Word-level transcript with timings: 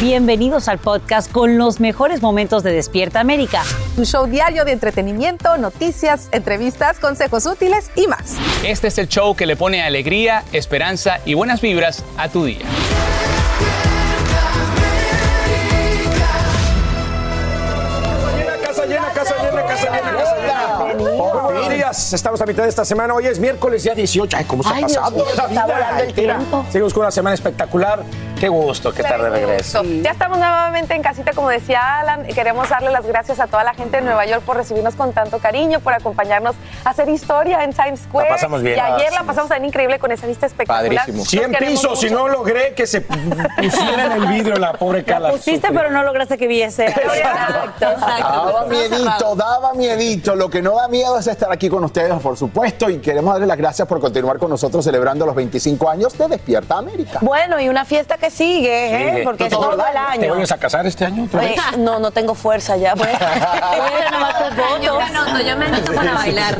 Bienvenidos 0.00 0.68
al 0.68 0.78
podcast 0.78 1.30
con 1.30 1.58
los 1.58 1.78
mejores 1.78 2.22
momentos 2.22 2.62
de 2.62 2.72
Despierta 2.72 3.20
América. 3.20 3.62
Tu 3.96 4.06
show 4.06 4.26
diario 4.26 4.64
de 4.64 4.72
entretenimiento, 4.72 5.58
noticias, 5.58 6.30
entrevistas, 6.32 6.98
consejos 6.98 7.44
útiles 7.44 7.90
y 7.96 8.06
más. 8.06 8.36
Este 8.64 8.88
es 8.88 8.96
el 8.96 9.08
show 9.08 9.36
que 9.36 9.44
le 9.44 9.56
pone 9.56 9.82
alegría, 9.82 10.42
esperanza 10.52 11.20
y 11.26 11.34
buenas 11.34 11.60
vibras 11.60 12.02
a 12.16 12.30
tu 12.30 12.46
día. 12.46 12.64
Casa 18.66 18.86
llena, 18.86 19.10
casa 19.12 19.34
llena, 19.42 19.66
casa 19.66 19.90
llena, 19.90 20.12
casa 20.16 20.36
llena. 20.36 21.74
Días. 21.74 22.12
Estamos 22.12 22.40
a 22.40 22.46
mitad 22.46 22.62
de 22.62 22.68
esta 22.68 22.84
semana. 22.84 23.14
Hoy 23.14 23.26
es 23.26 23.38
miércoles, 23.38 23.84
día 23.84 23.94
18. 23.94 24.36
Ay, 24.36 24.44
¿cómo 24.44 24.62
se 24.62 24.70
ha 24.70 24.76
Dios 24.78 24.96
pasado? 24.96 25.24
la 25.24 25.30
está 25.30 25.46
vida 25.46 25.66
volando 25.66 26.02
el 26.02 26.14
tiempo. 26.14 26.64
Seguimos 26.70 26.94
con 26.94 27.02
una 27.02 27.10
semana 27.10 27.34
espectacular. 27.34 28.02
Qué 28.40 28.48
gusto 28.48 28.90
que 28.90 29.02
estar 29.02 29.20
de 29.20 29.28
regreso. 29.28 29.82
Ya 29.84 30.12
estamos 30.12 30.38
nuevamente 30.38 30.94
en 30.94 31.02
casita, 31.02 31.32
como 31.34 31.50
decía 31.50 31.98
Alan. 31.98 32.24
Queremos 32.24 32.70
darle 32.70 32.90
las 32.90 33.06
gracias 33.06 33.38
a 33.38 33.46
toda 33.46 33.64
la 33.64 33.74
gente 33.74 33.98
de 33.98 34.02
Nueva 34.02 34.24
York 34.24 34.42
por 34.44 34.56
recibirnos 34.56 34.94
con 34.94 35.12
tanto 35.12 35.40
cariño, 35.40 35.80
por 35.80 35.92
acompañarnos 35.92 36.56
a 36.82 36.90
hacer 36.90 37.10
historia 37.10 37.62
en 37.64 37.74
Times 37.74 38.00
Square. 38.00 38.30
La 38.30 38.34
pasamos 38.36 38.62
bien. 38.62 38.78
Y 38.78 38.80
ayer 38.80 39.12
la 39.12 39.24
pasamos 39.24 39.50
tan 39.50 39.62
increíble 39.62 39.98
con 39.98 40.10
esa 40.10 40.26
vista 40.26 40.46
espectacular. 40.46 41.04
Padrísimo. 41.04 41.18
Los 41.18 41.28
100 41.28 41.52
queremos 41.52 41.80
pisos 41.80 42.02
y 42.02 42.06
mucho. 42.06 42.18
no 42.18 42.28
logré 42.28 42.72
que 42.72 42.86
se 42.86 43.02
pusiera 43.02 44.06
en 44.06 44.12
el 44.12 44.26
vidrio 44.28 44.56
la 44.56 44.72
pobre 44.72 45.04
Carla. 45.04 45.32
Pusiste, 45.32 45.68
pero 45.68 45.90
no 45.90 46.02
lograste 46.02 46.38
que 46.38 46.46
viese. 46.46 46.86
Exacto, 46.86 47.90
Daba 48.00 48.64
miedito, 48.66 49.36
daba 49.36 49.74
miedito. 49.74 50.34
Lo 50.34 50.48
que 50.48 50.62
no 50.62 50.76
da 50.76 50.88
miedo 50.88 51.18
es 51.18 51.26
estar 51.26 51.52
aquí 51.52 51.68
con 51.68 51.84
ustedes, 51.84 52.10
por 52.20 52.38
supuesto, 52.38 52.88
y 52.88 53.00
queremos 53.00 53.34
darles 53.34 53.48
las 53.48 53.58
gracias 53.58 53.86
por 53.86 54.00
continuar 54.00 54.38
con 54.38 54.48
nosotros 54.48 54.82
celebrando 54.82 55.26
los 55.26 55.34
25 55.34 55.90
años 55.90 56.16
de 56.16 56.26
Despierta 56.26 56.78
América. 56.78 57.18
Bueno, 57.20 57.60
y 57.60 57.68
una 57.68 57.84
fiesta 57.84 58.16
que 58.16 58.29
sigue, 58.30 58.86
¿eh? 58.86 59.10
Sigue. 59.10 59.24
porque 59.24 59.44
es 59.44 59.50
Todo 59.50 59.70
todo 59.70 59.86
el 59.86 59.96
año. 59.96 60.20
¿Te 60.20 60.28
vuelves 60.28 60.52
a 60.52 60.58
casar 60.58 60.86
este 60.86 61.04
año 61.04 61.24
otra 61.24 61.40
vez? 61.40 61.52
Oye, 61.52 61.78
no, 61.78 61.98
no 61.98 62.10
tengo 62.10 62.34
fuerza 62.34 62.76
ya. 62.76 62.94
Pues. 62.94 63.10
Yo 64.82 64.96
me 64.96 65.04
anoto, 65.04 65.40
yo 65.40 65.56
me 65.56 65.66
anoto 65.66 65.92
para 65.94 66.14
bailar. 66.14 66.56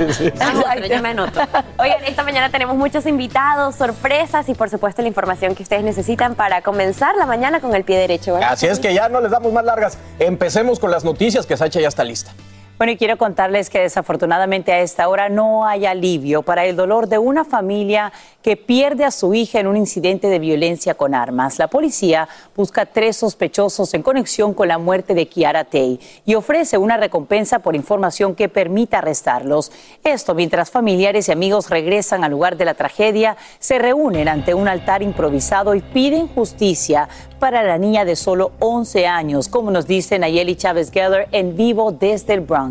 Yo 0.88 1.02
me 1.02 1.08
anoto. 1.10 1.40
Oigan, 1.78 2.04
esta 2.04 2.22
mañana 2.22 2.50
tenemos 2.50 2.76
muchos 2.76 3.06
invitados, 3.06 3.76
sorpresas 3.76 4.48
y 4.48 4.54
por 4.54 4.70
supuesto 4.70 5.02
la 5.02 5.08
información 5.08 5.54
que 5.54 5.62
ustedes 5.62 5.82
necesitan 5.82 6.34
para 6.34 6.62
comenzar 6.62 7.16
la 7.16 7.26
mañana 7.26 7.60
con 7.60 7.74
el 7.74 7.84
pie 7.84 7.98
derecho. 7.98 8.34
¿verdad? 8.34 8.52
Así 8.52 8.66
es 8.66 8.78
que 8.78 8.94
ya 8.94 9.08
no 9.08 9.20
les 9.20 9.30
damos 9.30 9.52
más 9.52 9.64
largas. 9.64 9.98
Empecemos 10.18 10.78
con 10.78 10.90
las 10.90 11.04
noticias 11.04 11.46
que 11.46 11.56
Sacha 11.56 11.80
ya 11.80 11.88
está 11.88 12.04
lista. 12.04 12.32
Bueno, 12.80 12.92
y 12.94 12.96
quiero 12.96 13.18
contarles 13.18 13.68
que 13.68 13.78
desafortunadamente 13.78 14.72
a 14.72 14.80
esta 14.80 15.06
hora 15.06 15.28
no 15.28 15.66
hay 15.66 15.84
alivio 15.84 16.40
para 16.40 16.64
el 16.64 16.76
dolor 16.76 17.08
de 17.08 17.18
una 17.18 17.44
familia 17.44 18.10
que 18.40 18.56
pierde 18.56 19.04
a 19.04 19.10
su 19.10 19.34
hija 19.34 19.60
en 19.60 19.66
un 19.66 19.76
incidente 19.76 20.28
de 20.28 20.38
violencia 20.38 20.94
con 20.94 21.14
armas. 21.14 21.58
La 21.58 21.68
policía 21.68 22.26
busca 22.56 22.86
tres 22.86 23.18
sospechosos 23.18 23.92
en 23.92 24.02
conexión 24.02 24.54
con 24.54 24.68
la 24.68 24.78
muerte 24.78 25.12
de 25.12 25.28
Kiara 25.28 25.64
Tay 25.64 26.00
y 26.24 26.36
ofrece 26.36 26.78
una 26.78 26.96
recompensa 26.96 27.58
por 27.58 27.76
información 27.76 28.34
que 28.34 28.48
permita 28.48 28.96
arrestarlos. 28.96 29.72
Esto 30.02 30.34
mientras 30.34 30.70
familiares 30.70 31.28
y 31.28 31.32
amigos 31.32 31.68
regresan 31.68 32.24
al 32.24 32.30
lugar 32.30 32.56
de 32.56 32.64
la 32.64 32.72
tragedia, 32.72 33.36
se 33.58 33.78
reúnen 33.78 34.26
ante 34.26 34.54
un 34.54 34.68
altar 34.68 35.02
improvisado 35.02 35.74
y 35.74 35.82
piden 35.82 36.28
justicia 36.28 37.10
para 37.38 37.62
la 37.62 37.76
niña 37.76 38.06
de 38.06 38.16
solo 38.16 38.52
11 38.58 39.06
años, 39.06 39.48
como 39.48 39.70
nos 39.70 39.86
dice 39.86 40.18
Nayeli 40.18 40.56
Chávez 40.56 40.90
Geller 40.90 41.28
en 41.32 41.56
vivo 41.56 41.92
desde 41.92 42.34
el 42.34 42.40
Bronx. 42.40 42.69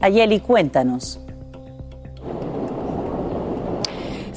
Nayeli, 0.00 0.40
cuéntanos. 0.40 1.20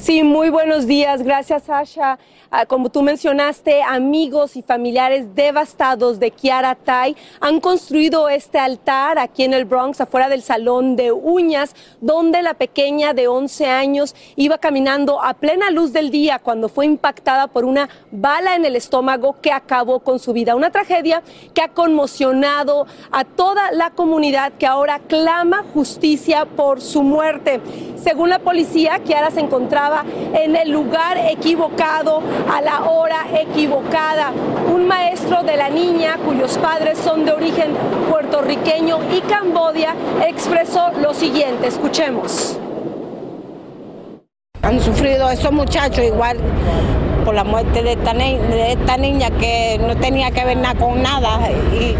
Sí, 0.06 0.22
muy 0.22 0.50
buenos 0.50 0.86
días. 0.86 1.24
Gracias, 1.24 1.64
Sasha. 1.64 2.16
Ah, 2.48 2.64
como 2.64 2.90
tú 2.90 3.02
mencionaste, 3.02 3.82
amigos 3.82 4.56
y 4.56 4.62
familiares 4.62 5.34
devastados 5.34 6.20
de 6.20 6.30
Kiara 6.30 6.76
Tai 6.76 7.16
han 7.40 7.58
construido 7.58 8.28
este 8.28 8.60
altar 8.60 9.18
aquí 9.18 9.42
en 9.42 9.52
el 9.52 9.64
Bronx, 9.64 10.00
afuera 10.00 10.28
del 10.28 10.42
salón 10.42 10.94
de 10.94 11.10
uñas, 11.10 11.74
donde 12.00 12.42
la 12.42 12.54
pequeña 12.54 13.14
de 13.14 13.26
11 13.26 13.66
años 13.66 14.14
iba 14.36 14.58
caminando 14.58 15.20
a 15.20 15.34
plena 15.34 15.70
luz 15.70 15.92
del 15.92 16.12
día 16.12 16.38
cuando 16.38 16.68
fue 16.68 16.86
impactada 16.86 17.48
por 17.48 17.64
una 17.64 17.88
bala 18.12 18.54
en 18.54 18.64
el 18.64 18.76
estómago 18.76 19.40
que 19.40 19.50
acabó 19.50 19.98
con 19.98 20.20
su 20.20 20.32
vida. 20.32 20.54
Una 20.54 20.70
tragedia 20.70 21.24
que 21.52 21.62
ha 21.62 21.68
conmocionado 21.68 22.86
a 23.10 23.24
toda 23.24 23.72
la 23.72 23.90
comunidad 23.90 24.52
que 24.52 24.66
ahora 24.66 25.00
clama 25.00 25.64
justicia 25.74 26.44
por 26.44 26.80
su 26.80 27.02
muerte. 27.02 27.60
Según 27.96 28.28
la 28.28 28.38
policía, 28.38 29.00
Kiara 29.00 29.32
se 29.32 29.40
encontraba 29.40 29.95
en 30.34 30.56
el 30.56 30.70
lugar 30.70 31.18
equivocado 31.18 32.22
a 32.52 32.60
la 32.60 32.84
hora 32.84 33.26
equivocada. 33.34 34.32
Un 34.72 34.86
maestro 34.86 35.42
de 35.42 35.56
la 35.56 35.68
niña, 35.68 36.18
cuyos 36.24 36.58
padres 36.58 36.98
son 36.98 37.24
de 37.24 37.32
origen 37.32 37.74
puertorriqueño 38.10 38.98
y 39.12 39.20
Cambodia, 39.22 39.94
expresó 40.26 40.90
lo 41.00 41.14
siguiente. 41.14 41.68
Escuchemos. 41.68 42.58
Han 44.62 44.80
sufrido 44.80 45.30
esos 45.30 45.52
muchachos 45.52 46.04
igual 46.04 46.38
por 47.24 47.34
la 47.34 47.44
muerte 47.44 47.82
de 47.82 47.92
esta, 47.92 48.96
niña 48.96 49.30
que 49.30 49.78
no 49.80 49.96
tenía 49.96 50.30
que 50.30 50.44
ver 50.44 50.56
nada 50.56 50.74
con 50.76 51.02
nada 51.02 51.40
y 51.72 51.96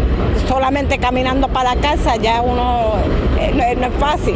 solamente 0.47 0.97
caminando 0.97 1.47
para 1.49 1.75
casa 1.75 2.15
ya 2.15 2.41
uno 2.41 2.93
eh, 3.39 3.53
no 3.53 3.87
es 3.87 3.93
fácil. 3.99 4.35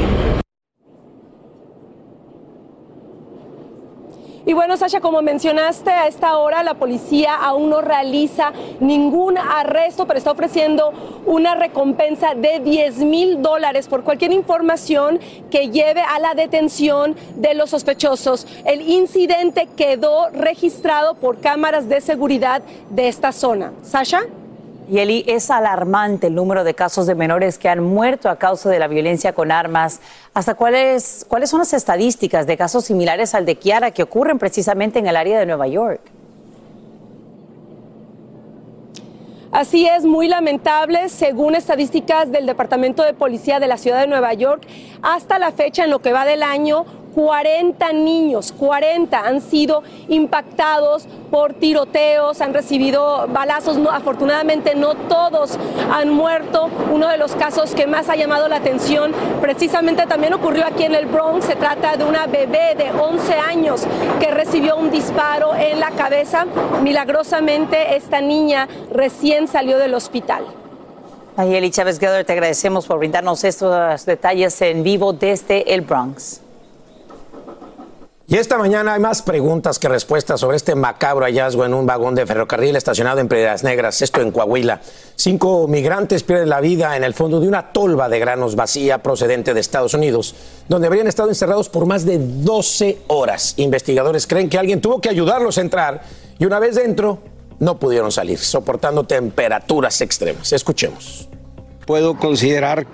Y 4.45 4.53
bueno, 4.53 4.75
Sasha, 4.75 5.01
como 5.01 5.21
mencionaste, 5.21 5.91
a 5.91 6.07
esta 6.07 6.37
hora 6.37 6.63
la 6.63 6.73
policía 6.73 7.35
aún 7.35 7.69
no 7.69 7.81
realiza 7.81 8.51
ningún 8.79 9.37
arresto, 9.37 10.07
pero 10.07 10.17
está 10.17 10.31
ofreciendo 10.31 10.91
una 11.25 11.53
recompensa 11.53 12.33
de 12.33 12.59
10 12.59 12.97
mil 12.99 13.41
dólares 13.41 13.87
por 13.87 14.03
cualquier 14.03 14.31
información 14.31 15.19
que 15.51 15.69
lleve 15.69 16.01
a 16.01 16.19
la 16.19 16.33
detención 16.33 17.15
de 17.35 17.53
los 17.53 17.69
sospechosos. 17.69 18.47
El 18.65 18.81
incidente 18.89 19.67
quedó 19.77 20.29
registrado 20.29 21.13
por 21.15 21.39
cámaras 21.39 21.87
de 21.87 22.01
seguridad 22.01 22.63
de 22.89 23.07
esta 23.07 23.31
zona. 23.31 23.73
Sasha. 23.83 24.21
Y 24.91 24.99
Eli, 24.99 25.23
es 25.25 25.49
alarmante 25.49 26.27
el 26.27 26.35
número 26.35 26.65
de 26.65 26.73
casos 26.73 27.07
de 27.07 27.15
menores 27.15 27.57
que 27.57 27.69
han 27.69 27.81
muerto 27.81 28.29
a 28.29 28.35
causa 28.35 28.69
de 28.69 28.77
la 28.77 28.89
violencia 28.89 29.31
con 29.31 29.49
armas. 29.49 30.01
¿Hasta 30.33 30.55
cuáles, 30.55 31.25
cuáles 31.29 31.49
son 31.49 31.59
las 31.59 31.71
estadísticas 31.71 32.45
de 32.45 32.57
casos 32.57 32.83
similares 32.83 33.33
al 33.33 33.45
de 33.45 33.55
Kiara 33.55 33.91
que 33.91 34.03
ocurren 34.03 34.37
precisamente 34.37 34.99
en 34.99 35.07
el 35.07 35.15
área 35.15 35.39
de 35.39 35.45
Nueva 35.45 35.69
York? 35.69 36.01
Así 39.53 39.87
es, 39.87 40.03
muy 40.03 40.27
lamentable. 40.27 41.07
Según 41.07 41.55
estadísticas 41.55 42.29
del 42.29 42.45
Departamento 42.45 43.05
de 43.05 43.13
Policía 43.13 43.61
de 43.61 43.67
la 43.67 43.77
Ciudad 43.77 44.01
de 44.01 44.07
Nueva 44.07 44.33
York, 44.33 44.67
hasta 45.01 45.39
la 45.39 45.53
fecha, 45.53 45.85
en 45.85 45.89
lo 45.89 45.99
que 45.99 46.11
va 46.11 46.25
del 46.25 46.43
año, 46.43 46.85
40 47.13 47.93
niños, 47.93 48.53
40 48.57 49.19
han 49.19 49.41
sido 49.41 49.83
impactados 50.07 51.07
por 51.29 51.53
tiroteos, 51.53 52.41
han 52.41 52.53
recibido 52.53 53.27
balazos, 53.29 53.77
afortunadamente 53.91 54.75
no 54.75 54.95
todos 54.95 55.57
han 55.91 56.09
muerto. 56.09 56.69
Uno 56.91 57.07
de 57.07 57.17
los 57.17 57.35
casos 57.35 57.73
que 57.73 57.87
más 57.87 58.09
ha 58.09 58.15
llamado 58.15 58.47
la 58.47 58.57
atención 58.57 59.13
precisamente 59.41 60.05
también 60.07 60.33
ocurrió 60.33 60.65
aquí 60.65 60.83
en 60.83 60.95
el 60.95 61.05
Bronx, 61.05 61.45
se 61.45 61.55
trata 61.55 61.97
de 61.97 62.03
una 62.03 62.27
bebé 62.27 62.75
de 62.75 62.91
11 62.91 63.33
años 63.33 63.83
que 64.19 64.31
recibió 64.31 64.77
un 64.77 64.91
disparo 64.91 65.55
en 65.55 65.79
la 65.79 65.91
cabeza. 65.91 66.45
Milagrosamente 66.81 67.95
esta 67.95 68.21
niña 68.21 68.67
recién 68.91 69.47
salió 69.47 69.77
del 69.77 69.93
hospital. 69.93 70.45
Ayeli 71.37 71.71
Chávez 71.71 71.97
Geller, 71.97 72.25
te 72.25 72.33
agradecemos 72.33 72.85
por 72.85 72.99
brindarnos 72.99 73.43
estos 73.43 74.05
detalles 74.05 74.61
en 74.61 74.83
vivo 74.83 75.13
desde 75.13 75.73
el 75.73 75.81
Bronx. 75.81 76.41
Y 78.31 78.37
esta 78.37 78.57
mañana 78.57 78.93
hay 78.93 79.01
más 79.01 79.21
preguntas 79.21 79.77
que 79.77 79.89
respuestas 79.89 80.39
sobre 80.39 80.55
este 80.55 80.73
macabro 80.73 81.25
hallazgo 81.25 81.65
en 81.65 81.73
un 81.73 81.85
vagón 81.85 82.15
de 82.15 82.25
ferrocarril 82.25 82.77
estacionado 82.77 83.19
en 83.19 83.27
Piedras 83.27 83.65
Negras, 83.65 84.01
esto 84.01 84.21
en 84.21 84.31
Coahuila. 84.31 84.79
Cinco 85.17 85.67
migrantes 85.67 86.23
pierden 86.23 86.47
la 86.47 86.61
vida 86.61 86.95
en 86.95 87.03
el 87.03 87.13
fondo 87.13 87.41
de 87.41 87.49
una 87.49 87.73
tolva 87.73 88.07
de 88.07 88.19
granos 88.19 88.55
vacía 88.55 89.03
procedente 89.03 89.53
de 89.53 89.59
Estados 89.59 89.95
Unidos, 89.95 90.33
donde 90.69 90.87
habrían 90.87 91.07
estado 91.07 91.27
encerrados 91.27 91.67
por 91.67 91.85
más 91.85 92.05
de 92.05 92.19
12 92.19 92.99
horas. 93.07 93.55
Investigadores 93.57 94.25
creen 94.25 94.47
que 94.47 94.57
alguien 94.57 94.79
tuvo 94.79 95.01
que 95.01 95.09
ayudarlos 95.09 95.57
a 95.57 95.61
entrar 95.61 96.01
y 96.39 96.45
una 96.45 96.59
vez 96.59 96.75
dentro 96.75 97.19
no 97.59 97.79
pudieron 97.79 98.13
salir, 98.13 98.39
soportando 98.39 99.03
temperaturas 99.03 99.99
extremas. 99.99 100.53
Escuchemos 100.53 101.27
puedo 101.85 102.17
considerar 102.17 102.85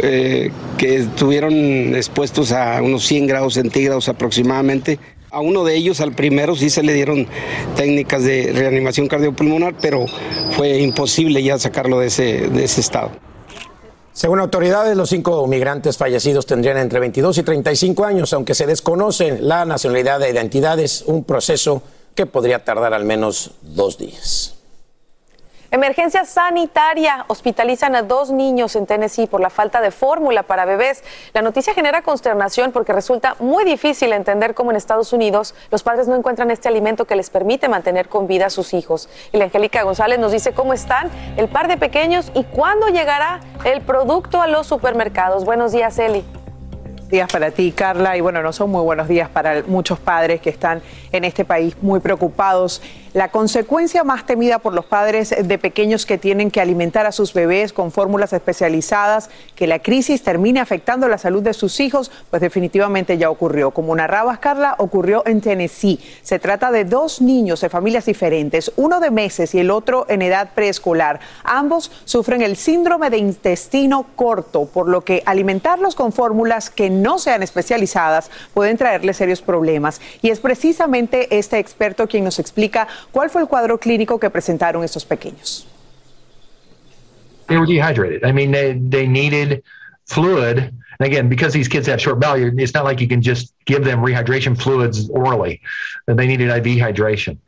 eh, 0.00 0.50
que 0.78 0.96
estuvieron 0.96 1.54
expuestos 1.94 2.52
a 2.52 2.80
unos 2.82 3.04
100 3.06 3.26
grados 3.26 3.54
centígrados 3.54 4.08
aproximadamente. 4.08 4.98
A 5.30 5.40
uno 5.40 5.64
de 5.64 5.76
ellos, 5.76 6.00
al 6.00 6.12
primero, 6.12 6.54
sí 6.54 6.70
se 6.70 6.82
le 6.82 6.92
dieron 6.94 7.26
técnicas 7.76 8.22
de 8.24 8.52
reanimación 8.52 9.08
cardiopulmonar, 9.08 9.74
pero 9.80 10.06
fue 10.52 10.78
imposible 10.78 11.42
ya 11.42 11.58
sacarlo 11.58 12.00
de 12.00 12.06
ese, 12.06 12.48
de 12.48 12.64
ese 12.64 12.80
estado. 12.80 13.10
Según 14.12 14.40
autoridades, 14.40 14.96
los 14.96 15.10
cinco 15.10 15.46
migrantes 15.46 15.98
fallecidos 15.98 16.46
tendrían 16.46 16.78
entre 16.78 17.00
22 17.00 17.36
y 17.36 17.42
35 17.42 18.04
años, 18.04 18.32
aunque 18.32 18.54
se 18.54 18.66
desconoce 18.66 19.38
la 19.40 19.66
nacionalidad 19.66 20.20
de 20.20 20.30
identidades, 20.30 21.04
un 21.06 21.24
proceso 21.24 21.82
que 22.14 22.24
podría 22.24 22.64
tardar 22.64 22.94
al 22.94 23.04
menos 23.04 23.50
dos 23.60 23.98
días. 23.98 24.55
Emergencia 25.72 26.24
sanitaria. 26.24 27.24
Hospitalizan 27.26 27.96
a 27.96 28.02
dos 28.02 28.30
niños 28.30 28.76
en 28.76 28.86
Tennessee 28.86 29.26
por 29.26 29.40
la 29.40 29.50
falta 29.50 29.80
de 29.80 29.90
fórmula 29.90 30.44
para 30.44 30.64
bebés. 30.64 31.02
La 31.32 31.42
noticia 31.42 31.74
genera 31.74 32.02
consternación 32.02 32.70
porque 32.70 32.92
resulta 32.92 33.34
muy 33.40 33.64
difícil 33.64 34.12
entender 34.12 34.54
cómo 34.54 34.70
en 34.70 34.76
Estados 34.76 35.12
Unidos 35.12 35.54
los 35.72 35.82
padres 35.82 36.06
no 36.06 36.14
encuentran 36.14 36.52
este 36.52 36.68
alimento 36.68 37.04
que 37.04 37.16
les 37.16 37.30
permite 37.30 37.68
mantener 37.68 38.08
con 38.08 38.28
vida 38.28 38.46
a 38.46 38.50
sus 38.50 38.74
hijos. 38.74 39.08
Y 39.32 39.38
la 39.38 39.46
Angélica 39.46 39.82
González 39.82 40.20
nos 40.20 40.30
dice 40.30 40.52
cómo 40.52 40.72
están 40.72 41.10
el 41.36 41.48
par 41.48 41.66
de 41.66 41.76
pequeños 41.76 42.30
y 42.34 42.44
cuándo 42.44 42.86
llegará 42.88 43.40
el 43.64 43.80
producto 43.80 44.40
a 44.40 44.46
los 44.46 44.68
supermercados. 44.68 45.44
Buenos 45.44 45.72
días, 45.72 45.98
Eli 45.98 46.24
días 47.08 47.28
para 47.30 47.50
ti, 47.50 47.72
Carla. 47.72 48.16
Y 48.16 48.20
bueno, 48.20 48.42
no 48.42 48.52
son 48.52 48.70
muy 48.70 48.82
buenos 48.82 49.08
días 49.08 49.28
para 49.28 49.62
muchos 49.66 49.98
padres 49.98 50.40
que 50.40 50.50
están 50.50 50.82
en 51.12 51.24
este 51.24 51.44
país 51.44 51.76
muy 51.80 52.00
preocupados. 52.00 52.82
La 53.16 53.30
consecuencia 53.30 54.04
más 54.04 54.26
temida 54.26 54.58
por 54.58 54.74
los 54.74 54.84
padres 54.84 55.34
de 55.42 55.56
pequeños 55.56 56.04
que 56.04 56.18
tienen 56.18 56.50
que 56.50 56.60
alimentar 56.60 57.06
a 57.06 57.12
sus 57.12 57.32
bebés 57.32 57.72
con 57.72 57.90
fórmulas 57.90 58.34
especializadas, 58.34 59.30
que 59.54 59.66
la 59.66 59.78
crisis 59.78 60.22
termine 60.22 60.60
afectando 60.60 61.08
la 61.08 61.16
salud 61.16 61.42
de 61.42 61.54
sus 61.54 61.80
hijos, 61.80 62.10
pues 62.28 62.42
definitivamente 62.42 63.16
ya 63.16 63.30
ocurrió. 63.30 63.70
Como 63.70 63.96
narrabas, 63.96 64.38
Carla, 64.40 64.74
ocurrió 64.76 65.22
en 65.24 65.40
Tennessee. 65.40 65.98
Se 66.22 66.38
trata 66.38 66.70
de 66.70 66.84
dos 66.84 67.22
niños 67.22 67.62
de 67.62 67.70
familias 67.70 68.04
diferentes, 68.04 68.70
uno 68.76 69.00
de 69.00 69.10
meses 69.10 69.54
y 69.54 69.60
el 69.60 69.70
otro 69.70 70.04
en 70.10 70.20
edad 70.20 70.50
preescolar. 70.54 71.20
Ambos 71.42 71.90
sufren 72.04 72.42
el 72.42 72.58
síndrome 72.58 73.08
de 73.08 73.16
intestino 73.16 74.08
corto, 74.14 74.66
por 74.66 74.88
lo 74.88 75.00
que 75.00 75.22
alimentarlos 75.24 75.94
con 75.94 76.12
fórmulas 76.12 76.68
que 76.68 76.90
no 76.90 77.18
sean 77.18 77.42
especializadas 77.42 78.30
pueden 78.52 78.76
traerles 78.76 79.16
serios 79.16 79.40
problemas. 79.40 80.02
Y 80.20 80.28
es 80.28 80.40
precisamente 80.40 81.38
este 81.38 81.58
experto 81.58 82.08
quien 82.08 82.22
nos 82.22 82.38
explica 82.38 82.88
cuál 83.12 83.30
fue 83.30 83.42
el 83.42 83.48
cuadro 83.48 83.78
clínico 83.78 84.18
que 84.18 84.30
presentaron 84.30 84.82
estos 84.84 85.04
pequeños. 85.04 85.66
They 87.48 87.58
were 87.58 87.66
dehydrated. 87.66 88.24
I 88.24 88.32
mean, 88.32 88.50
they, 88.50 88.72
they 88.74 89.06
needed 89.06 89.62
fluid. 90.06 90.58
And 90.98 91.06
again, 91.06 91.28
because 91.28 91.52
these 91.52 91.68
kids 91.68 91.86
have 91.86 92.00
short 92.00 92.18
bowel, 92.18 92.58
it's 92.58 92.74
not 92.74 92.84
like 92.84 93.00
you 93.00 93.08
can 93.08 93.22
just 93.22 93.52
give 93.66 93.84
them 93.84 94.00
rehydration 94.00 94.60
fluids 94.60 95.08
orally. 95.10 95.60
They 96.06 96.26
needed 96.26 96.48
IV 96.48 96.78
hydration. 96.78 97.38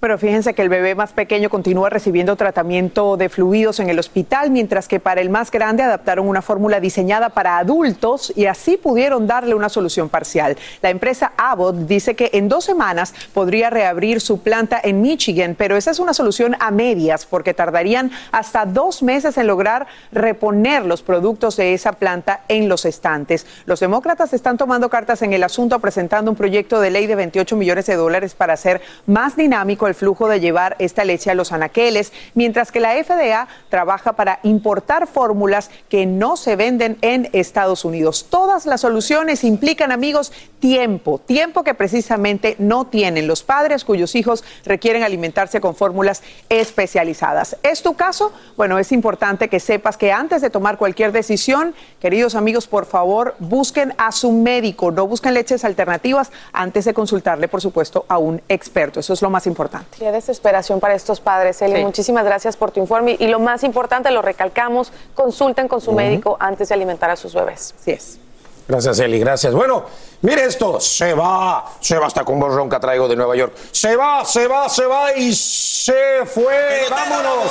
Pero 0.00 0.16
fíjense 0.16 0.54
que 0.54 0.62
el 0.62 0.68
bebé 0.68 0.94
más 0.94 1.12
pequeño 1.12 1.50
continúa 1.50 1.90
recibiendo 1.90 2.36
tratamiento 2.36 3.16
de 3.16 3.28
fluidos 3.28 3.80
en 3.80 3.90
el 3.90 3.98
hospital, 3.98 4.52
mientras 4.52 4.86
que 4.86 5.00
para 5.00 5.20
el 5.20 5.28
más 5.28 5.50
grande 5.50 5.82
adaptaron 5.82 6.28
una 6.28 6.40
fórmula 6.40 6.78
diseñada 6.78 7.30
para 7.30 7.58
adultos 7.58 8.32
y 8.36 8.46
así 8.46 8.76
pudieron 8.76 9.26
darle 9.26 9.56
una 9.56 9.68
solución 9.68 10.08
parcial. 10.08 10.56
La 10.82 10.90
empresa 10.90 11.32
Abbott 11.36 11.74
dice 11.74 12.14
que 12.14 12.30
en 12.34 12.48
dos 12.48 12.64
semanas 12.64 13.12
podría 13.34 13.70
reabrir 13.70 14.20
su 14.20 14.40
planta 14.40 14.80
en 14.80 15.02
Michigan, 15.02 15.56
pero 15.58 15.76
esa 15.76 15.90
es 15.90 15.98
una 15.98 16.14
solución 16.14 16.54
a 16.60 16.70
medias 16.70 17.26
porque 17.26 17.52
tardarían 17.52 18.12
hasta 18.30 18.66
dos 18.66 19.02
meses 19.02 19.36
en 19.36 19.48
lograr 19.48 19.88
reponer 20.12 20.84
los 20.84 21.02
productos 21.02 21.56
de 21.56 21.74
esa 21.74 21.90
planta 21.90 22.42
en 22.46 22.68
los 22.68 22.84
estantes. 22.84 23.46
Los 23.66 23.80
demócratas 23.80 24.32
están 24.32 24.58
tomando 24.58 24.90
cartas 24.90 25.22
en 25.22 25.32
el 25.32 25.42
asunto 25.42 25.80
presentando 25.80 26.30
un 26.30 26.36
proyecto 26.36 26.80
de 26.80 26.90
ley 26.90 27.08
de 27.08 27.16
28 27.16 27.56
millones 27.56 27.86
de 27.86 27.96
dólares 27.96 28.36
para 28.36 28.52
hacer 28.52 28.80
más 29.04 29.34
dinámico 29.34 29.87
el 29.88 29.94
flujo 29.94 30.28
de 30.28 30.40
llevar 30.40 30.76
esta 30.78 31.04
leche 31.04 31.30
a 31.30 31.34
los 31.34 31.52
anaqueles, 31.52 32.12
mientras 32.34 32.70
que 32.70 32.80
la 32.80 32.92
FDA 32.92 33.48
trabaja 33.68 34.12
para 34.12 34.40
importar 34.42 35.06
fórmulas 35.06 35.70
que 35.88 36.06
no 36.06 36.36
se 36.36 36.56
venden 36.56 36.98
en 37.00 37.28
Estados 37.32 37.84
Unidos. 37.84 38.26
Todas 38.30 38.66
las 38.66 38.82
soluciones 38.82 39.44
implican, 39.44 39.92
amigos, 39.92 40.32
tiempo, 40.60 41.18
tiempo 41.18 41.64
que 41.64 41.74
precisamente 41.74 42.56
no 42.58 42.86
tienen 42.86 43.26
los 43.26 43.42
padres 43.42 43.84
cuyos 43.84 44.14
hijos 44.14 44.44
requieren 44.64 45.02
alimentarse 45.02 45.60
con 45.60 45.74
fórmulas 45.74 46.22
especializadas. 46.48 47.56
¿Es 47.62 47.82
tu 47.82 47.94
caso? 47.94 48.32
Bueno, 48.56 48.78
es 48.78 48.92
importante 48.92 49.48
que 49.48 49.60
sepas 49.60 49.96
que 49.96 50.12
antes 50.12 50.42
de 50.42 50.50
tomar 50.50 50.78
cualquier 50.78 51.12
decisión, 51.12 51.74
queridos 52.00 52.34
amigos, 52.34 52.66
por 52.66 52.86
favor, 52.86 53.34
busquen 53.38 53.94
a 53.98 54.12
su 54.12 54.32
médico, 54.32 54.90
no 54.90 55.06
busquen 55.06 55.34
leches 55.34 55.64
alternativas 55.64 56.30
antes 56.52 56.84
de 56.84 56.94
consultarle, 56.94 57.48
por 57.48 57.60
supuesto, 57.60 58.04
a 58.08 58.18
un 58.18 58.42
experto. 58.48 59.00
Eso 59.00 59.12
es 59.12 59.22
lo 59.22 59.30
más 59.30 59.46
importante. 59.46 59.77
Qué 59.98 60.12
desesperación 60.12 60.80
para 60.80 60.94
estos 60.94 61.20
padres, 61.20 61.60
Eli. 61.62 61.84
Muchísimas 61.84 62.24
gracias 62.24 62.56
por 62.56 62.70
tu 62.70 62.80
informe. 62.80 63.16
Y 63.18 63.26
lo 63.28 63.40
más 63.40 63.64
importante, 63.64 64.10
lo 64.10 64.22
recalcamos, 64.22 64.92
consulten 65.14 65.68
con 65.68 65.80
su 65.80 65.92
médico 65.92 66.36
antes 66.40 66.68
de 66.68 66.74
alimentar 66.74 67.10
a 67.10 67.16
sus 67.16 67.34
bebés. 67.34 67.74
Sí 67.78 67.92
es. 67.92 68.18
Gracias, 68.68 68.98
Eli, 68.98 69.18
gracias. 69.18 69.54
Bueno, 69.54 69.86
mire 70.20 70.44
esto, 70.44 70.78
se 70.78 71.14
va, 71.14 71.64
se 71.80 71.96
va 71.96 72.06
hasta 72.06 72.22
con 72.22 72.38
borrón 72.38 72.68
que 72.68 72.78
traigo 72.78 73.08
de 73.08 73.16
Nueva 73.16 73.34
York. 73.34 73.54
Se 73.72 73.96
va, 73.96 74.26
se 74.26 74.46
va, 74.46 74.68
se 74.68 74.84
va 74.84 75.14
y 75.14 75.34
se 75.34 76.26
fue. 76.26 76.84
Vámonos. 76.90 77.50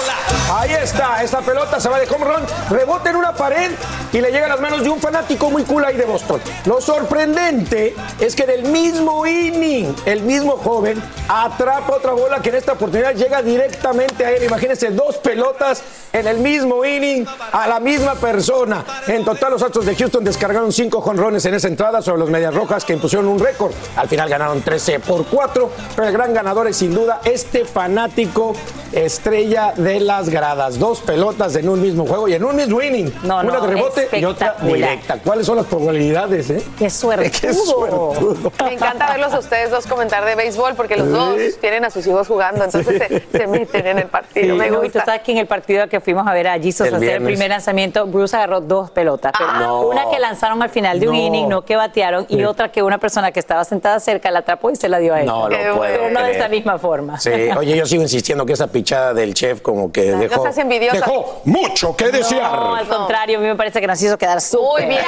Ahí 0.53 0.74
está, 0.74 1.24
esta 1.24 1.42
pelota 1.42 1.80
se 1.80 1.89
va 1.89 2.00
de 2.00 2.08
home 2.08 2.24
run, 2.24 2.44
rebota 2.70 3.10
en 3.10 3.15
una 3.15 3.34
pared 3.34 3.72
y 4.13 4.22
le 4.22 4.32
llega 4.32 4.46
a 4.46 4.50
las 4.50 4.60
manos 4.60 4.84
de 4.84 4.92
un 4.92 5.00
fanático 5.00 5.50
muy 5.50 5.63
cool 5.63 5.86
ahí 5.86 5.98
de 5.98 6.06
Boston. 6.06 6.39
Lo 6.65 6.80
sorprendente 6.82 7.96
es 8.20 8.36
que 8.36 8.46
del 8.46 8.65
mismo 8.65 9.25
inning, 9.25 9.96
el 10.06 10.22
mismo 10.22 10.51
joven 10.58 11.01
atrapa 11.27 11.96
otra 11.96 12.12
bola 12.12 12.44
que 12.44 12.50
en 12.50 12.56
esta 12.58 12.74
oportunidad 12.74 13.15
llega 13.15 13.42
directamente 13.42 14.24
a 14.24 14.30
él. 14.30 14.44
Imagínense, 14.44 14.92
dos 14.92 15.18
pelotas 15.18 15.82
en 16.13 16.27
el 16.27 16.38
mismo 16.38 16.86
inning 16.86 17.25
a 17.51 17.68
la 17.68 17.80
misma 17.80 18.13
persona. 18.13 18.86
En 19.08 19.25
total, 19.25 19.53
los 19.53 19.63
Astros 19.63 19.88
de 19.88 19.96
Houston 19.96 20.24
descargaron 20.24 20.72
cinco 20.72 21.07
jonrones 21.08 21.46
en 21.46 21.54
esa 21.54 21.70
entrada 21.70 22.02
sobre 22.02 22.20
los 22.20 22.30
Medias 22.30 22.54
Rojas 22.54 22.84
que 22.84 22.92
impusieron 22.92 23.30
un 23.30 23.40
récord. 23.40 23.72
Al 23.96 24.10
final 24.10 24.28
ganaron 24.28 24.62
13 24.62 25.00
por 25.00 25.26
4, 25.26 25.72
pero 25.96 26.06
el 26.06 26.14
gran 26.14 26.34
ganador 26.34 26.68
es 26.68 26.76
sin 26.76 26.94
duda 26.94 27.22
este 27.24 27.64
fanático 27.64 28.54
estrella 28.92 29.72
de 29.78 30.02
las 30.02 30.28
gradas. 30.28 30.78
Dos 30.80 31.00
pelotas 31.00 31.56
en 31.56 31.70
un 31.70 31.82
mismo 31.82 32.06
juego 32.06 32.28
y 32.28 32.34
en 32.34 32.44
un 32.44 32.58
mismo 32.58 32.82
inning. 32.82 33.10
No, 33.24 33.40
Una 33.40 33.54
no, 33.54 33.62
de 33.62 33.68
rebote 33.68 34.10
y 34.20 34.26
otra 34.26 34.58
directa. 34.62 35.18
¿Cuáles 35.24 35.46
son 35.46 35.56
las 35.56 35.66
probabilidades? 35.68 36.50
Eh? 36.50 36.62
Qué 36.78 36.90
suerte. 36.90 37.32
Qué 37.42 37.54
suertudo. 37.54 38.52
Me 38.66 38.74
encanta 38.74 39.08
verlos 39.08 39.34
a 39.34 39.40
ustedes 39.40 39.72
dos 39.72 39.88
comentar 39.88 40.26
de 40.26 40.36
béisbol 40.36 40.76
porque 40.76 40.98
los 40.98 41.10
dos 41.10 41.38
tienen 41.62 41.86
a 41.86 41.90
sus 41.90 42.06
hijos 42.06 42.28
jugando, 42.28 42.66
entonces 42.66 42.98
se, 42.98 43.38
se 43.38 43.48
meten 43.48 43.88
en 43.88 44.00
el 44.00 44.08
partido. 44.08 44.58
Me 44.58 44.68
y 44.68 44.72
tú 44.72 44.82
gusta. 44.82 45.06
sabes 45.06 45.22
que 45.22 45.32
en 45.32 45.38
el 45.38 45.48
partido 45.48 45.88
que 45.88 46.02
fuimos 46.02 46.28
a 46.28 46.34
ver 46.34 46.50
a 46.50 46.60
Jesus 46.60 46.88
El 46.88 46.96
hacer 46.96 47.10
el 47.12 47.24
primer 47.24 47.50
lanzamiento, 47.50 48.06
Bruce 48.08 48.36
agarró 48.36 48.60
dos 48.60 48.92
pelotas. 48.92 49.32
No. 49.58 49.88
Una 49.88 50.10
que 50.10 50.20
lanzaron 50.20 50.62
al 50.62 50.70
final 50.70 50.97
de 51.00 51.08
un 51.08 51.16
No. 51.16 51.22
inning, 51.22 51.50
no 51.50 51.62
que 51.63 51.75
batearon, 51.75 52.25
y 52.30 52.38
Sí. 52.38 52.44
otra 52.46 52.72
que 52.72 52.82
una 52.84 52.98
persona 52.98 53.32
que 53.32 53.39
estaba 53.39 53.63
sentada 53.63 54.00
cerca 54.00 54.30
la 54.32 54.39
atrapó 54.39 54.70
y 54.72 54.75
se 54.75 54.89
la 54.89 55.00
dio 55.00 55.13
a 55.13 55.22
él. 55.22 55.25
No 55.25 55.50
lo 55.50 55.58
puedo 55.58 55.80
Pero 55.82 56.10
no 56.10 56.24
de 56.24 56.32
esa 56.32 56.48
misma 56.50 56.77
forma. 56.77 57.20
Sí, 57.20 57.30
oye, 57.58 57.75
yo 57.77 57.86
sigo 57.86 58.01
insistiendo 58.04 58.46
que 58.46 58.54
esa 58.54 58.68
pichada 58.68 59.13
del 59.13 59.34
chef 59.34 59.62
como 59.62 59.92
que 59.92 60.12
No 60.12 60.20
dejó, 60.20 60.44
dejó 60.46 61.42
mucho 61.46 61.96
que 61.96 62.06
desear. 62.12 62.51
No, 62.51 62.75
al 62.75 62.88
contrario, 62.88 63.38
a 63.38 63.42
mí 63.42 63.48
me 63.48 63.56
parece 63.56 63.80
que 63.82 63.88
nos 63.88 64.01
hizo 64.01 64.18
quedar 64.18 64.42
súper. 64.42 64.86
Muy 64.86 64.96
bien. 64.96 65.01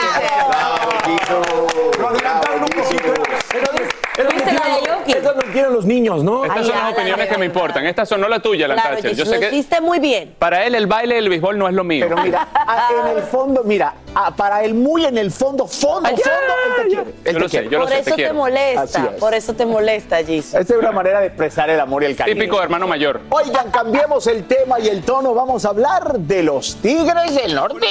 Lo 1.99 2.07
adelantaron 2.09 2.61
un 2.63 2.69
poquito. 2.69 3.13
Es 3.53 4.23
lo 4.23 4.29
que 4.29 4.39
Fuiste 4.39 4.51
la 4.51 4.59
de 5.13 5.19
quieren- 5.19 5.23
Yoki. 5.23 5.29
es 5.29 5.35
lo 5.35 5.41
que 5.41 5.51
quieren 5.51 5.73
los 5.73 5.85
niños, 5.85 6.23
¿no? 6.23 6.45
Estas 6.45 6.67
son 6.67 6.75
las 6.77 6.93
opiniones 6.93 7.27
que 7.29 7.37
me 7.37 7.45
importan. 7.45 7.85
Estas 7.85 8.09
son 8.09 8.21
no 8.21 8.27
la 8.27 8.39
tuya, 8.41 8.67
la 8.67 8.75
Claro. 8.75 8.99
Yo 8.99 9.25
sé 9.25 9.35
lo 9.35 9.39
que 9.41 9.47
hiciste 9.47 9.81
muy 9.81 9.99
bien. 9.99 10.35
para 10.39 10.65
él 10.65 10.75
el 10.75 10.87
baile 10.87 11.15
del 11.15 11.29
béisbol 11.29 11.57
no 11.57 11.67
es 11.67 11.73
lo 11.73 11.83
mío. 11.83 12.05
Pero 12.07 12.21
mira, 12.23 12.47
en 13.01 13.17
el 13.17 13.23
fondo, 13.23 13.63
mira, 13.63 13.93
para 14.37 14.63
él 14.63 14.73
muy 14.73 15.05
en 15.05 15.17
el 15.17 15.31
fondo, 15.31 15.67
fondo, 15.67 16.09
fondo, 16.09 16.19
él 16.19 16.83
te 16.83 16.87
quiere. 16.87 17.01
Él 17.01 17.13
Yo 17.25 17.33
te 17.33 17.39
lo 17.39 17.49
sé, 17.49 17.49
quiere. 17.51 17.69
yo 17.69 17.79
lo 17.79 17.85
Por 17.85 17.93
sé, 17.93 17.99
eso 18.01 18.15
te, 18.15 18.33
molesta, 18.33 19.09
es. 19.13 19.19
por 19.19 19.33
eso 19.33 19.53
te 19.53 19.65
molesta, 19.65 20.17
Jesús. 20.17 20.53
Esta 20.53 20.73
es 20.73 20.79
una 20.79 20.91
manera 20.91 21.19
de 21.21 21.27
expresar 21.27 21.69
el 21.69 21.79
amor 21.79 22.03
y 22.03 22.07
el 22.07 22.15
cariño. 22.15 22.35
Típico 22.39 22.61
hermano 22.61 22.87
mayor. 22.87 23.21
Oigan, 23.29 23.71
cambiemos 23.71 24.25
el 24.27 24.45
tema 24.45 24.79
y 24.79 24.87
el 24.87 25.03
tono. 25.03 25.33
Vamos 25.33 25.65
a 25.65 25.69
hablar 25.69 26.17
de 26.19 26.43
los 26.43 26.75
Tigres 26.77 27.35
del 27.35 27.55
Norte. 27.55 27.87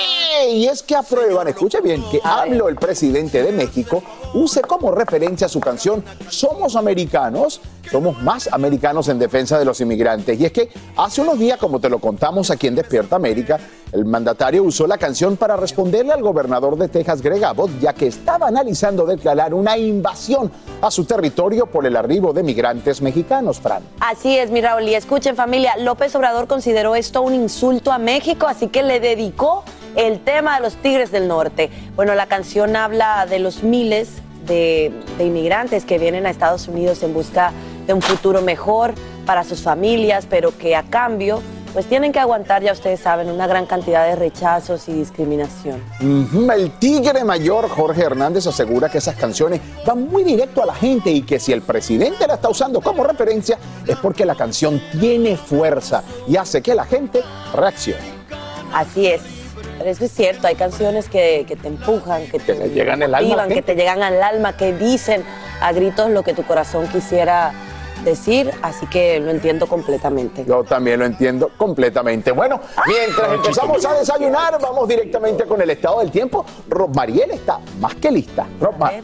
Y 0.51 0.67
es 0.67 0.83
que 0.83 0.95
aprueban, 0.97 1.49
escuche 1.49 1.81
bien, 1.81 2.03
que 2.11 2.21
AMLO, 2.23 2.69
el 2.69 2.77
presidente 2.77 3.43
de 3.43 3.53
México, 3.53 4.03
use 4.35 4.61
como 4.62 4.90
referencia 4.90 5.49
su 5.49 5.61
canción 5.61 6.04
Somos 6.28 6.76
Americanos. 6.76 7.61
Somos 7.90 8.20
más 8.23 8.49
americanos 8.52 9.08
en 9.08 9.18
defensa 9.18 9.58
de 9.58 9.64
los 9.64 9.80
inmigrantes. 9.80 10.38
Y 10.38 10.44
es 10.44 10.52
que 10.52 10.68
hace 10.97 11.23
unos 11.23 11.38
días, 11.38 11.58
como 11.58 11.80
te 11.80 11.88
lo 11.88 11.99
contamos 11.99 12.50
aquí 12.50 12.66
en 12.66 12.75
Despierta 12.75 13.16
América, 13.16 13.58
el 13.92 14.04
mandatario 14.04 14.62
usó 14.62 14.87
la 14.87 14.99
canción 14.99 15.37
para 15.37 15.57
responderle 15.57 16.12
al 16.12 16.23
gobernador 16.23 16.76
de 16.76 16.88
Texas, 16.88 17.23
Greg 17.23 17.45
Abbott, 17.45 17.71
ya 17.80 17.92
que 17.92 18.07
estaba 18.07 18.49
analizando 18.49 19.07
declarar 19.07 19.54
una 19.54 19.78
invasión 19.78 20.50
a 20.80 20.90
su 20.90 21.04
territorio 21.04 21.66
por 21.66 21.87
el 21.87 21.97
arribo 21.97 22.33
de 22.33 22.42
migrantes 22.42 23.00
mexicanos, 23.00 23.61
Fran. 23.61 23.83
Así 24.00 24.37
es, 24.37 24.50
mi 24.50 24.61
Raúl. 24.61 24.83
Y 24.85 24.95
escuchen, 24.95 25.37
familia, 25.37 25.76
López 25.78 26.14
Obrador 26.14 26.47
consideró 26.47 26.95
esto 26.95 27.23
un 27.23 27.35
insulto 27.35 27.92
a 27.92 27.99
México, 27.99 28.47
así 28.47 28.68
que 28.68 28.83
le 28.83 29.00
dedicó 29.00 29.64
el 29.97 30.21
tema 30.21 30.57
de 30.57 30.62
los 30.62 30.76
Tigres 30.76 31.11
del 31.11 31.26
Norte. 31.26 31.71
Bueno, 31.97 32.14
la 32.14 32.26
canción 32.26 32.76
habla 32.76 33.26
de 33.26 33.38
los 33.38 33.62
miles 33.62 34.11
de, 34.47 34.92
de 35.16 35.25
inmigrantes 35.25 35.85
que 35.85 35.99
vienen 35.99 36.26
a 36.26 36.30
Estados 36.30 36.68
Unidos 36.68 37.02
en 37.02 37.14
busca 37.14 37.52
de 37.87 37.95
un 37.95 38.02
futuro 38.02 38.42
mejor 38.42 38.95
para 39.26 39.45
sus 39.45 39.61
familias, 39.62 40.26
pero 40.28 40.57
que 40.57 40.76
a 40.76 40.85
cambio, 40.85 41.42
pues 41.73 41.87
tienen 41.87 42.13
que 42.13 42.19
aguantar, 42.19 42.63
ya 42.63 42.73
ustedes 42.73 43.01
saben, 43.01 43.31
una 43.31 43.47
gran 43.47 43.67
cantidad 43.67 44.07
de 44.07 44.17
rechazos 44.17 44.89
y 44.89 44.93
discriminación. 44.93 45.83
El 46.01 46.71
tigre 46.79 47.25
mayor 47.25 47.69
Jorge 47.69 48.03
Hernández 48.03 48.47
asegura 48.47 48.89
que 48.89 48.99
esas 48.99 49.17
canciones 49.17 49.61
van 49.87 50.09
muy 50.09 50.25
directo 50.25 50.63
a 50.63 50.67
la 50.67 50.75
gente 50.75 51.11
y 51.11 51.23
que 51.23 51.39
si 51.39 51.53
el 51.53 51.63
presidente 51.63 52.27
la 52.27 52.35
está 52.35 52.49
usando 52.49 52.81
como 52.81 53.05
referencia 53.05 53.59
es 53.87 53.97
porque 53.97 54.25
la 54.25 54.35
canción 54.35 54.81
tiene 54.99 55.37
fuerza 55.37 56.03
y 56.27 56.37
hace 56.37 56.63
que 56.63 56.75
la 56.75 56.85
gente 56.85 57.23
reaccione. 57.55 58.19
Así 58.73 59.07
es. 59.07 59.23
Pero 59.79 59.91
eso 59.91 60.05
es 60.05 60.13
cierto, 60.13 60.49
hay 60.49 60.57
canciones 60.57 61.09
que, 61.09 61.45
que 61.47 61.55
te 61.55 61.69
empujan, 61.69 62.27
que 62.27 62.41
te 62.41 62.55
le 62.55 62.71
llegan 62.71 63.01
al 63.01 63.15
alma 63.15 63.47
que 63.47 63.63
te 63.63 63.77
llegan 63.77 64.03
al 64.03 64.21
alma, 64.21 64.57
que 64.57 64.73
dicen 64.73 65.23
a 65.61 65.73
gritos 65.73 66.11
lo 66.11 66.25
que 66.25 66.35
tu 66.35 66.43
corazón 66.43 66.89
quisiera 66.89 67.53
decir, 68.05 68.50
así 68.62 68.87
que 68.87 69.21
lo 69.21 69.31
entiendo 69.31 69.67
completamente. 69.67 70.45
Yo 70.47 70.64
también 70.64 71.00
lo 71.00 71.07
entiendo 71.07 71.50
completamente. 71.57 72.33
Bueno, 72.33 72.61
mientras 72.87 73.33
empezamos 73.33 73.85
a 73.85 73.95
desayunar, 73.95 74.59
vamos 74.61 74.88
directamente 74.88 75.45
con 75.45 75.61
el 75.61 75.71
estado 75.71 76.00
del 76.00 76.11
tiempo. 76.11 76.45
Rob 76.69 76.95
Mariel 76.95 77.31
está 77.31 77.61
más 77.81 77.95
que 77.97 78.11
lista. 78.11 78.47
Rob 78.61 78.76
Mar- 78.78 79.02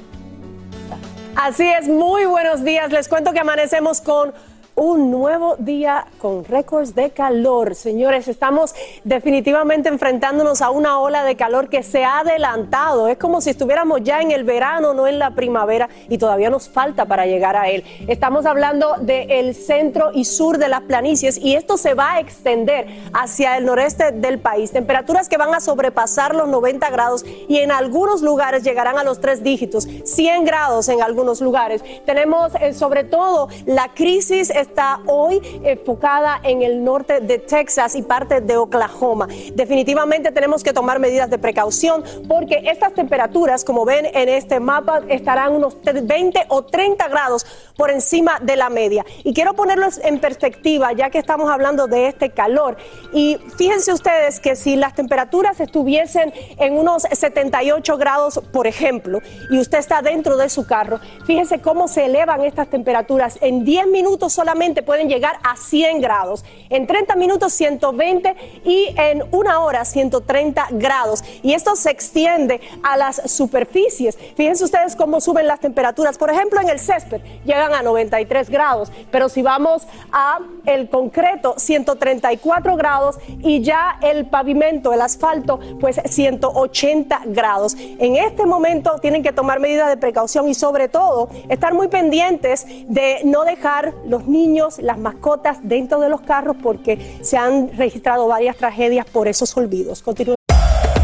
Así 1.36 1.68
es, 1.68 1.88
muy 1.88 2.26
buenos 2.26 2.62
días. 2.64 2.90
Les 2.92 3.08
cuento 3.08 3.32
que 3.32 3.40
amanecemos 3.40 4.00
con 4.00 4.32
un 4.76 5.10
nuevo 5.10 5.56
día 5.56 6.06
con 6.18 6.44
récords 6.44 6.94
de 6.94 7.10
calor. 7.10 7.74
Señores, 7.74 8.26
estamos 8.26 8.74
definitivamente 9.04 9.88
enfrentándonos 9.88 10.62
a 10.62 10.70
una 10.70 10.98
ola 10.98 11.22
de 11.24 11.36
calor 11.36 11.68
que 11.68 11.82
se 11.82 12.04
ha 12.04 12.20
adelantado. 12.20 13.08
Es 13.08 13.18
como 13.18 13.40
si 13.40 13.50
estuviéramos 13.50 14.00
ya 14.02 14.20
en 14.20 14.32
el 14.32 14.42
verano, 14.44 14.92
no 14.92 15.06
en 15.06 15.18
la 15.18 15.30
primavera, 15.30 15.88
y 16.08 16.18
todavía 16.18 16.50
nos 16.50 16.68
falta 16.68 17.04
para 17.04 17.26
llegar 17.26 17.56
a 17.56 17.68
él. 17.68 17.84
Estamos 18.08 18.46
hablando 18.46 18.96
del 18.98 19.54
centro 19.54 20.10
y 20.12 20.24
sur 20.24 20.58
de 20.58 20.68
las 20.68 20.82
planicies 20.82 21.38
y 21.38 21.54
esto 21.54 21.76
se 21.76 21.94
va 21.94 22.14
a 22.14 22.20
extender 22.20 22.86
hacia 23.12 23.56
el 23.56 23.66
noreste 23.66 24.10
del 24.10 24.40
país. 24.40 24.72
Temperaturas 24.72 25.28
que 25.28 25.36
van 25.36 25.54
a 25.54 25.60
sobrepasar 25.60 26.34
los 26.34 26.48
90 26.48 26.90
grados 26.90 27.24
y 27.48 27.58
en 27.58 27.70
algunos 27.70 28.22
lugares 28.22 28.64
llegarán 28.64 28.98
a 28.98 29.04
los 29.04 29.20
tres 29.20 29.42
dígitos, 29.42 29.86
100 30.04 30.44
grados 30.44 30.88
en 30.88 31.00
algunos 31.00 31.40
lugares. 31.40 31.82
Tenemos 32.04 32.52
eh, 32.56 32.72
sobre 32.72 33.04
todo 33.04 33.48
la 33.66 33.88
crisis 33.94 34.50
está 34.64 35.00
hoy 35.06 35.40
enfocada 35.62 36.40
en 36.42 36.62
el 36.62 36.82
norte 36.82 37.20
de 37.20 37.38
Texas 37.38 37.94
y 37.94 38.02
parte 38.02 38.40
de 38.40 38.56
Oklahoma. 38.56 39.28
Definitivamente 39.54 40.32
tenemos 40.32 40.62
que 40.62 40.72
tomar 40.72 40.98
medidas 40.98 41.30
de 41.30 41.38
precaución 41.38 42.02
porque 42.28 42.62
estas 42.64 42.94
temperaturas, 42.94 43.64
como 43.64 43.84
ven 43.84 44.06
en 44.06 44.28
este 44.28 44.58
mapa, 44.58 45.02
estarán 45.08 45.52
unos 45.52 45.76
20 45.82 46.46
o 46.48 46.64
30 46.64 47.08
grados 47.08 47.46
por 47.76 47.90
encima 47.90 48.38
de 48.40 48.56
la 48.56 48.70
media. 48.70 49.04
Y 49.22 49.34
quiero 49.34 49.54
ponerlos 49.54 49.98
en 49.98 50.18
perspectiva, 50.18 50.92
ya 50.92 51.10
que 51.10 51.18
estamos 51.18 51.50
hablando 51.50 51.86
de 51.86 52.08
este 52.08 52.30
calor. 52.30 52.76
Y 53.12 53.38
fíjense 53.56 53.92
ustedes 53.92 54.40
que 54.40 54.56
si 54.56 54.76
las 54.76 54.94
temperaturas 54.94 55.60
estuviesen 55.60 56.32
en 56.58 56.78
unos 56.78 57.02
78 57.02 57.96
grados, 57.98 58.40
por 58.52 58.66
ejemplo, 58.66 59.20
y 59.50 59.58
usted 59.58 59.78
está 59.78 60.00
dentro 60.02 60.36
de 60.36 60.48
su 60.48 60.66
carro, 60.66 61.00
fíjense 61.26 61.60
cómo 61.60 61.88
se 61.88 62.06
elevan 62.06 62.42
estas 62.42 62.68
temperaturas. 62.68 63.38
En 63.40 63.64
10 63.64 63.88
minutos 63.88 64.32
solamente 64.32 64.53
pueden 64.82 65.08
llegar 65.08 65.38
a 65.42 65.56
100 65.56 66.00
grados, 66.00 66.44
en 66.70 66.86
30 66.86 67.16
minutos 67.16 67.52
120 67.52 68.34
y 68.64 68.94
en 68.96 69.24
una 69.32 69.60
hora 69.60 69.84
130 69.84 70.68
grados. 70.72 71.24
Y 71.42 71.54
esto 71.54 71.76
se 71.76 71.90
extiende 71.90 72.60
a 72.82 72.96
las 72.96 73.30
superficies. 73.30 74.16
Fíjense 74.36 74.64
ustedes 74.64 74.96
cómo 74.96 75.20
suben 75.20 75.46
las 75.46 75.60
temperaturas. 75.60 76.18
Por 76.18 76.30
ejemplo, 76.30 76.60
en 76.60 76.68
el 76.68 76.78
césped 76.78 77.20
llegan 77.44 77.74
a 77.74 77.82
93 77.82 78.48
grados, 78.48 78.92
pero 79.10 79.28
si 79.28 79.42
vamos 79.42 79.86
a 80.12 80.38
el 80.66 80.88
concreto 80.88 81.54
134 81.56 82.76
grados 82.76 83.18
y 83.26 83.60
ya 83.60 83.98
el 84.02 84.26
pavimento, 84.26 84.92
el 84.92 85.02
asfalto, 85.02 85.58
pues 85.80 86.00
180 86.04 87.22
grados. 87.26 87.76
En 87.76 88.16
este 88.16 88.46
momento 88.46 88.98
tienen 89.00 89.22
que 89.22 89.32
tomar 89.32 89.60
medidas 89.60 89.88
de 89.88 89.96
precaución 89.96 90.48
y 90.48 90.54
sobre 90.54 90.88
todo 90.88 91.28
estar 91.48 91.74
muy 91.74 91.88
pendientes 91.88 92.66
de 92.88 93.20
no 93.24 93.44
dejar 93.44 93.92
los 94.06 94.26
niños, 94.26 94.43
las 94.80 94.98
mascotas 94.98 95.58
dentro 95.62 96.00
de 96.00 96.08
los 96.08 96.20
carros 96.20 96.56
porque 96.62 97.18
se 97.22 97.36
han 97.36 97.70
registrado 97.76 98.26
varias 98.28 98.56
tragedias 98.56 99.06
por 99.06 99.28
esos 99.28 99.56
olvidos. 99.56 100.02
Continúen. 100.02 100.36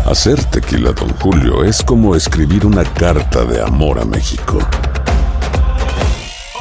Hacer 0.04 0.42
tequila, 0.44 0.92
Don 0.92 1.10
Julio, 1.20 1.64
es 1.64 1.82
como 1.82 2.14
escribir 2.16 2.66
una 2.66 2.84
carta 2.84 3.44
de 3.44 3.62
amor 3.62 3.98
a 3.98 4.04
México. 4.04 4.58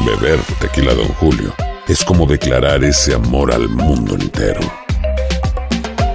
Beber 0.06 0.40
tequila, 0.60 0.94
Don 0.94 1.08
Julio, 1.16 1.54
es 1.88 2.04
como 2.04 2.26
declarar 2.26 2.84
ese 2.84 3.16
amor 3.16 3.52
al 3.52 3.68
mundo 3.68 4.16
entero. 4.16 4.62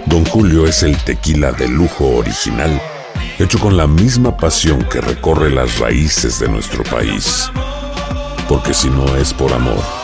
Don 0.06 0.24
Julio 0.26 0.66
es 0.66 0.82
el 0.82 0.96
tequila 1.04 1.52
de 1.52 1.68
lujo 1.68 2.06
original, 2.16 2.80
hecho 3.38 3.58
con 3.58 3.76
la 3.76 3.86
misma 3.86 4.36
pasión 4.36 4.84
que 4.84 5.00
recorre 5.00 5.50
las 5.50 5.78
raíces 5.78 6.38
de 6.38 6.48
nuestro 6.48 6.84
país. 6.84 7.50
Porque 8.48 8.72
si 8.74 8.88
no 8.90 9.16
es 9.16 9.34
por 9.34 9.52
amor, 9.52 10.03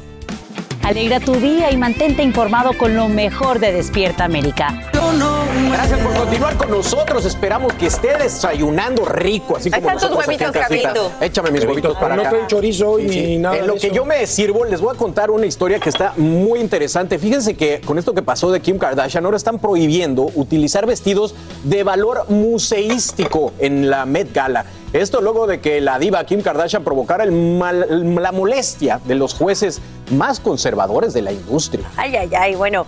Alegra 0.91 1.21
tu 1.21 1.35
día 1.35 1.71
y 1.71 1.77
mantente 1.77 2.21
informado 2.21 2.77
con 2.77 2.97
lo 2.97 3.07
mejor 3.07 3.59
de 3.59 3.71
Despierta 3.71 4.25
América. 4.25 4.89
Gracias 5.71 5.99
por 6.01 6.13
continuar 6.13 6.57
con 6.57 6.69
nosotros. 6.69 7.23
Esperamos 7.23 7.71
que 7.75 7.85
esté 7.85 8.17
desayunando 8.17 9.05
rico, 9.05 9.55
así 9.55 9.71
como 9.71 9.87
están 9.87 9.93
tus 9.93 10.03
nosotros 10.09 10.27
aquí 10.27 10.35
en 10.35 10.41
huevitos, 10.41 10.67
casita. 10.67 10.93
Carlito. 10.93 11.11
Échame 11.21 11.51
mis 11.51 11.63
huevitos 11.63 11.97
para 11.97 12.17
no 12.17 12.23
acá. 12.23 12.45
chorizo 12.47 12.99
y 12.99 13.05
ni 13.05 13.37
nada 13.37 13.55
En 13.55 13.61
de 13.61 13.67
lo 13.67 13.75
que 13.75 13.87
eso. 13.87 13.95
yo 13.95 14.03
me 14.03 14.27
sirvo, 14.27 14.65
les 14.65 14.81
voy 14.81 14.93
a 14.93 14.97
contar 14.97 15.31
una 15.31 15.45
historia 15.45 15.79
que 15.79 15.87
está 15.87 16.11
muy 16.17 16.59
interesante. 16.59 17.17
Fíjense 17.17 17.55
que 17.55 17.79
con 17.79 17.97
esto 17.97 18.13
que 18.13 18.21
pasó 18.21 18.51
de 18.51 18.59
Kim 18.59 18.77
Kardashian, 18.77 19.23
ahora 19.23 19.37
están 19.37 19.59
prohibiendo 19.59 20.29
utilizar 20.35 20.85
vestidos 20.85 21.35
de 21.63 21.83
valor 21.83 22.25
museístico 22.29 23.53
en 23.59 23.89
la 23.89 24.05
Met 24.05 24.33
Gala. 24.33 24.65
Esto 24.93 25.21
luego 25.21 25.47
de 25.47 25.61
que 25.61 25.79
la 25.79 25.99
diva 25.99 26.23
Kim 26.25 26.41
Kardashian 26.41 26.83
provocara 26.83 27.23
el 27.23 27.31
mal- 27.31 27.85
la 28.21 28.31
molestia 28.33 28.99
de 29.05 29.15
los 29.15 29.33
jueces 29.33 29.81
más 30.11 30.39
conservadores 30.41 31.13
de 31.13 31.21
la 31.21 31.31
industria. 31.31 31.85
Ay, 31.95 32.15
ay, 32.17 32.29
ay, 32.37 32.55
bueno. 32.55 32.85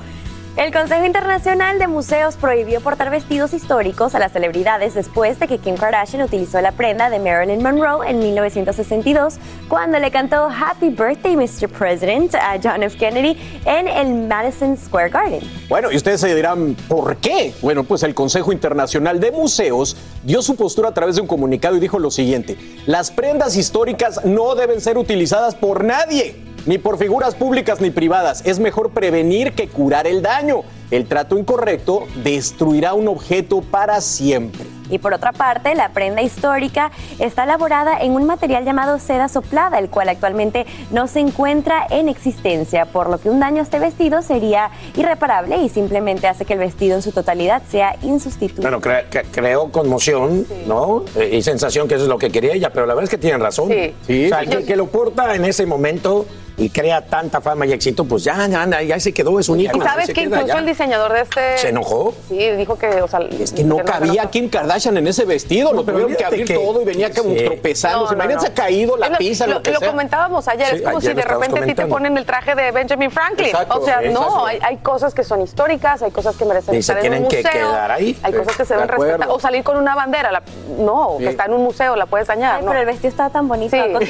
El 0.55 0.71
Consejo 0.71 1.03
Internacional 1.03 1.79
de 1.79 1.87
Museos 1.87 2.35
prohibió 2.35 2.79
portar 2.79 3.09
vestidos 3.09 3.53
históricos 3.53 4.13
a 4.13 4.19
las 4.19 4.33
celebridades 4.33 4.93
después 4.93 5.39
de 5.39 5.47
que 5.47 5.57
Kim 5.57 5.75
Kardashian 5.75 6.21
utilizó 6.21 6.61
la 6.61 6.71
prenda 6.71 7.09
de 7.09 7.17
Marilyn 7.17 7.63
Monroe 7.63 8.07
en 8.07 8.19
1962 8.19 9.37
cuando 9.67 9.97
le 9.97 10.11
cantó 10.11 10.47
Happy 10.47 10.89
Birthday 10.89 11.35
Mr. 11.35 11.67
President 11.69 12.35
a 12.35 12.59
John 12.63 12.83
F. 12.83 12.95
Kennedy 12.99 13.35
en 13.65 13.87
el 13.87 14.27
Madison 14.27 14.77
Square 14.77 15.09
Garden. 15.09 15.41
Bueno, 15.69 15.91
y 15.91 15.95
ustedes 15.95 16.21
se 16.21 16.35
dirán, 16.35 16.75
¿por 16.87 17.17
qué? 17.17 17.51
Bueno, 17.63 17.83
pues 17.83 18.03
el 18.03 18.13
Consejo 18.13 18.53
Internacional 18.53 19.19
de 19.19 19.31
Museos 19.31 19.97
dio 20.21 20.43
su 20.43 20.55
postura 20.55 20.89
a 20.89 20.93
través 20.93 21.15
de 21.15 21.21
un 21.21 21.27
comunicado 21.27 21.77
y 21.77 21.79
dijo 21.79 21.97
lo 21.97 22.11
siguiente, 22.11 22.59
las 22.85 23.09
prendas 23.09 23.57
históricas 23.57 24.23
no 24.23 24.53
deben 24.53 24.81
ser 24.81 24.99
utilizadas 24.99 25.55
por 25.55 25.83
nadie, 25.83 26.52
ni 26.65 26.77
por 26.77 26.97
figuras 26.97 27.35
públicas 27.35 27.81
ni 27.81 27.89
privadas. 27.91 28.41
Es 28.45 28.59
mejor 28.59 28.91
prevenir 28.91 29.53
que 29.53 29.67
curar 29.67 30.07
el 30.07 30.21
daño. 30.21 30.61
El 30.91 31.07
trato 31.07 31.37
incorrecto 31.39 32.03
destruirá 32.23 32.93
un 32.93 33.07
objeto 33.07 33.61
para 33.61 33.99
siempre. 33.99 34.65
Y 34.91 34.99
por 34.99 35.13
otra 35.13 35.31
parte, 35.31 35.73
la 35.73 35.89
prenda 35.89 36.21
histórica 36.21 36.91
está 37.17 37.45
elaborada 37.45 37.99
en 37.99 38.11
un 38.11 38.25
material 38.25 38.63
llamado 38.63 38.99
seda 38.99 39.27
soplada, 39.27 39.79
el 39.79 39.89
cual 39.89 40.09
actualmente 40.09 40.67
no 40.91 41.07
se 41.07 41.19
encuentra 41.21 41.87
en 41.89 42.09
existencia, 42.09 42.85
por 42.85 43.09
lo 43.09 43.17
que 43.19 43.29
un 43.29 43.39
daño 43.39 43.59
a 43.61 43.63
este 43.63 43.79
vestido 43.79 44.21
sería 44.21 44.69
irreparable 44.95 45.57
y 45.57 45.69
simplemente 45.69 46.27
hace 46.27 46.45
que 46.45 46.53
el 46.53 46.59
vestido 46.59 46.95
en 46.95 47.01
su 47.01 47.11
totalidad 47.11 47.63
sea 47.71 47.95
insustituible. 48.03 48.61
Bueno, 48.69 48.79
cre- 48.81 49.05
cre- 49.09 49.25
creó 49.31 49.71
conmoción, 49.71 50.45
¿no? 50.67 51.05
Eh, 51.15 51.37
y 51.37 51.41
sensación 51.41 51.87
que 51.87 51.95
eso 51.95 52.03
es 52.03 52.09
lo 52.09 52.19
que 52.19 52.29
quería 52.29 52.53
ella, 52.53 52.69
pero 52.71 52.85
la 52.85 52.93
verdad 52.93 53.05
es 53.05 53.09
que 53.09 53.17
tienen 53.17 53.39
razón. 53.41 53.69
Sí. 54.05 54.25
O 54.25 54.29
sea, 54.29 54.41
el 54.41 54.49
que, 54.49 54.65
que 54.65 54.75
lo 54.75 54.87
porta 54.87 55.33
en 55.33 55.45
ese 55.45 55.65
momento 55.65 56.25
y 56.57 56.69
crea 56.69 57.01
tanta 57.01 57.41
fama 57.41 57.65
y 57.65 57.73
éxito, 57.73 58.05
pues 58.05 58.23
ya, 58.23 58.47
ya, 58.47 58.65
ya, 58.67 58.81
ya 58.81 58.99
se 58.99 59.13
quedó, 59.13 59.39
es 59.39 59.49
un 59.49 59.59
Y 59.59 59.65
ícono. 59.65 59.83
sabes 59.85 60.05
se 60.07 60.13
que 60.13 60.23
queda 60.23 60.37
incluso 60.37 60.53
ya. 60.53 60.59
el 60.59 60.65
diseñador 60.65 61.13
de 61.13 61.21
este. 61.21 61.57
¿Se 61.57 61.69
enojó? 61.69 62.13
Sí, 62.29 62.37
dijo 62.51 62.77
que, 62.77 62.87
o 63.01 63.07
sea. 63.07 63.19
Es 63.39 63.51
que 63.53 63.63
no 63.63 63.77
cabía 63.79 64.25
Kim 64.29 64.49
Kardashian 64.49 64.97
en 64.97 65.07
ese 65.07 65.25
vestido, 65.25 65.73
lo 65.73 65.83
tuvieron 65.83 66.15
que 66.15 66.23
abrir 66.25 66.45
que- 66.45 66.53
todo 66.55 66.81
y 66.81 66.85
venía 66.85 67.11
como 67.11 67.31
Sí. 67.33 67.43
tropezando. 67.45 68.07
¿Se 68.07 68.39
se 68.39 68.47
ha 68.47 68.53
caído 68.53 68.97
la 68.97 69.17
pizza, 69.17 69.47
lo, 69.47 69.55
lo, 69.55 69.61
que 69.63 69.71
lo 69.71 69.79
sea? 69.79 69.89
comentábamos 69.89 70.47
ayer, 70.47 70.67
Sí, 70.69 70.75
es 70.77 70.81
como 70.81 70.97
ayer 70.97 71.11
si 71.11 71.15
de 71.15 71.23
repente 71.23 71.59
a 71.59 71.63
ti 71.65 71.73
te 71.75 71.85
ponen 71.85 72.17
el 72.17 72.25
traje 72.25 72.55
de 72.55 72.71
Benjamin 72.71 73.11
Franklin. 73.11 73.47
Exacto, 73.47 73.79
o 73.79 73.85
sea, 73.85 74.01
sí, 74.01 74.09
no, 74.09 74.45
hay, 74.45 74.59
hay 74.61 74.77
cosas 74.77 75.13
que 75.13 75.23
son 75.23 75.41
históricas, 75.41 76.01
hay 76.01 76.11
cosas 76.11 76.35
que 76.35 76.45
merecen 76.45 76.75
Y 76.75 76.81
se 76.83 76.93
estar 76.93 77.05
en 77.05 77.13
un 77.13 77.27
tienen 77.27 77.29
que 77.29 77.37
museo. 77.49 77.51
quedar 77.71 77.91
ahí. 77.91 78.17
Hay 78.23 78.31
Sí, 78.31 78.37
cosas 78.39 78.57
que 78.57 78.65
se 78.65 78.73
de 78.75 78.81
deben 78.81 78.97
respetar. 78.97 79.27
O 79.29 79.39
salir 79.39 79.63
con 79.63 79.77
una 79.77 79.95
bandera. 79.95 80.31
la- 80.31 80.43
no, 80.79 81.17
que 81.19 81.27
está 81.29 81.45
en 81.45 81.53
un 81.53 81.63
museo, 81.63 81.95
la 81.95 82.05
puedes 82.05 82.27
dañar. 82.27 82.55
Ay, 82.55 82.61
no. 82.61 82.67
pero 82.69 82.79
el 82.81 82.85
vestido 82.85 83.09
estaba 83.09 83.29
tan 83.29 83.47
bonito, 83.47 83.75
que 83.99 84.05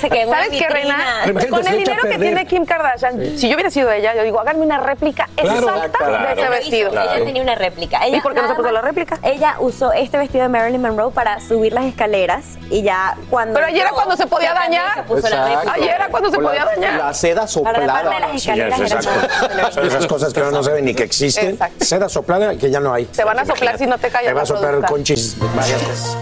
se 0.00 0.08
quedó 0.10 0.30
¿Sabes 0.32 0.48
qué. 0.50 0.68
Reina? 0.68 0.96
Con 1.50 1.66
el 1.66 1.84
dinero 1.90 2.08
que 2.08 2.18
tiene 2.18 2.46
Kim 2.46 2.64
Kardashian, 2.64 3.38
si 3.38 3.48
yo 3.48 3.54
hubiera 3.54 3.70
sido 3.70 3.90
ella, 3.90 4.14
yo 4.14 4.22
digo, 4.22 4.40
háganme 4.40 4.62
una 4.64 4.78
réplica 4.78 5.28
Claro, 5.36 5.68
exacta 5.68 5.98
claro. 5.98 6.26
de 6.34 6.40
ese 6.42 6.50
vestido. 6.50 6.90
Ella 6.90 7.24
tenía 7.24 7.42
una 7.42 7.54
réplica. 7.54 8.04
Ella 8.04 8.18
¿Y 8.18 8.20
por 8.20 8.34
qué 8.34 8.42
no 8.42 8.48
se 8.48 8.54
puso 8.54 8.70
la 8.70 8.80
réplica? 8.80 9.18
Ella 9.22 9.56
usó 9.58 9.92
este 9.92 10.18
vestido 10.18 10.42
de 10.44 10.48
Marilyn 10.48 10.80
Monroe 10.80 11.12
para 11.12 11.40
subir 11.40 11.72
las 11.72 11.84
escaleras 11.84 12.58
y 12.70 12.82
ya 12.82 13.16
cuando. 13.30 13.54
Pero 13.54 13.66
ayer 13.66 13.82
era 13.82 13.90
cuando 13.90 14.16
se 14.16 14.26
podía 14.26 14.54
dañar. 14.54 14.94
Se 14.94 15.02
puso 15.02 15.28
la 15.28 15.36
Exacto. 15.36 15.50
réplica. 15.54 15.74
Ayer 15.74 15.94
era 15.94 16.08
cuando 16.08 16.30
se 16.30 16.38
podía 16.38 16.64
dañar. 16.64 16.98
La 16.98 17.14
seda 17.14 17.46
soplada. 17.46 18.12
Sí, 18.36 18.50
es 18.50 18.80
exacto. 18.80 19.82
esas 19.82 20.06
cosas 20.06 20.32
que 20.32 20.40
uno 20.40 20.50
no 20.50 20.62
sabe 20.62 20.82
ni 20.82 20.94
que 20.94 21.02
existen. 21.04 21.50
Exacto. 21.50 21.84
Seda 21.84 22.08
soplada 22.08 22.56
que 22.56 22.70
ya 22.70 22.80
no 22.80 22.92
hay. 22.92 23.04
Te 23.06 23.24
van 23.24 23.38
a 23.38 23.44
soplar 23.44 23.78
si 23.78 23.86
no 23.86 23.98
te 23.98 24.08
callas 24.10 24.28
Te 24.28 24.32
va 24.34 24.40
a 24.40 24.42
la 24.42 24.46
soplar 24.46 24.84
conchis 24.86 25.36
varias 25.54 25.86
veces. 25.88 26.16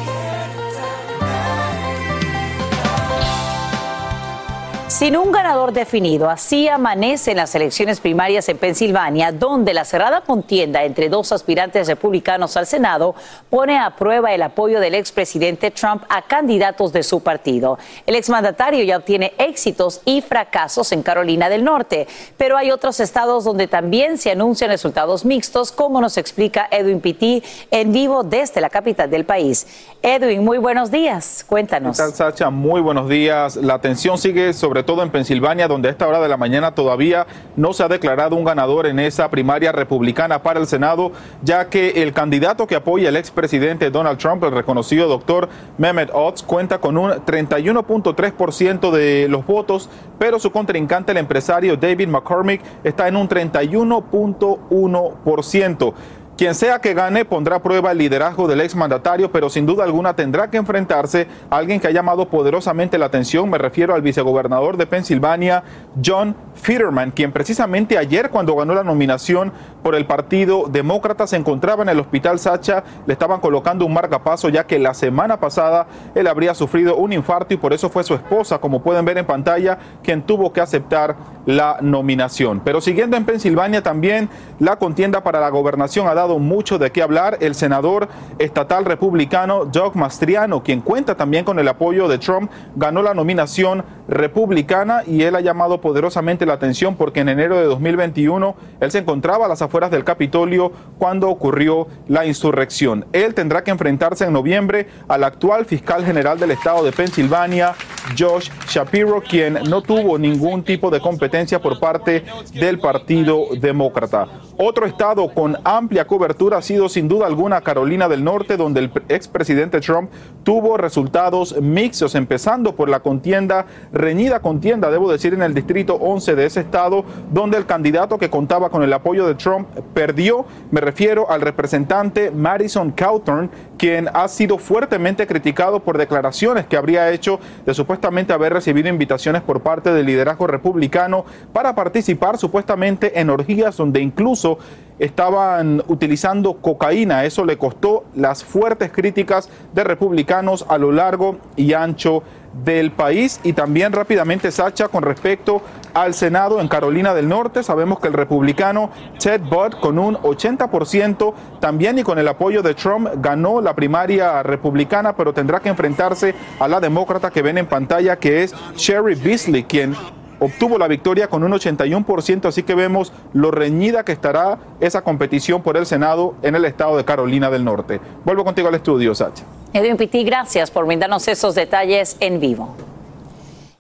Sin 5.04 5.18
un 5.18 5.32
ganador 5.32 5.75
definido, 5.75 6.30
así 6.30 6.66
amanecen 6.66 7.37
las 7.37 7.54
elecciones 7.54 8.00
primarias 8.00 8.49
en 8.49 8.56
Pensilvania, 8.56 9.32
donde 9.32 9.75
la 9.75 9.84
cerrada 9.84 10.23
contienda 10.23 10.82
entre 10.82 11.11
dos 11.11 11.30
aspirantes 11.30 11.88
republicanos 11.88 12.56
al 12.56 12.66
Senado 12.66 13.14
pone 13.50 13.78
a 13.78 13.96
prueba 13.96 14.32
el 14.32 14.40
apoyo 14.40 14.80
del 14.80 14.94
expresidente 14.94 15.70
Trump 15.70 16.04
a 16.08 16.23
candidatos 16.23 16.95
de 16.95 17.02
su 17.02 17.23
partido. 17.23 17.78
El 18.06 18.14
exmandatario 18.14 18.82
ya 18.82 18.97
obtiene 18.97 19.34
éxitos 19.36 20.00
y 20.06 20.23
fracasos 20.23 20.90
en 20.93 21.02
Carolina 21.02 21.50
del 21.50 21.64
Norte, 21.64 22.08
pero 22.38 22.56
hay 22.56 22.71
otros 22.71 22.99
estados 22.99 23.45
donde 23.45 23.69
también 23.69 24.17
se 24.17 24.30
anuncian 24.30 24.71
resultados 24.71 25.26
mixtos, 25.26 25.71
como 25.71 26.00
nos 26.00 26.17
explica 26.17 26.67
Edwin 26.71 27.02
Pitti 27.02 27.43
en 27.71 27.93
vivo 27.93 28.23
desde 28.23 28.62
la 28.62 28.71
capital 28.71 29.10
del 29.10 29.26
país. 29.26 29.67
Edwin, 30.00 30.43
muy 30.43 30.56
buenos 30.56 30.90
días. 30.90 31.45
Cuéntanos. 31.47 31.99
¿Qué 31.99 32.10
Sacha? 32.10 32.49
Muy 32.49 32.80
buenos 32.80 33.06
días. 33.06 33.56
La 33.56 33.82
tensión 33.82 34.17
sigue 34.17 34.54
sobre 34.54 34.82
todo 34.82 34.94
en 35.02 35.11
Pensilvania, 35.11 35.69
donde 35.69 35.89
a 35.89 35.93
esta 35.93 36.07
hora 36.07 36.21
de 36.21 36.28
la 36.28 36.37
mañana 36.37 36.75
todavía 36.75 37.26
no 37.57 37.73
se 37.73 37.83
ha 37.83 37.89
declarado 37.89 38.37
un 38.37 38.45
ganador 38.45 38.87
en 38.87 38.99
esa 38.99 39.30
primaria 39.30 39.73
republicana 39.73 40.43
para 40.43 40.61
el 40.61 40.67
Senado, 40.67 41.13
ya 41.43 41.69
que 41.69 42.02
el 42.02 42.13
candidato 42.13 42.67
que 42.67 42.76
apoya 42.76 43.09
al 43.09 43.17
expresidente 43.17 43.91
Donald 43.91 44.19
Trump, 44.19 44.45
el 44.45 44.52
reconocido 44.52 45.09
doctor 45.09 45.49
Mehmet 45.78 46.11
Oz, 46.13 46.43
cuenta 46.43 46.78
con 46.78 46.99
un 46.99 47.11
31.3% 47.11 48.91
de 48.91 49.28
los 49.28 49.47
votos, 49.47 49.89
pero 50.19 50.39
su 50.39 50.50
contrincante, 50.50 51.13
el 51.13 51.19
empresario 51.19 51.76
David 51.76 52.09
McCormick, 52.09 52.61
está 52.85 53.09
en 53.09 53.17
un 53.17 53.28
31.1%. 53.28 55.95
Quien 56.36 56.56
sea 56.56 56.80
que 56.80 56.94
gane 56.94 57.25
pondrá 57.25 57.56
a 57.56 57.62
prueba 57.62 57.92
el 57.92 57.99
liderazgo 57.99 58.49
del 58.49 58.60
exmandatario, 58.60 59.30
pero 59.30 59.49
sin 59.49 59.66
duda 59.66 59.84
alguna 59.84 60.16
tendrá 60.16 60.50
que 60.50 60.56
enfrentarse 60.56 61.28
a 61.49 61.58
alguien 61.58 61.78
que 61.78 61.86
ha 61.86 61.92
llamado 61.92 62.28
poderosamente 62.28 62.99
la 62.99 63.06
atención. 63.06 63.49
Me 63.49 63.56
refiero 63.56 63.94
al 63.94 64.02
vicegobernador 64.02 64.76
de 64.76 64.86
Pensilvania, 64.86 65.62
John 66.04 66.34
Fetterman, 66.56 67.12
quien 67.12 67.30
precisamente 67.30 67.99
ayer 67.99 68.30
cuando 68.30 68.56
ganó 68.56 68.75
la 68.75 68.82
nominación 68.82 69.52
por 69.84 69.94
el 69.94 70.06
Partido 70.06 70.64
Demócrata 70.68 71.28
se 71.28 71.36
encontraba 71.36 71.84
en 71.84 71.90
el 71.90 72.00
hospital 72.00 72.40
Sacha, 72.40 72.82
le 73.06 73.12
estaban 73.12 73.38
colocando 73.38 73.86
un 73.86 73.92
marcapaso 73.92 74.49
ya 74.49 74.66
que 74.66 74.80
la 74.80 74.94
semana 74.94 75.38
pasada 75.38 75.86
él 76.16 76.26
habría 76.26 76.54
sufrido 76.54 76.97
un 76.97 77.12
infarto 77.12 77.54
y 77.54 77.58
por 77.58 77.73
eso 77.73 77.88
fue 77.90 78.02
su 78.02 78.14
esposa, 78.14 78.58
como 78.58 78.82
pueden 78.82 79.04
ver 79.04 79.18
en 79.18 79.26
pantalla, 79.26 79.78
quien 80.02 80.23
tuvo 80.23 80.52
que 80.52 80.60
aceptar 80.60 81.14
la 81.47 81.78
nominación. 81.80 82.60
Pero 82.64 82.80
siguiendo 82.80 83.16
en 83.16 83.25
Pensilvania 83.25 83.84
también 83.84 84.28
la 84.58 84.76
contienda 84.76 85.23
para 85.23 85.38
la 85.38 85.50
gobernación 85.50 86.08
ha 86.08 86.14
dado 86.14 86.24
mucho 86.39 86.78
de 86.78 86.91
qué 86.91 87.02
hablar. 87.02 87.39
El 87.41 87.54
senador 87.54 88.08
estatal 88.39 88.84
republicano 88.84 89.65
Doug 89.65 89.97
Mastriano, 89.97 90.63
quien 90.63 90.80
cuenta 90.80 91.17
también 91.17 91.45
con 91.45 91.58
el 91.58 91.69
apoyo 91.69 92.08
de 92.08 92.19
Trump, 92.19 92.50
ganó 92.76 93.02
la 93.02 93.15
nominación 93.15 93.84
republicana 94.08 95.02
y 95.06 95.23
él 95.23 95.37
ha 95.37 95.41
llamado 95.41 95.80
poderosamente 95.80 96.45
la 96.47 96.54
atención 96.54 96.97
porque 96.97 97.21
en 97.21 97.28
enero 97.28 97.58
de 97.58 97.65
2021 97.65 98.54
él 98.80 98.91
se 98.91 98.99
encontraba 98.99 99.47
a 99.47 99.49
las 99.49 99.63
afueras 99.63 99.91
del 99.91 100.04
Capitolio 100.04 100.73
cuando 100.99 101.28
ocurrió 101.28 101.87
la 102.08 102.26
insurrección. 102.26 103.06
Él 103.13 103.34
tendrá 103.34 103.65
que 103.65 103.71
enfrentarse 103.71 104.25
en 104.25 104.32
noviembre 104.32 104.89
al 105.08 105.25
actual 105.25 105.65
fiscal 105.65 106.04
general 106.04 106.39
del 106.39 106.50
estado 106.50 106.84
de 106.84 106.93
Pensilvania, 106.93 107.75
Josh 108.19 108.50
Shapiro, 108.69 109.23
quien 109.23 109.54
no 109.69 109.82
tuvo 109.82 110.19
ningún 110.19 110.63
tipo 110.63 110.91
de 110.91 111.00
competencia 111.00 111.60
por 111.60 111.80
parte 111.80 112.25
del 112.52 112.78
Partido 112.78 113.47
Demócrata. 113.58 114.26
Otro 114.56 114.87
estado 114.87 115.32
con 115.32 115.56
amplia 115.65 116.06
cobertura 116.15 116.59
ha 116.59 116.63
sido 116.63 116.89
sin 116.89 117.09
duda 117.09 117.27
alguna 117.27 117.63
Carolina 117.63 118.09
del 118.09 118.23
Norte, 118.23 118.57
donde 118.57 118.79
el 118.79 118.93
expresidente 119.09 119.81
Trump 119.81 120.13
tuvo 120.45 120.77
resultados 120.77 121.61
mixtos, 121.61 122.15
empezando 122.15 122.77
por 122.77 122.89
la 122.89 123.00
contienda, 123.00 123.67
reñida 123.93 124.39
contienda, 124.39 124.93
debo 124.93 125.11
decir, 125.11 125.35
en 125.35 125.43
el 125.43 125.55
distrito 125.55 125.97
11 125.97 126.37
de 126.37 126.47
ese 126.47 126.61
estado, 126.61 127.05
donde 127.33 127.59
el 127.59 127.67
candidato 127.67 128.17
que 128.17 128.31
contaba 128.31 128.71
con 128.71 128.85
el 128.85 128.93
apoyo 128.93 129.27
de 129.27 129.35
Trump 129.35 129.67
perdió. 129.93 130.45
Me 130.71 130.81
refiero 130.81 131.29
al 131.29 131.41
representante 131.41 132.31
Madison 132.31 132.93
Cawthorn, 132.93 133.50
quien 133.77 134.09
ha 134.15 134.29
sido 134.29 134.59
fuertemente 134.59 135.27
criticado 135.27 135.81
por 135.81 135.99
declaraciones 135.99 136.67
que 136.67 136.77
habría 136.77 137.11
hecho 137.11 137.41
de 137.67 137.75
supuestamente 137.75 138.33
haber 138.33 138.53
recibido 138.53 138.89
invitaciones 138.89 139.43
por 139.43 139.63
parte 139.63 139.93
del 139.93 140.07
liderazgo 140.07 140.47
republicano 140.47 141.25
para 141.53 141.75
participar 141.75 142.39
supuestamente 142.39 143.19
en 143.19 143.31
orgías 143.31 143.77
donde 143.77 144.00
incluso 144.00 144.59
estaban 144.99 145.83
utilizando 145.89 146.54
cocaína. 146.54 147.25
Eso 147.25 147.45
le 147.45 147.59
costó 147.59 148.04
las 148.15 148.45
fuertes 148.45 148.93
críticas 148.93 149.49
de 149.73 149.85
republicanos 149.85 150.65
a 150.69 150.78
lo 150.78 150.93
largo 150.93 151.39
y 151.57 151.73
ancho 151.73 152.23
del 152.65 152.93
país 152.93 153.41
y 153.43 153.52
también 153.52 153.93
rápidamente 153.93 154.52
Sacha 154.52 154.87
con 154.87 155.02
respecto 155.02 155.61
al 155.93 156.15
Senado 156.15 156.61
en 156.61 156.69
Carolina 156.69 157.13
del 157.13 157.28
Norte. 157.28 157.63
Sabemos 157.63 157.99
que 157.99 158.09
el 158.09 158.15
republicano 158.15 158.91
Ted 159.19 159.41
Budd 159.41 159.80
con 159.80 159.99
un 159.99 160.17
80% 160.17 161.35
también 161.61 161.99
y 161.99 162.04
con 162.04 162.19
el 162.19 162.28
apoyo 162.28 162.63
de 162.63 162.75
Trump 162.75 163.09
ganó 163.17 163.61
la 163.61 163.75
primaria 163.75 164.43
republicana, 164.43 165.17
pero 165.17 165.33
tendrá 165.33 165.61
que 165.61 165.69
enfrentarse 165.69 166.35
a 166.61 166.69
la 166.69 166.78
demócrata 166.80 167.30
que 167.30 167.43
ven 167.43 167.59
en 167.59 167.67
pantalla 167.67 168.17
que 168.17 168.45
es 168.45 168.54
Sherry 168.76 169.17
Beasley, 169.17 169.65
quien 169.65 169.97
obtuvo 170.45 170.78
la 170.78 170.89
victoria 170.89 171.28
con 171.28 171.43
un 171.43 171.52
81%, 171.52 172.47
así 172.47 172.63
que 172.63 172.75
vemos 172.75 173.13
lo 173.33 173.50
reñida 173.50 174.04
que 174.04 174.13
estará 174.13 174.59
esa 174.80 175.02
competición 175.02 175.63
por 175.63 175.76
el 175.76 175.87
Senado 175.87 176.35
en 176.43 176.54
el 176.54 176.65
estado 176.65 176.97
de 176.97 177.04
Carolina 177.04 177.50
del 177.50 177.65
Norte. 177.65 178.00
Vuelvo 178.25 178.45
contigo 178.45 178.69
al 178.69 178.75
estudio, 178.75 179.15
Sacha. 179.15 179.45
Edwin 179.73 179.97
Pitti, 179.97 180.23
gracias 180.25 180.71
por 180.71 180.87
brindarnos 180.87 181.26
esos 181.28 181.54
detalles 181.54 182.17
en 182.21 182.41
vivo. 182.41 182.76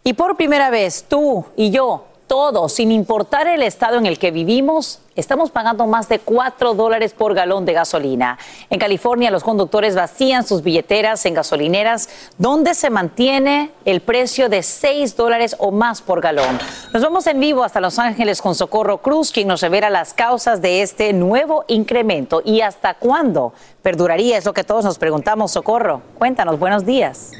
Y 0.02 0.14
por 0.14 0.36
primera 0.36 0.70
vez, 0.70 1.04
tú 1.08 1.44
y 1.56 1.70
yo 1.70 2.06
todos, 2.26 2.72
sin 2.72 2.90
importar 2.90 3.46
el 3.46 3.62
estado 3.62 3.98
en 3.98 4.06
el 4.06 4.18
que 4.18 4.30
vivimos, 4.30 5.00
estamos 5.14 5.50
pagando 5.50 5.86
más 5.86 6.08
de 6.08 6.18
4 6.18 6.74
dólares 6.74 7.12
por 7.12 7.34
galón 7.34 7.64
de 7.64 7.72
gasolina. 7.72 8.38
En 8.70 8.78
California, 8.78 9.30
los 9.30 9.44
conductores 9.44 9.94
vacían 9.94 10.46
sus 10.46 10.62
billeteras 10.62 11.24
en 11.26 11.34
gasolineras, 11.34 12.08
donde 12.38 12.74
se 12.74 12.90
mantiene 12.90 13.70
el 13.84 14.00
precio 14.00 14.48
de 14.48 14.62
6 14.62 15.16
dólares 15.16 15.54
o 15.58 15.70
más 15.70 16.02
por 16.02 16.20
galón. 16.20 16.58
Nos 16.92 17.02
vamos 17.02 17.26
en 17.26 17.40
vivo 17.40 17.62
hasta 17.62 17.80
Los 17.80 17.98
Ángeles 17.98 18.40
con 18.40 18.54
Socorro 18.54 18.98
Cruz, 18.98 19.30
quien 19.30 19.48
nos 19.48 19.60
revela 19.60 19.90
las 19.90 20.14
causas 20.14 20.62
de 20.62 20.82
este 20.82 21.12
nuevo 21.12 21.64
incremento 21.68 22.42
y 22.44 22.62
hasta 22.62 22.94
cuándo 22.94 23.52
perduraría. 23.82 24.38
Es 24.38 24.44
lo 24.44 24.54
que 24.54 24.64
todos 24.64 24.84
nos 24.84 24.98
preguntamos, 24.98 25.52
Socorro. 25.52 26.02
Cuéntanos, 26.18 26.58
buenos 26.58 26.84
días. 26.84 27.32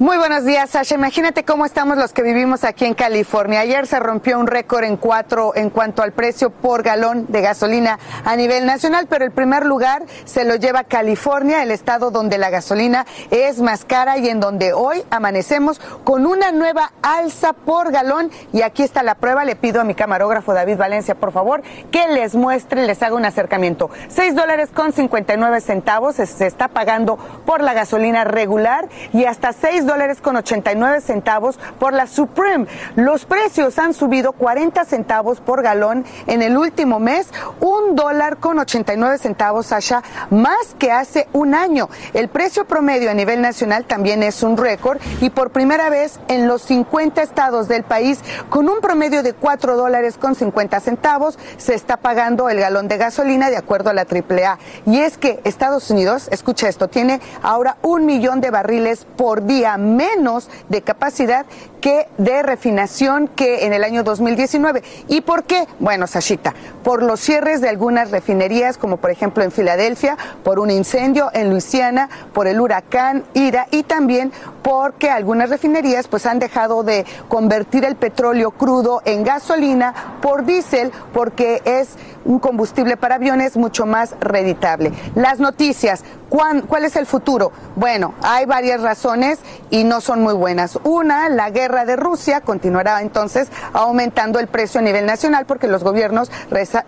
Muy 0.00 0.16
buenos 0.16 0.46
días, 0.46 0.70
Sasha. 0.70 0.94
Imagínate 0.94 1.44
cómo 1.44 1.66
estamos 1.66 1.98
los 1.98 2.14
que 2.14 2.22
vivimos 2.22 2.64
aquí 2.64 2.86
en 2.86 2.94
California. 2.94 3.60
Ayer 3.60 3.86
se 3.86 4.00
rompió 4.00 4.40
un 4.40 4.46
récord 4.46 4.84
en 4.84 4.96
cuatro 4.96 5.54
en 5.54 5.68
cuanto 5.68 6.02
al 6.02 6.12
precio 6.12 6.48
por 6.48 6.82
galón 6.82 7.26
de 7.28 7.42
gasolina 7.42 7.98
a 8.24 8.34
nivel 8.34 8.64
nacional, 8.64 9.08
pero 9.10 9.26
el 9.26 9.30
primer 9.30 9.66
lugar 9.66 10.04
se 10.24 10.46
lo 10.46 10.54
lleva 10.56 10.84
California, 10.84 11.62
el 11.62 11.70
estado 11.70 12.10
donde 12.10 12.38
la 12.38 12.48
gasolina 12.48 13.04
es 13.30 13.60
más 13.60 13.84
cara 13.84 14.16
y 14.16 14.30
en 14.30 14.40
donde 14.40 14.72
hoy 14.72 15.02
amanecemos 15.10 15.82
con 16.02 16.24
una 16.24 16.50
nueva 16.50 16.92
alza 17.02 17.52
por 17.52 17.92
galón. 17.92 18.30
Y 18.54 18.62
aquí 18.62 18.82
está 18.82 19.02
la 19.02 19.16
prueba. 19.16 19.44
Le 19.44 19.54
pido 19.54 19.82
a 19.82 19.84
mi 19.84 19.94
camarógrafo 19.94 20.54
David 20.54 20.78
Valencia, 20.78 21.14
por 21.14 21.30
favor, 21.30 21.60
que 21.90 22.08
les 22.08 22.34
muestre, 22.34 22.86
les 22.86 23.02
haga 23.02 23.16
un 23.16 23.26
acercamiento. 23.26 23.90
Seis 24.08 24.34
dólares 24.34 24.70
con 24.72 24.94
59 24.94 25.60
centavos 25.60 26.14
se 26.14 26.46
está 26.46 26.68
pagando 26.68 27.18
por 27.44 27.60
la 27.60 27.74
gasolina 27.74 28.24
regular 28.24 28.88
y 29.12 29.26
hasta 29.26 29.52
seis 29.52 29.84
dólares 29.90 30.20
con 30.20 30.36
89 30.36 31.00
centavos 31.00 31.58
por 31.80 31.92
la 31.92 32.06
Supreme. 32.06 32.66
Los 32.94 33.24
precios 33.24 33.78
han 33.78 33.92
subido 33.92 34.32
40 34.32 34.84
centavos 34.84 35.40
por 35.40 35.62
galón 35.62 36.04
en 36.28 36.42
el 36.42 36.56
último 36.56 37.00
mes, 37.00 37.28
un 37.58 37.96
dólar 37.96 38.36
con 38.36 38.58
89 38.58 39.18
centavos, 39.18 39.66
Sasha, 39.66 40.02
más 40.30 40.76
que 40.78 40.92
hace 40.92 41.26
un 41.32 41.54
año. 41.54 41.88
El 42.14 42.28
precio 42.28 42.66
promedio 42.66 43.10
a 43.10 43.14
nivel 43.14 43.42
nacional 43.42 43.84
también 43.84 44.22
es 44.22 44.44
un 44.44 44.56
récord 44.56 45.00
y 45.20 45.30
por 45.30 45.50
primera 45.50 45.90
vez 45.90 46.20
en 46.28 46.46
los 46.46 46.62
50 46.62 47.20
estados 47.22 47.66
del 47.66 47.82
país, 47.82 48.20
con 48.48 48.68
un 48.68 48.80
promedio 48.80 49.24
de 49.24 49.32
4 49.32 49.76
dólares 49.76 50.16
con 50.18 50.36
50 50.36 50.78
centavos, 50.78 51.36
se 51.56 51.74
está 51.74 51.96
pagando 51.96 52.48
el 52.48 52.60
galón 52.60 52.86
de 52.86 52.96
gasolina 52.96 53.50
de 53.50 53.56
acuerdo 53.56 53.90
a 53.90 53.94
la 53.94 54.02
AAA. 54.02 54.58
Y 54.86 55.00
es 55.00 55.18
que 55.18 55.40
Estados 55.42 55.90
Unidos, 55.90 56.28
escucha 56.30 56.68
esto, 56.68 56.86
tiene 56.86 57.20
ahora 57.42 57.76
un 57.82 58.06
millón 58.06 58.40
de 58.40 58.50
barriles 58.50 59.06
por 59.16 59.44
día 59.44 59.76
menos 59.80 60.48
de 60.68 60.82
capacidad 60.82 61.46
que 61.80 62.08
de 62.18 62.42
refinación 62.42 63.28
que 63.28 63.66
en 63.66 63.72
el 63.72 63.84
año 63.84 64.02
2019. 64.02 64.82
¿Y 65.08 65.22
por 65.22 65.44
qué? 65.44 65.66
Bueno, 65.78 66.06
Sashita, 66.06 66.54
por 66.82 67.02
los 67.02 67.20
cierres 67.20 67.60
de 67.60 67.68
algunas 67.68 68.10
refinerías, 68.10 68.78
como 68.78 68.98
por 68.98 69.10
ejemplo 69.10 69.42
en 69.42 69.52
Filadelfia, 69.52 70.16
por 70.44 70.58
un 70.58 70.70
incendio 70.70 71.30
en 71.32 71.50
Luisiana, 71.50 72.08
por 72.32 72.46
el 72.46 72.60
huracán 72.60 73.24
Ira 73.34 73.66
y 73.70 73.82
también 73.82 74.32
porque 74.62 75.10
algunas 75.10 75.50
refinerías 75.50 76.08
pues 76.08 76.26
han 76.26 76.38
dejado 76.38 76.82
de 76.82 77.06
convertir 77.28 77.84
el 77.84 77.96
petróleo 77.96 78.50
crudo 78.50 79.02
en 79.04 79.24
gasolina 79.24 79.94
por 80.20 80.44
diésel 80.44 80.92
porque 81.12 81.62
es 81.64 81.96
un 82.24 82.38
combustible 82.38 82.96
para 82.96 83.14
aviones 83.14 83.56
mucho 83.56 83.86
más 83.86 84.14
reditable. 84.20 84.92
Las 85.14 85.38
noticias, 85.38 86.04
¿cuál, 86.28 86.64
¿cuál 86.64 86.84
es 86.84 86.96
el 86.96 87.06
futuro? 87.06 87.52
Bueno, 87.76 88.14
hay 88.22 88.44
varias 88.44 88.82
razones 88.82 89.38
y 89.70 89.84
no 89.84 90.00
son 90.00 90.22
muy 90.22 90.34
buenas. 90.34 90.78
Una, 90.84 91.28
la 91.28 91.50
guerra 91.50 91.69
de 91.70 91.96
Rusia 91.96 92.40
continuará 92.40 93.00
entonces 93.00 93.48
aumentando 93.72 94.38
el 94.38 94.48
precio 94.48 94.80
a 94.80 94.82
nivel 94.82 95.06
nacional 95.06 95.46
porque 95.46 95.68
los 95.68 95.84
gobiernos 95.84 96.30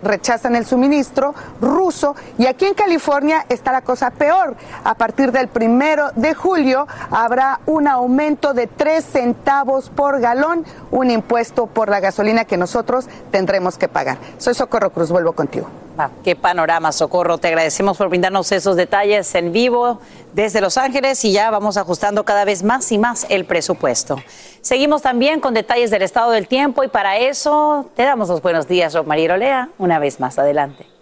rechazan 0.01 0.55
el 0.55 0.65
suministro 0.65 1.33
ruso 1.61 2.15
y 2.37 2.45
aquí 2.45 2.65
en 2.65 2.73
California 2.73 3.45
está 3.49 3.71
la 3.71 3.81
cosa 3.81 4.11
peor. 4.11 4.55
A 4.83 4.95
partir 4.95 5.31
del 5.31 5.47
primero 5.47 6.11
de 6.15 6.33
julio 6.33 6.87
habrá 7.11 7.59
un 7.65 7.87
aumento 7.87 8.53
de 8.53 8.67
tres 8.67 9.05
centavos 9.05 9.89
por 9.89 10.19
galón, 10.19 10.65
un 10.91 11.09
impuesto 11.09 11.67
por 11.67 11.89
la 11.89 11.99
gasolina 11.99 12.45
que 12.45 12.57
nosotros 12.57 13.07
tendremos 13.31 13.77
que 13.77 13.87
pagar. 13.87 14.17
Soy 14.37 14.53
Socorro 14.53 14.91
Cruz, 14.91 15.09
vuelvo 15.09 15.33
contigo. 15.33 15.67
Ah, 15.95 16.09
qué 16.23 16.35
panorama, 16.35 16.91
Socorro. 16.91 17.37
Te 17.37 17.49
agradecemos 17.49 17.97
por 17.97 18.09
brindarnos 18.09 18.51
esos 18.51 18.75
detalles 18.75 19.35
en 19.35 19.51
vivo 19.53 19.99
desde 20.33 20.59
Los 20.59 20.77
Ángeles 20.77 21.23
y 21.23 21.31
ya 21.31 21.51
vamos 21.51 21.77
ajustando 21.77 22.25
cada 22.25 22.45
vez 22.45 22.63
más 22.63 22.91
y 22.91 22.97
más 22.97 23.27
el 23.29 23.45
presupuesto. 23.45 24.17
Seguimos 24.61 25.03
también 25.03 25.39
con 25.39 25.53
detalles 25.53 25.91
del 25.91 26.01
estado 26.01 26.31
del 26.31 26.47
tiempo 26.47 26.83
y 26.83 26.87
para 26.87 27.17
eso 27.17 27.91
te 27.95 28.03
damos 28.03 28.29
los 28.29 28.41
buenos 28.41 28.67
días, 28.67 28.97
María 29.05 29.35
Olea, 29.35 29.69
una 29.77 29.99
vez 29.99 30.19
más 30.19 30.39
adelante. 30.39 30.92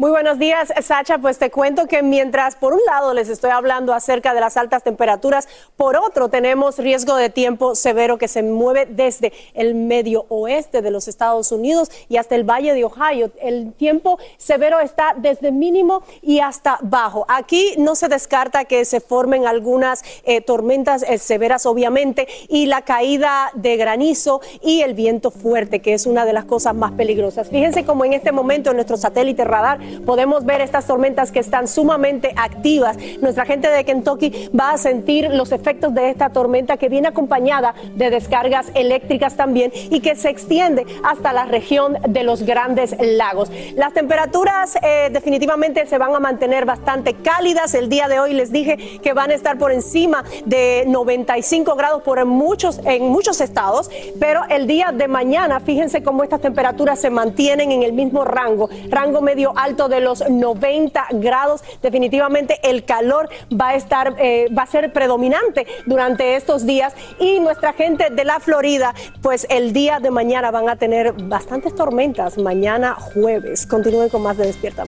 Muy 0.00 0.12
buenos 0.12 0.38
días, 0.38 0.72
Sacha. 0.80 1.18
Pues 1.18 1.36
te 1.36 1.50
cuento 1.50 1.86
que 1.86 2.02
mientras 2.02 2.56
por 2.56 2.72
un 2.72 2.80
lado 2.86 3.12
les 3.12 3.28
estoy 3.28 3.50
hablando 3.50 3.92
acerca 3.92 4.32
de 4.32 4.40
las 4.40 4.56
altas 4.56 4.82
temperaturas, 4.82 5.46
por 5.76 5.94
otro 5.94 6.30
tenemos 6.30 6.78
riesgo 6.78 7.16
de 7.16 7.28
tiempo 7.28 7.74
severo 7.74 8.16
que 8.16 8.26
se 8.26 8.42
mueve 8.42 8.86
desde 8.86 9.34
el 9.52 9.74
medio 9.74 10.24
oeste 10.30 10.80
de 10.80 10.90
los 10.90 11.06
Estados 11.06 11.52
Unidos 11.52 11.90
y 12.08 12.16
hasta 12.16 12.34
el 12.34 12.44
valle 12.44 12.72
de 12.72 12.82
Ohio. 12.82 13.30
El 13.42 13.74
tiempo 13.74 14.18
severo 14.38 14.80
está 14.80 15.12
desde 15.18 15.52
mínimo 15.52 16.02
y 16.22 16.40
hasta 16.40 16.78
bajo. 16.80 17.26
Aquí 17.28 17.74
no 17.76 17.94
se 17.94 18.08
descarta 18.08 18.64
que 18.64 18.86
se 18.86 19.00
formen 19.00 19.46
algunas 19.46 20.02
eh, 20.24 20.40
tormentas 20.40 21.02
eh, 21.02 21.18
severas, 21.18 21.66
obviamente, 21.66 22.26
y 22.48 22.64
la 22.64 22.86
caída 22.86 23.50
de 23.52 23.76
granizo 23.76 24.40
y 24.62 24.80
el 24.80 24.94
viento 24.94 25.30
fuerte, 25.30 25.82
que 25.82 25.92
es 25.92 26.06
una 26.06 26.24
de 26.24 26.32
las 26.32 26.46
cosas 26.46 26.74
más 26.74 26.92
peligrosas. 26.92 27.50
Fíjense 27.50 27.84
cómo 27.84 28.06
en 28.06 28.14
este 28.14 28.32
momento 28.32 28.70
en 28.70 28.76
nuestro 28.76 28.96
satélite 28.96 29.44
radar 29.44 29.89
podemos 30.04 30.44
ver 30.44 30.60
estas 30.60 30.86
tormentas 30.86 31.32
que 31.32 31.40
están 31.40 31.68
sumamente 31.68 32.32
activas. 32.36 32.96
Nuestra 33.20 33.44
gente 33.44 33.68
de 33.68 33.84
Kentucky 33.84 34.50
va 34.58 34.72
a 34.72 34.78
sentir 34.78 35.30
los 35.30 35.52
efectos 35.52 35.94
de 35.94 36.10
esta 36.10 36.30
tormenta 36.30 36.76
que 36.76 36.88
viene 36.88 37.08
acompañada 37.08 37.74
de 37.94 38.10
descargas 38.10 38.70
eléctricas 38.74 39.36
también 39.36 39.72
y 39.74 40.00
que 40.00 40.16
se 40.16 40.28
extiende 40.28 40.86
hasta 41.02 41.32
la 41.32 41.44
región 41.44 41.96
de 42.08 42.22
los 42.22 42.42
grandes 42.42 42.94
lagos. 43.00 43.50
Las 43.74 43.92
temperaturas 43.92 44.76
eh, 44.82 45.08
definitivamente 45.12 45.86
se 45.86 45.98
van 45.98 46.14
a 46.14 46.20
mantener 46.20 46.64
bastante 46.64 47.14
cálidas. 47.14 47.74
El 47.74 47.88
día 47.88 48.08
de 48.08 48.20
hoy 48.20 48.34
les 48.34 48.52
dije 48.52 49.00
que 49.02 49.12
van 49.12 49.30
a 49.30 49.34
estar 49.34 49.58
por 49.58 49.72
encima 49.72 50.24
de 50.44 50.84
95 50.86 51.74
grados 51.74 52.02
por 52.02 52.24
muchos, 52.24 52.80
en 52.84 53.08
muchos 53.08 53.40
estados, 53.40 53.90
pero 54.18 54.42
el 54.48 54.66
día 54.66 54.92
de 54.92 55.08
mañana, 55.08 55.60
fíjense 55.60 56.02
cómo 56.02 56.22
estas 56.22 56.40
temperaturas 56.40 57.00
se 57.00 57.10
mantienen 57.10 57.72
en 57.72 57.82
el 57.82 57.92
mismo 57.92 58.24
rango, 58.24 58.68
rango 58.88 59.20
medio 59.20 59.52
alto 59.56 59.79
de 59.88 60.00
los 60.00 60.28
90 60.28 61.06
grados. 61.12 61.62
Definitivamente 61.82 62.58
el 62.62 62.84
calor 62.84 63.28
va 63.52 63.70
a 63.70 63.74
estar, 63.74 64.14
eh, 64.18 64.48
va 64.56 64.62
a 64.62 64.66
ser 64.66 64.92
predominante 64.92 65.66
durante 65.86 66.36
estos 66.36 66.66
días 66.66 66.94
y 67.18 67.40
nuestra 67.40 67.72
gente 67.72 68.10
de 68.10 68.24
la 68.24 68.40
Florida, 68.40 68.94
pues 69.22 69.46
el 69.50 69.72
día 69.72 70.00
de 70.00 70.10
mañana 70.10 70.50
van 70.50 70.68
a 70.68 70.76
tener 70.76 71.12
bastantes 71.12 71.74
tormentas. 71.74 72.38
Mañana 72.38 72.94
jueves. 72.94 73.66
Continúen 73.66 74.08
con 74.08 74.22
más 74.22 74.36
de 74.36 74.46
Despierta. 74.46 74.84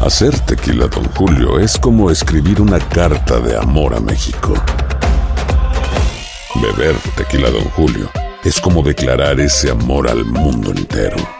Hacer 0.00 0.38
tequila, 0.40 0.86
don 0.86 1.04
Julio, 1.14 1.58
es 1.58 1.78
como 1.78 2.10
escribir 2.10 2.62
una 2.62 2.78
carta 2.78 3.38
de 3.38 3.56
amor 3.56 3.94
a 3.94 4.00
México. 4.00 4.54
Beber 6.54 6.96
tequila, 7.16 7.50
don 7.50 7.64
Julio, 7.70 8.08
es 8.42 8.60
como 8.60 8.82
declarar 8.82 9.38
ese 9.40 9.70
amor 9.70 10.08
al 10.08 10.24
mundo 10.24 10.70
entero. 10.70 11.39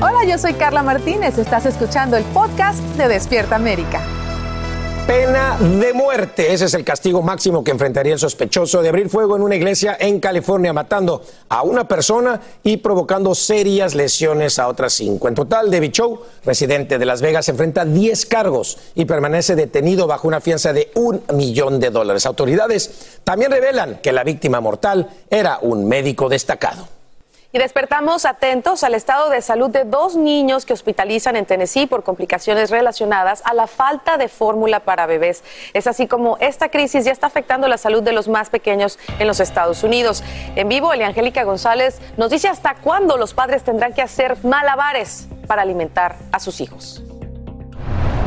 Hola, 0.00 0.24
yo 0.28 0.36
soy 0.36 0.52
Carla 0.52 0.82
Martínez. 0.82 1.38
Estás 1.38 1.64
escuchando 1.64 2.18
el 2.18 2.24
podcast 2.24 2.78
de 2.98 3.08
Despierta 3.08 3.56
América. 3.56 4.02
Pena 5.06 5.56
de 5.58 5.94
muerte. 5.94 6.52
Ese 6.52 6.66
es 6.66 6.74
el 6.74 6.84
castigo 6.84 7.22
máximo 7.22 7.64
que 7.64 7.70
enfrentaría 7.70 8.12
el 8.12 8.18
sospechoso 8.18 8.82
de 8.82 8.90
abrir 8.90 9.08
fuego 9.08 9.34
en 9.34 9.42
una 9.42 9.56
iglesia 9.56 9.96
en 9.98 10.20
California, 10.20 10.74
matando 10.74 11.22
a 11.48 11.62
una 11.62 11.88
persona 11.88 12.38
y 12.62 12.76
provocando 12.76 13.34
serias 13.34 13.94
lesiones 13.94 14.58
a 14.58 14.68
otras 14.68 14.92
cinco. 14.92 15.28
En 15.28 15.34
total, 15.34 15.70
David 15.70 15.92
Chow, 15.92 16.20
residente 16.44 16.98
de 16.98 17.06
Las 17.06 17.22
Vegas, 17.22 17.48
enfrenta 17.48 17.86
10 17.86 18.26
cargos 18.26 18.76
y 18.94 19.06
permanece 19.06 19.56
detenido 19.56 20.06
bajo 20.06 20.28
una 20.28 20.42
fianza 20.42 20.74
de 20.74 20.90
un 20.96 21.22
millón 21.32 21.80
de 21.80 21.88
dólares. 21.88 22.26
Autoridades 22.26 23.20
también 23.24 23.50
revelan 23.50 24.00
que 24.02 24.12
la 24.12 24.22
víctima 24.22 24.60
mortal 24.60 25.08
era 25.30 25.58
un 25.62 25.88
médico 25.88 26.28
destacado. 26.28 26.97
Y 27.50 27.58
despertamos 27.58 28.26
atentos 28.26 28.84
al 28.84 28.94
estado 28.94 29.30
de 29.30 29.40
salud 29.40 29.70
de 29.70 29.84
dos 29.84 30.16
niños 30.16 30.66
que 30.66 30.74
hospitalizan 30.74 31.34
en 31.34 31.46
Tennessee 31.46 31.86
por 31.86 32.04
complicaciones 32.04 32.68
relacionadas 32.68 33.40
a 33.46 33.54
la 33.54 33.66
falta 33.66 34.18
de 34.18 34.28
fórmula 34.28 34.80
para 34.80 35.06
bebés. 35.06 35.42
Es 35.72 35.86
así 35.86 36.06
como 36.06 36.36
esta 36.40 36.70
crisis 36.70 37.06
ya 37.06 37.12
está 37.12 37.26
afectando 37.26 37.66
la 37.66 37.78
salud 37.78 38.02
de 38.02 38.12
los 38.12 38.28
más 38.28 38.50
pequeños 38.50 38.98
en 39.18 39.26
los 39.26 39.40
Estados 39.40 39.82
Unidos. 39.82 40.22
En 40.56 40.68
vivo, 40.68 40.92
Eliangélica 40.92 41.42
González 41.44 42.00
nos 42.18 42.28
dice 42.28 42.48
hasta 42.48 42.74
cuándo 42.74 43.16
los 43.16 43.32
padres 43.32 43.64
tendrán 43.64 43.94
que 43.94 44.02
hacer 44.02 44.36
malabares 44.44 45.26
para 45.46 45.62
alimentar 45.62 46.16
a 46.32 46.40
sus 46.40 46.60
hijos. 46.60 47.02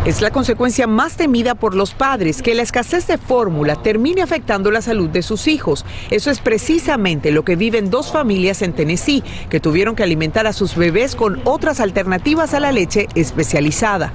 Es 0.03 0.19
la 0.19 0.31
consecuencia 0.31 0.87
más 0.87 1.15
temida 1.15 1.53
por 1.53 1.75
los 1.75 1.93
padres 1.93 2.41
que 2.41 2.55
la 2.55 2.63
escasez 2.63 3.05
de 3.05 3.19
fórmula 3.19 3.75
termine 3.75 4.23
afectando 4.23 4.71
la 4.71 4.81
salud 4.81 5.11
de 5.11 5.21
sus 5.21 5.47
hijos. 5.47 5.85
Eso 6.09 6.31
es 6.31 6.39
precisamente 6.39 7.29
lo 7.29 7.45
que 7.45 7.55
viven 7.55 7.91
dos 7.91 8.11
familias 8.11 8.63
en 8.63 8.73
Tennessee 8.73 9.21
que 9.51 9.59
tuvieron 9.59 9.95
que 9.95 10.01
alimentar 10.01 10.47
a 10.47 10.53
sus 10.53 10.75
bebés 10.75 11.15
con 11.15 11.39
otras 11.43 11.79
alternativas 11.79 12.55
a 12.55 12.59
la 12.59 12.71
leche 12.71 13.09
especializada. 13.13 14.11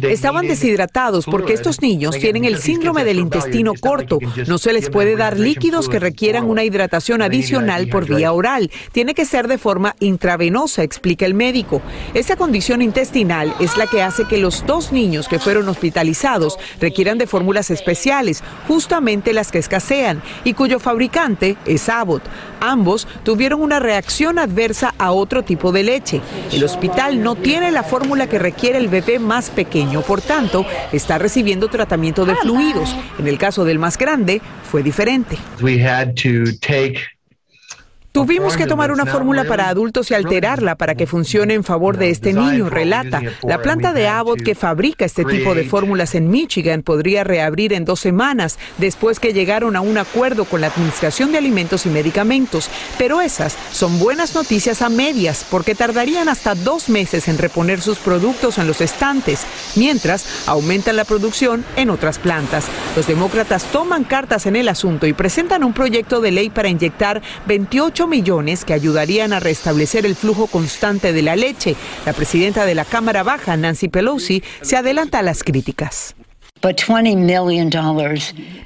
Estaban 0.00 0.46
deshidratados 0.46 1.26
porque 1.26 1.52
estos 1.52 1.82
niños 1.82 2.18
tienen 2.18 2.46
el 2.46 2.56
síndrome 2.56 3.04
del 3.04 3.18
intestino 3.18 3.74
corto. 3.78 4.18
No 4.46 4.56
se 4.56 4.72
les 4.72 4.88
puede 4.88 5.14
dar 5.14 5.38
líquidos 5.38 5.90
que 5.90 5.98
requieran 5.98 6.48
una 6.48 6.64
hidratación 6.64 7.20
adicional 7.20 7.88
por 7.88 8.08
vía 8.08 8.32
oral. 8.32 8.70
Tiene 8.92 9.12
que 9.12 9.26
ser 9.26 9.46
de 9.46 9.58
forma 9.58 9.94
intravenosa, 10.00 10.82
explica 10.82 11.26
el 11.26 11.34
médico. 11.34 11.82
Esa 12.14 12.36
condición 12.36 12.80
intestinal 12.80 13.52
es 13.60 13.76
la 13.76 13.86
que 13.86 14.00
hace 14.00 14.21
que 14.26 14.38
los 14.38 14.64
dos 14.66 14.92
niños 14.92 15.28
que 15.28 15.38
fueron 15.38 15.68
hospitalizados 15.68 16.58
requieran 16.80 17.18
de 17.18 17.26
fórmulas 17.26 17.70
especiales, 17.70 18.42
justamente 18.68 19.32
las 19.32 19.50
que 19.50 19.58
escasean, 19.58 20.22
y 20.44 20.54
cuyo 20.54 20.78
fabricante 20.78 21.56
es 21.66 21.88
Abbott. 21.88 22.22
Ambos 22.60 23.08
tuvieron 23.24 23.60
una 23.60 23.80
reacción 23.80 24.38
adversa 24.38 24.94
a 24.98 25.12
otro 25.12 25.42
tipo 25.42 25.72
de 25.72 25.82
leche. 25.82 26.20
El 26.52 26.64
hospital 26.64 27.22
no 27.22 27.34
tiene 27.34 27.72
la 27.72 27.82
fórmula 27.82 28.28
que 28.28 28.38
requiere 28.38 28.78
el 28.78 28.88
bebé 28.88 29.18
más 29.18 29.50
pequeño, 29.50 30.02
por 30.02 30.20
tanto, 30.20 30.64
está 30.92 31.18
recibiendo 31.18 31.68
tratamiento 31.68 32.24
de 32.24 32.36
fluidos. 32.36 32.94
En 33.18 33.26
el 33.26 33.38
caso 33.38 33.64
del 33.64 33.78
más 33.78 33.98
grande, 33.98 34.40
fue 34.70 34.82
diferente. 34.82 35.38
Tuvimos 38.12 38.58
que 38.58 38.66
tomar 38.66 38.92
una 38.92 39.06
fórmula 39.06 39.44
para 39.44 39.68
adultos 39.68 40.10
y 40.10 40.14
alterarla 40.14 40.74
para 40.74 40.94
que 40.94 41.06
funcione 41.06 41.54
en 41.54 41.64
favor 41.64 41.96
de 41.96 42.10
este 42.10 42.34
niño, 42.34 42.68
relata. 42.68 43.22
La 43.42 43.62
planta 43.62 43.94
de 43.94 44.06
Abbott 44.06 44.42
que 44.42 44.54
fabrica 44.54 45.06
este 45.06 45.24
tipo 45.24 45.54
de 45.54 45.64
fórmulas 45.64 46.14
en 46.14 46.28
Michigan 46.28 46.82
podría 46.82 47.24
reabrir 47.24 47.72
en 47.72 47.86
dos 47.86 48.00
semanas 48.00 48.58
después 48.76 49.18
que 49.18 49.32
llegaron 49.32 49.76
a 49.76 49.80
un 49.80 49.96
acuerdo 49.96 50.44
con 50.44 50.60
la 50.60 50.66
Administración 50.66 51.32
de 51.32 51.38
Alimentos 51.38 51.86
y 51.86 51.88
Medicamentos. 51.88 52.68
Pero 52.98 53.22
esas 53.22 53.56
son 53.72 53.98
buenas 53.98 54.34
noticias 54.34 54.82
a 54.82 54.90
medias 54.90 55.46
porque 55.50 55.74
tardarían 55.74 56.28
hasta 56.28 56.54
dos 56.54 56.90
meses 56.90 57.28
en 57.28 57.38
reponer 57.38 57.80
sus 57.80 57.96
productos 57.98 58.58
en 58.58 58.66
los 58.66 58.82
estantes, 58.82 59.46
mientras 59.74 60.46
aumentan 60.46 60.96
la 60.96 61.06
producción 61.06 61.64
en 61.76 61.88
otras 61.88 62.18
plantas. 62.18 62.66
Los 62.94 63.06
demócratas 63.06 63.64
toman 63.64 64.04
cartas 64.04 64.44
en 64.44 64.56
el 64.56 64.68
asunto 64.68 65.06
y 65.06 65.14
presentan 65.14 65.64
un 65.64 65.72
proyecto 65.72 66.20
de 66.20 66.30
ley 66.30 66.50
para 66.50 66.68
inyectar 66.68 67.22
28 67.46 68.01
millones 68.06 68.64
que 68.64 68.74
ayudarían 68.74 69.32
a 69.32 69.40
restablecer 69.40 70.06
el 70.06 70.16
flujo 70.16 70.46
constante 70.46 71.12
de 71.12 71.22
la 71.22 71.36
leche. 71.36 71.76
La 72.06 72.12
presidenta 72.12 72.66
de 72.66 72.74
la 72.74 72.84
Cámara 72.84 73.22
Baja, 73.22 73.56
Nancy 73.56 73.88
Pelosi, 73.88 74.42
se 74.60 74.76
adelanta 74.76 75.18
a 75.18 75.22
las 75.22 75.42
críticas. 75.42 76.14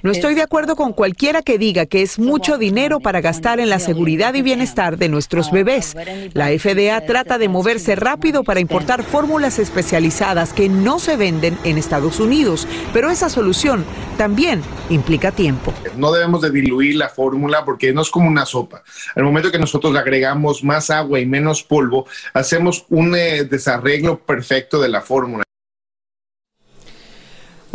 No 0.02 0.12
estoy 0.12 0.34
de 0.34 0.42
acuerdo 0.42 0.76
con 0.76 0.92
cualquiera 0.92 1.42
que 1.42 1.58
diga 1.58 1.86
que 1.86 2.02
es 2.02 2.18
mucho 2.18 2.58
dinero 2.58 3.00
para 3.00 3.20
gastar 3.20 3.58
en 3.58 3.70
la 3.70 3.78
seguridad 3.78 4.34
y 4.34 4.42
bienestar 4.42 4.98
de 4.98 5.08
nuestros 5.08 5.50
bebés. 5.50 5.96
La 6.32 6.48
FDA 6.48 7.00
trata 7.06 7.38
de 7.38 7.48
moverse 7.48 7.96
rápido 7.96 8.44
para 8.44 8.60
importar 8.60 9.02
fórmulas 9.02 9.58
especializadas 9.58 10.52
que 10.52 10.68
no 10.68 10.98
se 10.98 11.16
venden 11.16 11.58
en 11.64 11.78
Estados 11.78 12.20
Unidos, 12.20 12.68
pero 12.92 13.10
esa 13.10 13.28
solución 13.28 13.84
también 14.16 14.60
implica 14.90 15.32
tiempo. 15.32 15.72
No 15.96 16.12
debemos 16.12 16.42
de 16.42 16.50
diluir 16.50 16.96
la 16.96 17.08
fórmula 17.08 17.64
porque 17.64 17.92
no 17.92 18.02
es 18.02 18.10
como 18.10 18.28
una 18.28 18.44
sopa. 18.46 18.82
Al 19.14 19.24
momento 19.24 19.50
que 19.50 19.58
nosotros 19.58 19.92
le 19.92 19.98
agregamos 19.98 20.62
más 20.62 20.90
agua 20.90 21.18
y 21.18 21.26
menos 21.26 21.62
polvo, 21.62 22.06
hacemos 22.34 22.84
un 22.90 23.14
eh, 23.16 23.44
desarreglo 23.44 24.18
perfecto 24.18 24.80
de 24.80 24.88
la 24.88 25.00
fórmula. 25.00 25.45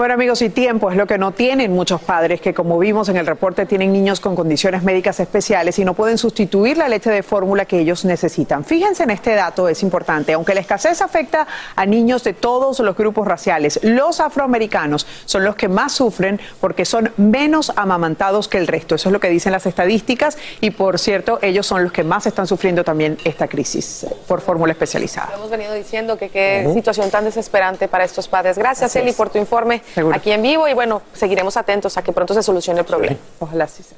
Bueno 0.01 0.15
amigos, 0.15 0.41
y 0.41 0.49
tiempo 0.49 0.89
es 0.89 0.97
lo 0.97 1.05
que 1.05 1.19
no 1.19 1.31
tienen 1.31 1.71
muchos 1.73 2.01
padres 2.01 2.41
que 2.41 2.55
como 2.55 2.79
vimos 2.79 3.07
en 3.09 3.17
el 3.17 3.27
reporte 3.27 3.67
tienen 3.67 3.93
niños 3.93 4.19
con 4.19 4.35
condiciones 4.35 4.81
médicas 4.81 5.19
especiales 5.19 5.77
y 5.77 5.85
no 5.85 5.93
pueden 5.93 6.17
sustituir 6.17 6.75
la 6.75 6.89
leche 6.89 7.11
de 7.11 7.21
fórmula 7.21 7.65
que 7.65 7.77
ellos 7.77 8.03
necesitan. 8.03 8.65
Fíjense 8.65 9.03
en 9.03 9.11
este 9.11 9.35
dato, 9.35 9.69
es 9.69 9.83
importante. 9.83 10.33
Aunque 10.33 10.55
la 10.55 10.61
escasez 10.61 11.03
afecta 11.03 11.45
a 11.75 11.85
niños 11.85 12.23
de 12.23 12.33
todos 12.33 12.79
los 12.79 12.97
grupos 12.97 13.27
raciales, 13.27 13.79
los 13.83 14.19
afroamericanos 14.19 15.05
son 15.25 15.45
los 15.45 15.55
que 15.55 15.67
más 15.67 15.91
sufren 15.91 16.41
porque 16.59 16.83
son 16.83 17.11
menos 17.17 17.71
amamantados 17.75 18.47
que 18.47 18.57
el 18.57 18.65
resto. 18.65 18.95
Eso 18.95 19.09
es 19.09 19.13
lo 19.13 19.19
que 19.19 19.29
dicen 19.29 19.51
las 19.51 19.67
estadísticas 19.67 20.39
y 20.61 20.71
por 20.71 20.97
cierto, 20.97 21.37
ellos 21.43 21.67
son 21.67 21.83
los 21.83 21.91
que 21.91 22.03
más 22.03 22.25
están 22.25 22.47
sufriendo 22.47 22.83
también 22.83 23.19
esta 23.23 23.47
crisis 23.47 24.07
por 24.27 24.41
fórmula 24.41 24.71
especializada. 24.71 25.29
Hemos 25.35 25.51
venido 25.51 25.75
diciendo 25.75 26.17
que 26.17 26.29
qué 26.29 26.67
situación 26.73 27.11
tan 27.11 27.23
desesperante 27.23 27.87
para 27.87 28.03
estos 28.03 28.27
padres. 28.27 28.57
Gracias, 28.57 28.95
Eli, 28.95 29.11
por 29.11 29.29
tu 29.29 29.37
informe 29.37 29.83
aquí 30.13 30.31
en 30.31 30.41
vivo 30.41 30.67
y 30.67 30.73
bueno, 30.73 31.01
seguiremos 31.13 31.57
atentos 31.57 31.97
a 31.97 32.01
que 32.01 32.11
pronto 32.11 32.33
se 32.33 32.43
solucione 32.43 32.79
el 32.79 32.85
problema. 32.85 33.17
Ojalá 33.39 33.67
sí 33.67 33.83
sea. 33.83 33.97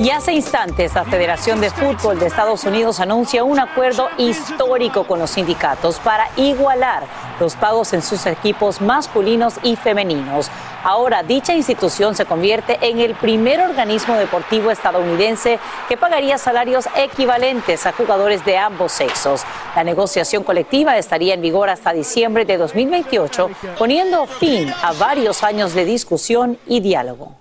Y 0.00 0.08
hace 0.08 0.32
instantes 0.32 0.94
la 0.94 1.04
Federación 1.04 1.60
de 1.60 1.68
Fútbol 1.68 2.18
de 2.18 2.24
Estados 2.24 2.64
Unidos 2.64 3.00
anuncia 3.00 3.44
un 3.44 3.60
acuerdo 3.60 4.08
histórico 4.16 5.04
con 5.04 5.18
los 5.18 5.32
sindicatos 5.32 5.98
para 5.98 6.30
igualar 6.36 7.02
los 7.38 7.54
pagos 7.54 7.92
en 7.92 8.00
sus 8.00 8.24
equipos 8.24 8.80
masculinos 8.80 9.56
y 9.62 9.76
femeninos. 9.76 10.50
Ahora 10.82 11.22
dicha 11.22 11.52
institución 11.52 12.14
se 12.14 12.24
convierte 12.24 12.78
en 12.80 12.98
el 12.98 13.14
primer 13.14 13.60
organismo 13.60 14.14
deportivo 14.16 14.70
estadounidense 14.70 15.58
que 15.86 15.98
pagaría 15.98 16.38
salarios 16.38 16.88
equivalentes 16.96 17.84
a 17.84 17.92
jugadores 17.92 18.42
de 18.46 18.56
ambos 18.56 18.92
sexos. 18.92 19.42
La 19.76 19.84
negociación 19.84 20.44
colectiva 20.44 20.96
estaría 20.96 21.34
en 21.34 21.42
vigor 21.42 21.68
hasta 21.68 21.92
diciembre 21.92 22.46
de 22.46 22.56
2028, 22.56 23.50
poniendo 23.76 24.26
fin 24.26 24.72
a 24.82 24.92
varios 24.94 25.42
años 25.42 25.74
de 25.74 25.84
discusión 25.84 26.58
y 26.66 26.80
diálogo. 26.80 27.36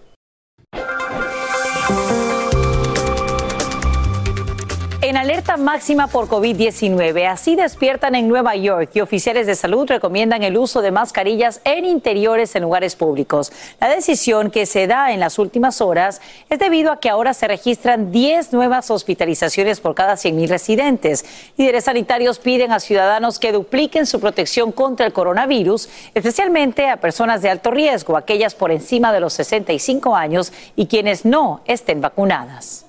En 5.10 5.17
alerta 5.17 5.58
máxima 5.58 6.06
por 6.06 6.28
COVID-19. 6.28 7.28
Así 7.28 7.56
despiertan 7.56 8.13
en 8.13 8.28
Nueva 8.28 8.56
York 8.56 8.91
y 8.93 9.02
oficiales 9.02 9.48
de 9.48 9.56
salud 9.56 9.88
recomiendan 9.88 10.43
el 10.43 10.56
uso 10.56 10.84
de 10.84 10.91
mascarillas 10.91 11.62
en 11.63 11.86
interiores 11.86 12.56
en 12.56 12.62
lugares 12.62 12.95
públicos. 12.95 13.52
La 13.82 13.89
decisión 13.89 14.52
que 14.52 14.67
se 14.67 14.86
da 14.86 15.12
en 15.12 15.19
las 15.19 15.39
últimas 15.39 15.82
horas 15.82 16.22
es 16.48 16.60
debido 16.60 16.91
a 16.91 17.00
que 17.00 17.10
ahora 17.10 17.34
se 17.34 17.48
registran 17.48 18.12
10 18.12 18.54
nuevas 18.54 18.91
hospitalizaciones 18.91 19.80
por 19.80 19.95
cada 19.95 20.13
100.000 20.13 20.48
residentes. 20.48 21.26
Líderes 21.58 21.86
sanitarios 21.86 22.38
piden 22.38 22.72
a 22.72 22.80
ciudadanos 22.80 23.39
que 23.39 23.52
dupliquen 23.52 24.06
su 24.06 24.19
protección 24.19 24.72
contra 24.72 25.08
el 25.08 25.13
coronavirus, 25.13 25.89
especialmente 26.13 26.88
a 26.88 26.98
personas 26.98 27.41
de 27.41 27.50
alto 27.50 27.72
riesgo, 27.72 28.15
aquellas 28.15 28.54
por 28.54 28.72
encima 28.72 29.12
de 29.12 29.22
los 29.22 29.34
65 29.34 30.15
años 30.15 30.54
y 30.76 30.86
quienes 30.86 31.26
no 31.26 31.62
estén 31.65 32.00
vacunadas. 32.00 32.88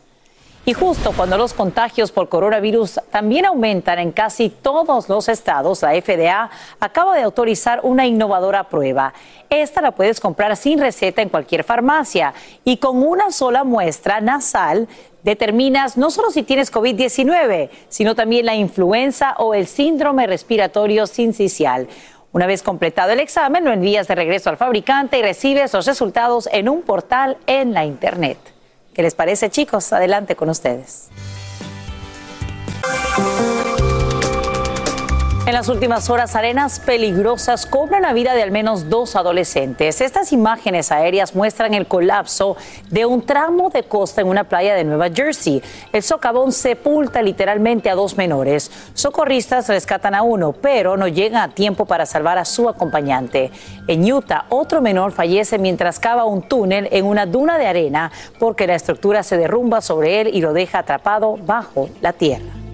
Y 0.70 0.72
justo 0.72 1.10
cuando 1.16 1.36
los 1.36 1.52
contagios 1.52 2.12
por 2.12 2.28
coronavirus 2.28 3.00
también 3.10 3.44
aumentan 3.44 3.98
en 3.98 4.12
casi 4.12 4.50
todos 4.50 5.08
los 5.08 5.28
estados, 5.28 5.82
la 5.82 6.00
FDA 6.00 6.48
acaba 6.78 7.16
de 7.16 7.24
autorizar 7.24 7.80
una 7.82 8.06
innovadora 8.06 8.68
prueba. 8.68 9.12
Esta 9.48 9.80
la 9.80 9.90
puedes 9.90 10.20
comprar 10.20 10.56
sin 10.56 10.78
receta 10.78 11.22
en 11.22 11.28
cualquier 11.28 11.64
farmacia 11.64 12.34
y 12.62 12.76
con 12.76 13.02
una 13.02 13.32
sola 13.32 13.64
muestra 13.64 14.20
nasal 14.20 14.86
determinas 15.24 15.96
no 15.96 16.08
solo 16.08 16.30
si 16.30 16.44
tienes 16.44 16.72
COVID-19, 16.72 17.70
sino 17.88 18.14
también 18.14 18.46
la 18.46 18.54
influenza 18.54 19.34
o 19.38 19.54
el 19.54 19.66
síndrome 19.66 20.28
respiratorio 20.28 21.08
sincicial. 21.08 21.88
Una 22.30 22.46
vez 22.46 22.62
completado 22.62 23.10
el 23.10 23.18
examen, 23.18 23.64
lo 23.64 23.72
envías 23.72 24.06
de 24.06 24.14
regreso 24.14 24.50
al 24.50 24.56
fabricante 24.56 25.18
y 25.18 25.22
recibes 25.22 25.72
los 25.72 25.86
resultados 25.86 26.48
en 26.52 26.68
un 26.68 26.82
portal 26.82 27.38
en 27.48 27.74
la 27.74 27.84
Internet. 27.84 28.59
¿Qué 28.92 29.02
les 29.02 29.14
parece, 29.14 29.50
chicos? 29.50 29.92
Adelante 29.92 30.36
con 30.36 30.48
ustedes. 30.50 31.08
En 35.50 35.54
las 35.54 35.68
últimas 35.68 36.08
horas, 36.10 36.36
arenas 36.36 36.78
peligrosas 36.78 37.66
cobran 37.66 38.02
la 38.02 38.12
vida 38.12 38.34
de 38.34 38.42
al 38.44 38.52
menos 38.52 38.88
dos 38.88 39.16
adolescentes. 39.16 40.00
Estas 40.00 40.32
imágenes 40.32 40.92
aéreas 40.92 41.34
muestran 41.34 41.74
el 41.74 41.88
colapso 41.88 42.56
de 42.88 43.04
un 43.04 43.26
tramo 43.26 43.68
de 43.68 43.82
costa 43.82 44.20
en 44.20 44.28
una 44.28 44.44
playa 44.44 44.76
de 44.76 44.84
Nueva 44.84 45.10
Jersey. 45.10 45.60
El 45.92 46.04
socavón 46.04 46.52
sepulta 46.52 47.20
literalmente 47.20 47.90
a 47.90 47.96
dos 47.96 48.16
menores. 48.16 48.70
Socorristas 48.94 49.66
rescatan 49.66 50.14
a 50.14 50.22
uno, 50.22 50.52
pero 50.52 50.96
no 50.96 51.08
llegan 51.08 51.42
a 51.42 51.52
tiempo 51.52 51.84
para 51.84 52.06
salvar 52.06 52.38
a 52.38 52.44
su 52.44 52.68
acompañante. 52.68 53.50
En 53.88 54.04
Utah, 54.04 54.44
otro 54.50 54.80
menor 54.80 55.10
fallece 55.10 55.58
mientras 55.58 55.98
cava 55.98 56.26
un 56.26 56.42
túnel 56.42 56.86
en 56.92 57.04
una 57.04 57.26
duna 57.26 57.58
de 57.58 57.66
arena 57.66 58.12
porque 58.38 58.68
la 58.68 58.76
estructura 58.76 59.24
se 59.24 59.36
derrumba 59.36 59.80
sobre 59.80 60.20
él 60.20 60.30
y 60.32 60.42
lo 60.42 60.52
deja 60.52 60.78
atrapado 60.78 61.36
bajo 61.38 61.90
la 62.00 62.12
tierra. 62.12 62.69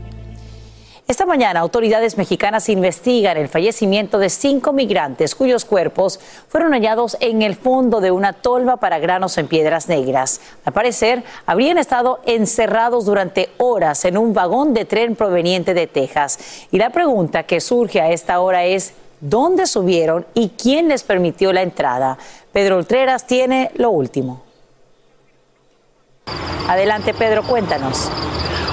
Esta 1.09 1.25
mañana, 1.25 1.61
autoridades 1.61 2.19
mexicanas 2.19 2.69
investigan 2.69 3.37
el 3.37 3.49
fallecimiento 3.49 4.19
de 4.19 4.29
cinco 4.29 4.73
migrantes 4.73 5.37
cuyos 5.37 5.65
cuerpos 5.65 6.19
fueron 6.49 6.73
hallados 6.73 7.17
en 7.21 7.43
el 7.43 7.55
fondo 7.55 8.01
de 8.01 8.11
una 8.11 8.33
tolva 8.33 8.79
para 8.79 8.99
granos 8.99 9.39
en 9.39 9.47
piedras 9.47 9.89
negras. 9.89 10.41
Al 10.65 10.73
parecer, 10.73 11.23
habrían 11.47 11.79
estado 11.79 12.19
encerrados 12.27 13.05
durante 13.05 13.51
horas 13.59 14.05
en 14.05 14.19
un 14.19 14.35
vagón 14.35 14.75
de 14.75 14.85
tren 14.85 15.15
proveniente 15.15 15.75
de 15.75 15.87
Texas. 15.87 16.41
Y 16.73 16.79
la 16.79 16.91
pregunta 16.91 17.45
que 17.45 17.61
surge 17.61 18.01
a 18.01 18.11
esta 18.11 18.41
hora 18.41 18.65
es, 18.65 18.93
¿dónde 19.21 19.67
subieron 19.67 20.27
y 20.35 20.49
quién 20.61 20.89
les 20.89 21.05
permitió 21.05 21.53
la 21.53 21.63
entrada? 21.63 22.19
Pedro 22.51 22.79
Ultreras 22.79 23.29
tiene 23.29 23.71
lo 23.77 23.91
último. 23.91 24.46
Adelante, 26.69 27.15
Pedro, 27.15 27.43
cuéntanos. 27.43 28.11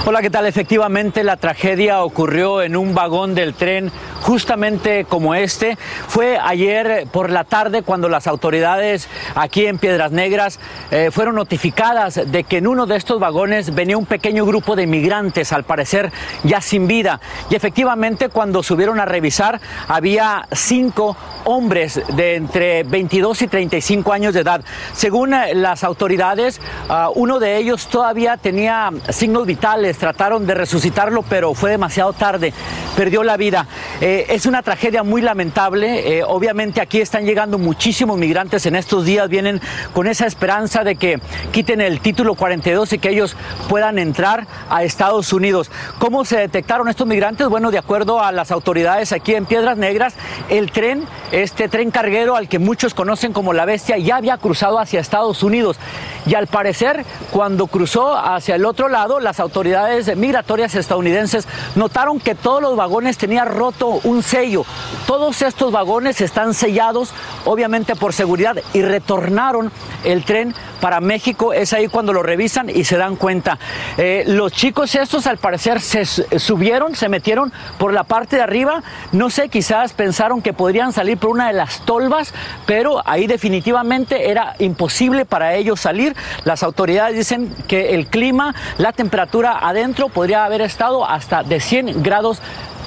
Hola, 0.06 0.20
¿qué 0.20 0.28
tal? 0.28 0.46
Efectivamente, 0.46 1.24
la 1.24 1.38
tragedia 1.38 2.02
ocurrió 2.02 2.60
en 2.60 2.76
un 2.76 2.94
vagón 2.94 3.34
del 3.34 3.54
tren 3.54 3.90
justamente 4.20 5.04
como 5.04 5.34
este. 5.34 5.76
Fue 6.08 6.38
ayer 6.38 7.06
por 7.10 7.30
la 7.30 7.44
tarde 7.44 7.82
cuando 7.82 8.08
las 8.08 8.26
autoridades 8.26 9.08
aquí 9.34 9.66
en 9.66 9.78
Piedras 9.78 10.12
Negras 10.12 10.60
eh, 10.90 11.10
fueron 11.10 11.34
notificadas 11.34 12.20
de 12.30 12.44
que 12.44 12.58
en 12.58 12.66
uno 12.66 12.86
de 12.86 12.96
estos 12.96 13.20
vagones 13.20 13.74
venía 13.74 13.96
un 13.96 14.06
pequeño 14.06 14.44
grupo 14.46 14.76
de 14.76 14.84
inmigrantes, 14.84 15.52
al 15.52 15.64
parecer 15.64 16.10
ya 16.42 16.60
sin 16.60 16.86
vida. 16.86 17.20
Y 17.50 17.54
efectivamente, 17.54 18.28
cuando 18.30 18.62
subieron 18.62 18.98
a 18.98 19.04
revisar, 19.04 19.60
había 19.88 20.46
cinco 20.52 21.16
hombres 21.44 22.02
de 22.16 22.36
entre 22.36 22.82
22 22.82 23.42
y 23.42 23.48
35 23.48 24.12
años 24.12 24.34
de 24.34 24.40
edad. 24.40 24.64
Según 24.94 25.34
eh, 25.34 25.54
las 25.54 25.84
autoridades, 25.84 26.60
uh, 26.88 27.10
uno 27.14 27.38
de 27.38 27.43
ellos 27.44 27.86
todavía 27.86 28.36
tenía 28.36 28.90
signos 29.10 29.46
vitales, 29.46 29.98
trataron 29.98 30.46
de 30.46 30.54
resucitarlo, 30.54 31.22
pero 31.22 31.54
fue 31.54 31.70
demasiado 31.70 32.12
tarde, 32.12 32.52
perdió 32.96 33.22
la 33.22 33.36
vida. 33.36 33.66
Eh, 34.00 34.26
es 34.28 34.46
una 34.46 34.62
tragedia 34.62 35.02
muy 35.02 35.22
lamentable, 35.22 36.18
eh, 36.18 36.24
obviamente 36.24 36.80
aquí 36.80 37.00
están 37.00 37.24
llegando 37.24 37.58
muchísimos 37.58 38.18
migrantes 38.18 38.66
en 38.66 38.76
estos 38.76 39.04
días, 39.04 39.28
vienen 39.28 39.60
con 39.92 40.06
esa 40.06 40.26
esperanza 40.26 40.84
de 40.84 40.96
que 40.96 41.20
quiten 41.52 41.80
el 41.80 42.00
título 42.00 42.34
42 42.34 42.92
y 42.92 42.98
que 42.98 43.10
ellos 43.10 43.36
puedan 43.68 43.98
entrar 43.98 44.46
a 44.70 44.82
Estados 44.84 45.32
Unidos. 45.32 45.70
¿Cómo 45.98 46.24
se 46.24 46.38
detectaron 46.38 46.88
estos 46.88 47.06
migrantes? 47.06 47.48
Bueno, 47.48 47.70
de 47.70 47.78
acuerdo 47.78 48.22
a 48.22 48.32
las 48.32 48.50
autoridades 48.50 49.12
aquí 49.12 49.34
en 49.34 49.46
Piedras 49.46 49.76
Negras, 49.76 50.14
el 50.48 50.70
tren 50.70 51.04
este 51.32 51.68
tren 51.68 51.90
carguero 51.90 52.36
al 52.36 52.48
que 52.48 52.58
muchos 52.58 52.94
conocen 52.94 53.32
como 53.32 53.52
la 53.52 53.64
bestia 53.64 53.98
ya 53.98 54.16
había 54.16 54.38
cruzado 54.38 54.78
hacia 54.78 55.00
Estados 55.00 55.42
Unidos 55.42 55.78
y 56.26 56.34
al 56.34 56.46
parecer 56.46 57.04
cuando 57.30 57.66
cruzó 57.66 58.16
hacia 58.16 58.54
el 58.54 58.64
otro 58.64 58.88
lado 58.88 59.20
las 59.20 59.40
autoridades 59.40 60.16
migratorias 60.16 60.74
estadounidenses 60.74 61.46
notaron 61.74 62.20
que 62.20 62.34
todos 62.34 62.62
los 62.62 62.76
vagones 62.76 63.18
tenían 63.18 63.48
roto 63.48 64.00
un 64.04 64.22
sello. 64.22 64.64
Todos 65.06 65.42
estos 65.42 65.72
vagones 65.72 66.20
están 66.20 66.54
sellados 66.54 67.12
obviamente 67.44 67.96
por 67.96 68.12
seguridad 68.12 68.56
y 68.72 68.82
retornaron 68.82 69.70
el 70.04 70.24
tren 70.24 70.54
para 70.80 71.00
México. 71.00 71.52
Es 71.52 71.72
ahí 71.72 71.88
cuando 71.88 72.12
lo 72.12 72.22
revisan 72.22 72.68
y 72.68 72.84
se 72.84 72.96
dan 72.96 73.16
cuenta. 73.16 73.58
Eh, 73.96 74.24
los 74.26 74.52
chicos 74.52 74.94
estos 74.94 75.26
al 75.26 75.38
parecer 75.38 75.80
se 75.80 76.04
subieron, 76.04 76.94
se 76.94 77.08
metieron 77.08 77.52
por 77.78 77.92
la 77.92 78.04
parte 78.04 78.36
de 78.36 78.42
arriba. 78.42 78.82
No 79.12 79.30
sé, 79.30 79.48
quizás 79.48 79.92
pensaron 79.92 80.42
que 80.42 80.52
podrían 80.52 80.92
salir 80.92 81.18
por 81.18 81.30
una 81.30 81.48
de 81.48 81.54
las 81.54 81.80
tolvas, 81.84 82.34
pero 82.66 83.02
ahí 83.04 83.26
definitivamente 83.26 84.30
era 84.30 84.56
imposible 84.58 85.24
para 85.24 85.54
ellos 85.54 85.80
salir. 85.80 86.13
Las 86.44 86.62
autoridades 86.62 87.16
dicen 87.16 87.54
que 87.68 87.94
el 87.94 88.06
clima, 88.06 88.54
la 88.78 88.92
temperatura 88.92 89.58
adentro 89.60 90.08
podría 90.08 90.44
haber 90.44 90.60
estado 90.60 91.06
hasta 91.06 91.42
de 91.42 91.60
100 91.60 92.02
grados 92.02 92.40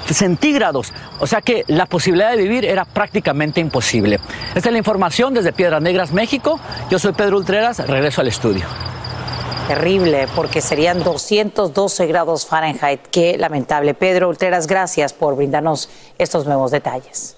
centígrados, 0.06 0.92
o 1.20 1.26
sea 1.26 1.42
que 1.42 1.64
la 1.66 1.86
posibilidad 1.86 2.30
de 2.30 2.38
vivir 2.38 2.64
era 2.64 2.84
prácticamente 2.84 3.60
imposible. 3.60 4.18
Esta 4.54 4.68
es 4.68 4.72
la 4.72 4.78
información 4.78 5.34
desde 5.34 5.52
Piedras 5.52 5.82
Negras, 5.82 6.12
México. 6.12 6.58
Yo 6.90 6.98
soy 6.98 7.12
Pedro 7.12 7.36
Ultreras, 7.36 7.86
regreso 7.86 8.20
al 8.20 8.28
estudio. 8.28 8.64
Terrible, 9.68 10.26
porque 10.34 10.62
serían 10.62 11.04
212 11.04 12.06
grados 12.06 12.46
Fahrenheit. 12.46 13.00
Qué 13.10 13.36
lamentable. 13.36 13.92
Pedro 13.92 14.30
Ultreras, 14.30 14.66
gracias 14.66 15.12
por 15.12 15.36
brindarnos 15.36 15.90
estos 16.16 16.46
nuevos 16.46 16.70
detalles. 16.70 17.37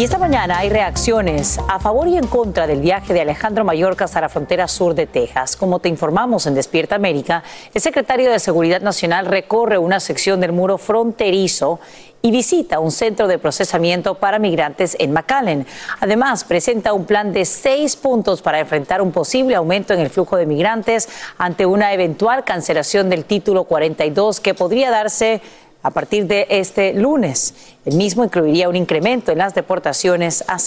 Y 0.00 0.04
esta 0.04 0.16
mañana 0.16 0.60
hay 0.60 0.70
reacciones 0.70 1.60
a 1.68 1.78
favor 1.78 2.08
y 2.08 2.16
en 2.16 2.26
contra 2.26 2.66
del 2.66 2.80
viaje 2.80 3.12
de 3.12 3.20
Alejandro 3.20 3.66
Mayorkas 3.66 4.16
a 4.16 4.22
la 4.22 4.30
frontera 4.30 4.66
sur 4.66 4.94
de 4.94 5.06
Texas. 5.06 5.56
Como 5.56 5.78
te 5.78 5.90
informamos 5.90 6.46
en 6.46 6.54
Despierta 6.54 6.94
América, 6.94 7.42
el 7.74 7.82
secretario 7.82 8.32
de 8.32 8.38
Seguridad 8.38 8.80
Nacional 8.80 9.26
recorre 9.26 9.76
una 9.76 10.00
sección 10.00 10.40
del 10.40 10.52
muro 10.52 10.78
fronterizo 10.78 11.80
y 12.22 12.30
visita 12.30 12.80
un 12.80 12.92
centro 12.92 13.28
de 13.28 13.38
procesamiento 13.38 14.14
para 14.14 14.38
migrantes 14.38 14.96
en 14.98 15.12
McAllen. 15.12 15.66
Además, 16.00 16.44
presenta 16.44 16.94
un 16.94 17.04
plan 17.04 17.34
de 17.34 17.44
seis 17.44 17.94
puntos 17.94 18.40
para 18.40 18.58
enfrentar 18.58 19.02
un 19.02 19.12
posible 19.12 19.54
aumento 19.54 19.92
en 19.92 20.00
el 20.00 20.08
flujo 20.08 20.38
de 20.38 20.46
migrantes 20.46 21.10
ante 21.36 21.66
una 21.66 21.92
eventual 21.92 22.44
cancelación 22.44 23.10
del 23.10 23.26
título 23.26 23.64
42 23.64 24.40
que 24.40 24.54
podría 24.54 24.90
darse 24.90 25.42
a 25.82 25.90
partir 25.90 26.26
de 26.26 26.46
este 26.50 26.92
lunes. 26.94 27.54
El 27.84 27.96
mismo 27.96 28.24
incluiría 28.24 28.68
un 28.68 28.76
incremento 28.76 29.32
en 29.32 29.38
las 29.38 29.54
deportaciones 29.54 30.44
a 30.48 30.58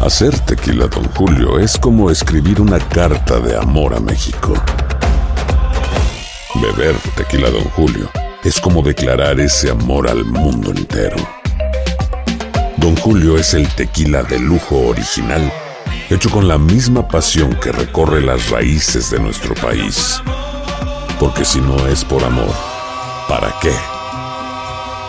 Hacer 0.00 0.38
tequila, 0.40 0.86
don 0.86 1.04
Julio, 1.10 1.58
es 1.58 1.76
como 1.76 2.08
escribir 2.08 2.60
una 2.60 2.78
carta 2.78 3.40
de 3.40 3.56
amor 3.56 3.94
a 3.94 4.00
México. 4.00 4.54
Beber 6.54 6.94
tequila, 7.16 7.50
don 7.50 7.64
Julio, 7.70 8.08
es 8.44 8.60
como 8.60 8.82
declarar 8.82 9.40
ese 9.40 9.70
amor 9.70 10.08
al 10.08 10.24
mundo 10.24 10.70
entero. 10.70 11.16
Don 12.76 12.94
Julio 12.96 13.36
es 13.36 13.54
el 13.54 13.68
tequila 13.74 14.22
de 14.22 14.38
lujo 14.38 14.78
original, 14.86 15.52
hecho 16.08 16.30
con 16.30 16.46
la 16.46 16.58
misma 16.58 17.08
pasión 17.08 17.54
que 17.60 17.72
recorre 17.72 18.20
las 18.20 18.50
raíces 18.50 19.10
de 19.10 19.18
nuestro 19.18 19.54
país. 19.54 20.22
Porque 21.18 21.44
si 21.44 21.60
no 21.60 21.88
es 21.88 22.04
por 22.04 22.22
amor, 22.22 22.54
¿para 23.28 23.52
qué? 23.60 23.72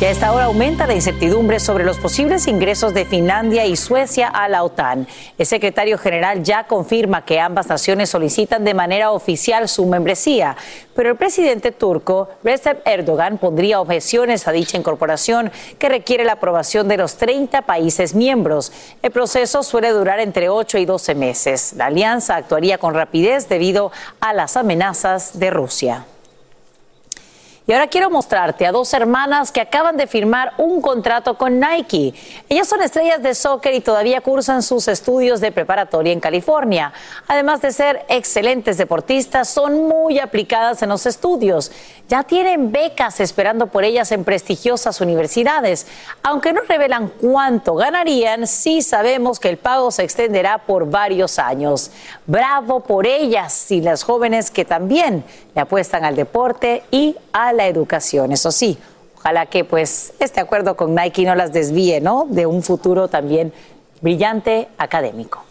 Y 0.00 0.04
a 0.04 0.10
esta 0.10 0.32
hora 0.32 0.44
aumenta 0.44 0.86
la 0.86 0.94
incertidumbre 0.94 1.58
sobre 1.58 1.82
los 1.82 1.98
posibles 1.98 2.46
ingresos 2.46 2.94
de 2.94 3.04
Finlandia 3.04 3.66
y 3.66 3.74
Suecia 3.74 4.28
a 4.28 4.48
la 4.48 4.62
OTAN. 4.62 5.08
El 5.36 5.44
secretario 5.44 5.98
general 5.98 6.44
ya 6.44 6.68
confirma 6.68 7.24
que 7.24 7.40
ambas 7.40 7.66
naciones 7.66 8.08
solicitan 8.08 8.62
de 8.62 8.74
manera 8.74 9.10
oficial 9.10 9.68
su 9.68 9.86
membresía, 9.86 10.56
pero 10.94 11.10
el 11.10 11.16
presidente 11.16 11.72
turco 11.72 12.28
Recep 12.44 12.86
Erdogan 12.86 13.38
pondría 13.38 13.80
objeciones 13.80 14.46
a 14.46 14.52
dicha 14.52 14.76
incorporación 14.76 15.50
que 15.80 15.88
requiere 15.88 16.24
la 16.24 16.34
aprobación 16.34 16.86
de 16.86 16.96
los 16.96 17.16
30 17.16 17.62
países 17.62 18.14
miembros. 18.14 18.72
El 19.02 19.10
proceso 19.10 19.64
suele 19.64 19.90
durar 19.90 20.20
entre 20.20 20.48
8 20.48 20.78
y 20.78 20.84
12 20.84 21.16
meses. 21.16 21.72
La 21.72 21.86
alianza 21.86 22.36
actuaría 22.36 22.78
con 22.78 22.94
rapidez 22.94 23.48
debido 23.48 23.90
a 24.20 24.32
las 24.32 24.56
amenazas 24.56 25.40
de 25.40 25.50
Rusia. 25.50 26.04
Y 27.68 27.72
ahora 27.74 27.88
quiero 27.88 28.08
mostrarte 28.08 28.64
a 28.64 28.72
dos 28.72 28.94
hermanas 28.94 29.52
que 29.52 29.60
acaban 29.60 29.98
de 29.98 30.06
firmar 30.06 30.54
un 30.56 30.80
contrato 30.80 31.36
con 31.36 31.60
Nike. 31.60 32.14
Ellas 32.48 32.66
son 32.66 32.80
estrellas 32.80 33.22
de 33.22 33.34
soccer 33.34 33.74
y 33.74 33.82
todavía 33.82 34.22
cursan 34.22 34.62
sus 34.62 34.88
estudios 34.88 35.42
de 35.42 35.52
preparatoria 35.52 36.14
en 36.14 36.20
California. 36.20 36.94
Además 37.26 37.60
de 37.60 37.72
ser 37.72 38.06
excelentes 38.08 38.78
deportistas, 38.78 39.50
son 39.50 39.86
muy 39.86 40.18
aplicadas 40.18 40.80
en 40.80 40.88
los 40.88 41.04
estudios. 41.04 41.70
Ya 42.08 42.22
tienen 42.22 42.72
becas 42.72 43.20
esperando 43.20 43.66
por 43.66 43.84
ellas 43.84 44.12
en 44.12 44.24
prestigiosas 44.24 45.02
universidades. 45.02 45.86
Aunque 46.22 46.54
no 46.54 46.62
revelan 46.66 47.12
cuánto 47.20 47.74
ganarían, 47.74 48.46
sí 48.46 48.80
sabemos 48.80 49.38
que 49.38 49.50
el 49.50 49.58
pago 49.58 49.90
se 49.90 50.04
extenderá 50.04 50.56
por 50.56 50.88
varios 50.88 51.38
años. 51.38 51.90
Bravo 52.24 52.80
por 52.80 53.06
ellas 53.06 53.70
y 53.70 53.82
las 53.82 54.04
jóvenes 54.04 54.50
que 54.50 54.64
también 54.64 55.22
le 55.54 55.60
apuestan 55.60 56.06
al 56.06 56.16
deporte 56.16 56.82
y 56.90 57.14
a 57.32 57.52
la 57.58 57.66
educación. 57.66 58.32
Eso 58.32 58.50
sí, 58.50 58.78
ojalá 59.18 59.44
que 59.44 59.64
pues 59.64 60.14
este 60.18 60.40
acuerdo 60.40 60.76
con 60.76 60.94
Nike 60.94 61.26
no 61.26 61.34
las 61.34 61.52
desvíe, 61.52 62.00
¿no? 62.00 62.26
De 62.30 62.46
un 62.46 62.62
futuro 62.62 63.08
también 63.08 63.52
brillante 64.00 64.68
académico. 64.78 65.42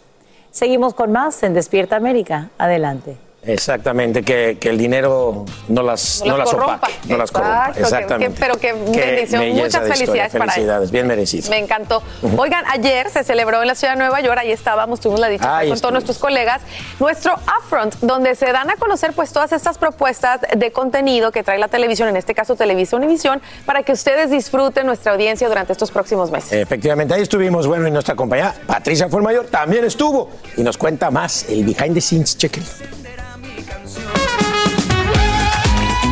Seguimos 0.50 0.96
con 0.96 1.12
más 1.12 1.44
en 1.44 1.54
Despierta 1.54 1.98
América. 1.98 2.50
Adelante. 2.58 3.27
Exactamente, 3.48 4.24
que, 4.24 4.58
que 4.60 4.70
el 4.70 4.78
dinero 4.78 5.46
no 5.70 5.82
las, 5.84 6.22
No 6.26 6.32
no 6.34 6.38
las 6.38 6.50
corrompa. 6.50 6.76
opaque, 6.76 6.94
no 7.08 7.18
las 7.18 7.32
corrompa. 7.32 7.72
Exactamente. 7.76 8.34
que- 8.36 8.40
pero 8.40 8.58
qué 8.60 8.74
bendición. 8.74 9.50
Muchas 9.50 9.84
de 9.84 9.90
historia. 9.90 9.94
felicidades 9.96 10.32
para. 10.34 10.52
Felicidades, 10.52 10.92
bien 10.92 11.08
merecido. 11.08 11.50
Me 11.50 11.58
encantó. 11.58 12.04
Oigan, 12.38 12.64
ayer 12.70 13.10
se 13.10 13.24
celebró 13.24 13.62
en 13.62 13.68
la 13.68 13.76
ciudad 13.76 13.94
de 13.94 14.00
Nueva 14.00 14.22
York, 14.22 14.38
ahí 14.40 14.52
estábamos, 14.52 15.00
tuvimos 15.00 15.20
la 15.22 15.30
dicha 15.30 15.58
Ahí 15.58 15.70
con 15.70 15.80
todos 15.80 15.94
nuestros 15.94 16.18
colegas, 16.18 16.62
nuestro 17.00 17.34
Upfront, 17.60 17.96
donde 18.02 18.36
se 18.36 18.52
dan 18.52 18.70
a 18.70 18.76
conocer 18.76 19.14
pues 19.14 19.32
todas 19.32 19.52
estas 19.52 19.78
propuestas 19.78 20.42
de 20.56 20.72
contenido 20.72 21.32
que 21.32 21.44
trae 21.44 21.58
la 21.60 21.68
televisión, 21.70 22.10
en 22.10 22.18
este 22.18 22.36
caso 22.36 22.56
Televisa 22.56 22.96
Univisión, 22.98 23.42
para 23.66 23.84
que 23.84 23.94
ustedes 23.94 24.30
disfruten 24.30 24.86
nuestra 24.86 25.14
audiencia 25.14 25.48
durante 25.48 25.72
estos 25.74 25.92
próximos 25.92 26.32
meses. 26.32 26.52
Efectivamente, 26.54 27.14
ahí 27.14 27.22
estuvimos. 27.22 27.66
Bueno, 27.68 27.88
y 27.88 27.92
nuestra 27.92 28.16
compañera 28.16 28.54
Patricia 28.66 29.08
Fuermayor 29.10 29.46
también 29.48 29.86
estuvo 29.86 30.30
y 30.58 30.64
nos 30.64 30.78
cuenta 30.78 31.10
más 31.12 31.46
el 31.50 31.64
behind 31.64 31.94
the 31.94 32.02
scenes. 32.02 32.38
Chequen. 32.38 32.64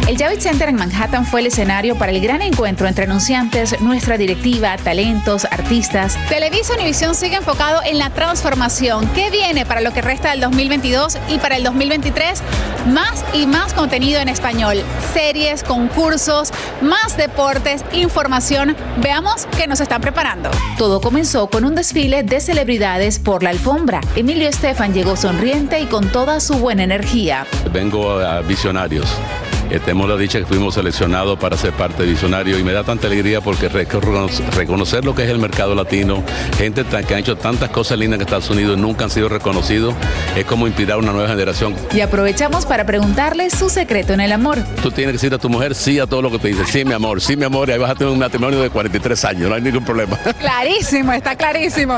El 0.08 0.20
Javits 0.20 0.44
Center 0.44 0.70
en 0.70 0.76
Manhattan 0.76 1.26
fue 1.26 1.40
el 1.40 1.48
escenario 1.48 1.96
para 1.96 2.12
el 2.12 2.22
gran 2.22 2.44
encuentro 2.44 2.88
entre 2.88 3.06
anunciantes, 3.06 3.82
nuestra 3.82 4.20
directiva, 4.20 4.78
talentos, 4.78 5.46
artistas. 5.46 6.16
Televisa 6.30 6.76
Univisión 6.76 7.16
sigue 7.16 7.38
enfocado 7.38 7.82
en 7.84 7.98
la 7.98 8.12
transformación. 8.12 9.10
¿Qué 9.16 9.32
viene 9.32 9.66
para 9.66 9.82
lo 9.82 9.94
que 9.94 10.04
resta 10.04 10.30
del 10.30 10.42
2022 10.42 11.18
y 11.28 11.40
para 11.40 11.58
el 11.58 11.64
2023? 11.64 12.44
Más 12.94 13.26
y 13.34 13.48
más 13.48 13.74
contenido 13.74 14.22
en 14.22 14.30
español, 14.30 14.84
series, 15.12 15.64
concursos, 15.64 16.52
más 16.82 17.18
deportes, 17.18 17.84
información. 17.92 18.76
Veamos 18.98 19.48
qué 19.58 19.66
nos 19.66 19.80
están 19.80 20.02
preparando. 20.02 20.52
Todo 20.78 21.02
comenzó 21.02 21.48
con 21.48 21.66
un 21.66 21.74
desfile 21.74 22.22
de 22.22 22.42
celebridades 22.42 23.18
por 23.18 23.42
la 23.42 23.50
alfombra. 23.50 24.02
Emilio 24.16 24.48
Estefan 24.48 24.94
llegó 24.94 25.16
sonriente 25.16 25.80
y 25.80 25.88
con 25.88 26.12
toda 26.12 26.42
su 26.42 26.60
buena 26.60 26.84
energía. 26.84 27.48
Vengo 27.74 28.20
a 28.20 28.42
Visionarios. 28.42 29.08
Eh, 29.72 29.80
tenemos 29.80 30.08
la 30.10 30.16
dicha 30.16 30.40
que 30.40 30.46
fuimos 30.46 30.76
seleccionados 30.76 31.38
para 31.40 31.58
ser 31.58 31.72
parte 31.74 32.04
de 32.04 32.10
Visionario 32.10 32.58
y 32.60 32.64
me 32.64 32.72
da 32.72 32.84
tanta 32.84 33.08
alegría 33.08 33.42
porque 33.42 33.70
recono- 33.70 34.30
reconocer 34.56 35.04
lo 35.06 35.16
que 35.16 35.24
es 35.24 35.30
el 35.30 35.40
mercado 35.40 35.74
latino, 35.76 36.24
gente 36.58 36.84
que 37.08 37.16
ha 37.16 37.20
hecho 37.20 37.36
tantas 37.36 37.70
cosas 37.70 37.98
lindas 37.98 38.18
en 38.18 38.22
Estados 38.22 38.50
Unidos 38.50 38.78
y 38.78 38.82
nunca 38.82 39.06
han 39.06 39.10
sido 39.10 39.28
reconocidos, 39.30 39.94
es 40.36 40.46
como 40.46 40.68
inspirar 40.68 40.98
una 41.00 41.12
nueva 41.12 41.28
generación. 41.30 41.76
Y 41.94 42.02
aprovechamos 42.02 42.66
para 42.66 42.86
preguntarle 42.86 43.50
su 43.50 43.70
secreto 43.70 44.14
en 44.14 44.22
el 44.22 44.32
amor. 44.32 44.60
Tú 44.84 44.92
tienes 44.92 45.12
que 45.12 45.14
decirle 45.14 45.36
a 45.38 45.40
tu 45.40 45.50
mujer 45.50 45.76
sí 45.76 46.00
a 46.00 46.08
todo 46.08 46.22
lo 46.22 46.32
que 46.32 46.40
te 46.40 46.48
dice, 46.50 46.66
sí 46.66 46.86
mi 46.86 46.94
amor, 46.94 47.22
sí 47.22 47.36
mi 47.36 47.46
amor, 47.46 47.70
y 47.70 47.74
ahí 47.74 47.80
vas 47.80 47.92
a 47.92 47.96
tener 47.96 48.12
un 48.14 48.20
matrimonio 48.20 48.62
de 48.62 48.70
43 48.70 49.26
años, 49.26 49.50
no 49.50 49.56
hay 49.56 49.62
ningún 49.62 49.84
problema. 49.84 50.18
Clarísimo, 50.40 51.12
está 51.14 51.36
clarísimo. 51.36 51.98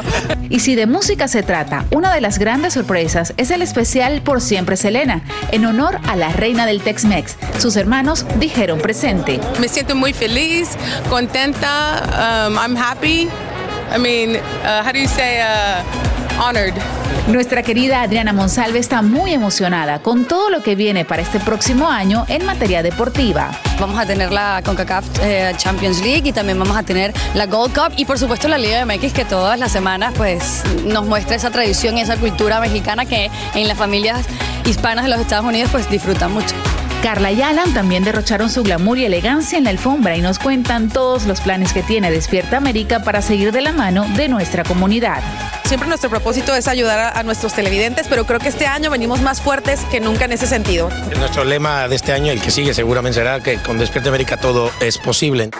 Y 0.49 0.59
si 0.61 0.75
de 0.75 0.85
música 0.85 1.27
se 1.27 1.43
trata, 1.43 1.85
una 1.91 2.13
de 2.13 2.21
las 2.21 2.39
grandes 2.39 2.73
sorpresas 2.73 3.33
es 3.37 3.51
el 3.51 3.61
especial 3.61 4.21
Por 4.21 4.41
Siempre 4.41 4.77
Selena, 4.77 5.21
en 5.51 5.65
honor 5.65 5.99
a 6.07 6.15
la 6.15 6.29
reina 6.29 6.65
del 6.65 6.81
Tex-Mex. 6.81 7.35
Sus 7.59 7.75
hermanos 7.75 8.25
dijeron 8.39 8.79
presente. 8.79 9.39
Me 9.59 9.67
siento 9.67 9.95
muy 9.95 10.13
feliz, 10.13 10.77
contenta. 11.09 12.47
Um, 12.47 12.57
I'm 12.57 12.75
happy. 12.75 13.29
I 13.93 13.97
mean, 13.97 14.35
uh, 14.35 14.83
how 14.83 14.91
do 14.91 14.99
you 14.99 15.07
say 15.07 15.41
uh, 15.41 15.83
honored? 16.39 16.73
Nuestra 17.27 17.61
querida 17.61 18.03
Adriana 18.03 18.31
Monsalve 18.31 18.79
está 18.79 19.01
muy 19.01 19.33
emocionada 19.33 19.99
con 19.99 20.25
todo 20.25 20.49
lo 20.49 20.61
que 20.61 20.75
viene 20.75 21.03
para 21.03 21.21
este 21.21 21.41
próximo 21.41 21.89
año 21.89 22.25
en 22.29 22.45
materia 22.45 22.83
deportiva. 22.83 23.51
Vamos 23.79 23.99
a 23.99 24.05
tener 24.05 24.31
la 24.31 24.61
CONCACAF 24.63 25.05
eh, 25.21 25.51
Champions 25.57 25.99
League 26.01 26.29
y 26.29 26.31
también 26.31 26.57
vamos 26.57 26.77
a 26.77 26.83
tener 26.83 27.13
la 27.33 27.47
Gold 27.47 27.73
Cup 27.73 27.93
y 27.97 28.05
por 28.05 28.17
supuesto 28.17 28.47
la 28.47 28.57
Liga 28.57 28.85
MX 28.85 29.11
que 29.11 29.25
todas 29.25 29.59
las 29.59 29.73
semanas 29.73 30.13
pues 30.15 30.63
nos 30.85 31.05
muestra 31.05 31.35
esa 31.35 31.51
tradición 31.51 31.97
y 31.97 32.01
esa 32.01 32.15
cultura 32.15 32.61
mexicana 32.61 33.05
que 33.05 33.29
en 33.55 33.67
las 33.67 33.77
familias 33.77 34.25
hispanas 34.65 35.03
de 35.03 35.09
los 35.11 35.19
Estados 35.19 35.45
Unidos 35.45 35.69
pues 35.71 35.89
disfrutan 35.89 36.31
mucho. 36.31 36.55
Carla 37.01 37.31
y 37.31 37.41
Alan 37.41 37.73
también 37.73 38.03
derrocharon 38.03 38.49
su 38.49 38.63
glamour 38.63 38.97
y 38.97 39.05
elegancia 39.05 39.57
en 39.57 39.65
la 39.65 39.69
alfombra 39.69 40.17
y 40.17 40.21
nos 40.21 40.39
cuentan 40.39 40.89
todos 40.89 41.25
los 41.25 41.41
planes 41.41 41.71
que 41.71 41.83
tiene 41.83 42.11
Despierta 42.11 42.57
América 42.57 43.03
para 43.03 43.21
seguir 43.21 43.51
de 43.51 43.61
la 43.61 43.71
mano 43.71 44.05
de 44.15 44.27
nuestra 44.27 44.63
comunidad. 44.63 45.21
Siempre 45.65 45.87
nuestro 45.87 46.09
propósito 46.09 46.55
es 46.55 46.67
ayudar 46.67 46.99
a, 46.99 47.19
a 47.19 47.23
nuestros 47.23 47.53
televidentes, 47.53 48.07
pero 48.07 48.25
creo 48.25 48.39
que 48.39 48.49
este 48.49 48.65
año 48.65 48.89
venimos 48.89 49.21
más 49.21 49.41
fuertes 49.41 49.81
que 49.91 49.99
nunca 49.99 50.25
en 50.25 50.31
ese 50.31 50.47
sentido. 50.47 50.89
Nuestro 51.17 51.43
lema 51.43 51.87
de 51.87 51.95
este 51.95 52.13
año, 52.13 52.31
el 52.31 52.41
que 52.41 52.51
sigue 52.51 52.73
seguramente 52.73 53.19
será 53.19 53.41
que 53.41 53.57
con 53.57 53.77
Despierta 53.77 54.09
América 54.09 54.37
todo 54.37 54.71
es 54.81 54.97
posible. 54.97 55.51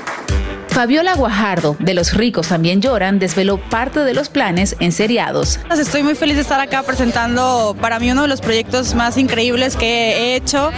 Fabiola 0.78 1.16
Guajardo, 1.16 1.76
de 1.80 1.96
Los 1.96 2.14
Ricos 2.14 2.50
También 2.50 2.84
Lloran, 2.84 3.18
desveló 3.18 3.58
parte 3.58 4.02
de 4.02 4.14
los 4.14 4.30
planes 4.30 4.76
en 4.80 4.92
seriados. 4.92 5.60
Estoy 5.72 6.04
muy 6.04 6.14
feliz 6.14 6.36
de 6.36 6.44
estar 6.44 6.60
acá 6.60 6.84
presentando 6.84 7.76
para 7.82 7.98
mí 7.98 8.12
uno 8.12 8.22
de 8.22 8.28
los 8.28 8.42
proyectos 8.42 8.94
más 8.94 9.18
increíbles 9.18 9.76
que 9.76 9.88
he 9.88 10.36
hecho. 10.36 10.70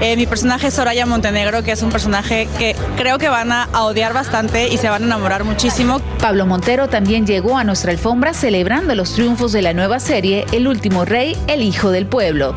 Eh, 0.00 0.16
mi 0.16 0.26
personaje 0.26 0.66
es 0.66 0.74
Soraya 0.74 1.06
Montenegro, 1.06 1.62
que 1.62 1.70
es 1.70 1.82
un 1.84 1.90
personaje 1.90 2.48
que 2.58 2.74
creo 2.96 3.18
que 3.18 3.28
van 3.28 3.52
a, 3.52 3.68
a 3.72 3.84
odiar 3.84 4.12
bastante 4.12 4.66
y 4.66 4.76
se 4.76 4.88
van 4.88 5.02
a 5.02 5.06
enamorar 5.06 5.44
muchísimo. 5.44 6.00
Pablo 6.18 6.46
Montero 6.46 6.88
también 6.88 7.24
llegó 7.24 7.56
a 7.56 7.62
nuestra 7.62 7.92
alfombra 7.92 8.34
celebrando 8.34 8.96
los 8.96 9.14
triunfos 9.14 9.52
de 9.52 9.62
la 9.62 9.72
nueva 9.72 10.00
serie 10.00 10.46
El 10.50 10.66
último 10.66 11.04
rey, 11.04 11.36
el 11.46 11.62
hijo 11.62 11.92
del 11.92 12.06
pueblo. 12.08 12.56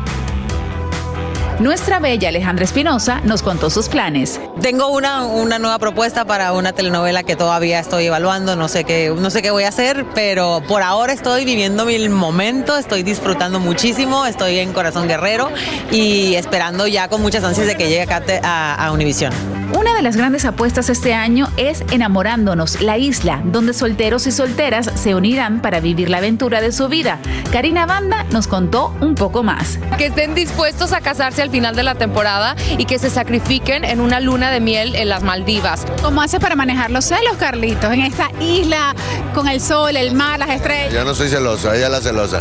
Nuestra 1.60 2.00
bella 2.00 2.30
Alejandra 2.30 2.64
Espinosa 2.64 3.20
nos 3.22 3.42
contó 3.42 3.70
sus 3.70 3.88
planes. 3.88 4.40
Tengo 4.62 4.88
una, 4.88 5.24
una 5.24 5.58
nueva 5.60 5.78
propuesta 5.78 6.24
para 6.24 6.52
una 6.52 6.72
telenovela 6.72 7.22
que 7.22 7.36
todavía 7.36 7.78
estoy 7.78 8.06
evaluando, 8.06 8.56
no 8.56 8.66
sé, 8.66 8.84
qué, 8.84 9.14
no 9.16 9.30
sé 9.30 9.40
qué 9.40 9.52
voy 9.52 9.62
a 9.62 9.68
hacer, 9.68 10.04
pero 10.14 10.62
por 10.66 10.82
ahora 10.82 11.12
estoy 11.12 11.44
viviendo 11.44 11.84
mi 11.84 12.08
momento, 12.08 12.76
estoy 12.76 13.04
disfrutando 13.04 13.60
muchísimo, 13.60 14.26
estoy 14.26 14.58
en 14.58 14.72
Corazón 14.72 15.06
Guerrero 15.06 15.50
y 15.92 16.34
esperando 16.34 16.86
ya 16.88 17.08
con 17.08 17.22
muchas 17.22 17.44
ansias 17.44 17.68
de 17.68 17.76
que 17.76 17.88
llegue 17.88 18.02
acá 18.02 18.22
a, 18.42 18.86
a 18.86 18.92
Univisión. 18.92 19.32
Una 19.76 19.94
de 19.94 20.00
las 20.00 20.16
grandes 20.16 20.46
apuestas 20.46 20.88
este 20.88 21.12
año 21.12 21.48
es 21.58 21.84
Enamorándonos, 21.92 22.80
la 22.80 22.96
isla, 22.96 23.42
donde 23.44 23.74
solteros 23.74 24.26
y 24.26 24.32
solteras 24.32 24.90
se 24.94 25.14
unirán 25.14 25.60
para 25.60 25.80
vivir 25.80 26.08
la 26.08 26.18
aventura 26.18 26.62
de 26.62 26.72
su 26.72 26.88
vida. 26.88 27.18
Karina 27.52 27.84
Banda 27.84 28.24
nos 28.30 28.46
contó 28.46 28.94
un 29.00 29.14
poco 29.14 29.42
más. 29.42 29.78
Que 29.98 30.06
estén 30.06 30.34
dispuestos 30.34 30.92
a 30.92 31.02
casarse 31.02 31.42
al 31.42 31.50
final 31.50 31.76
de 31.76 31.82
la 31.82 31.96
temporada 31.96 32.56
y 32.78 32.86
que 32.86 32.98
se 32.98 33.10
sacrifiquen 33.10 33.84
en 33.84 34.00
una 34.00 34.20
luna 34.20 34.47
de 34.50 34.60
miel 34.60 34.94
en 34.94 35.08
las 35.08 35.22
Maldivas. 35.22 35.84
¿Cómo 36.02 36.22
hace 36.22 36.40
para 36.40 36.56
manejar 36.56 36.90
los 36.90 37.04
celos, 37.04 37.36
Carlitos, 37.38 37.92
en 37.92 38.00
esta 38.00 38.30
isla 38.40 38.94
con 39.34 39.48
el 39.48 39.60
sol, 39.60 39.96
el 39.96 40.14
mar, 40.14 40.38
las 40.38 40.50
estrellas? 40.50 40.92
Yo 40.92 41.04
no 41.04 41.14
soy 41.14 41.28
celoso, 41.28 41.72
ella 41.72 41.86
es 41.86 41.92
la 41.92 42.00
celosa. 42.00 42.40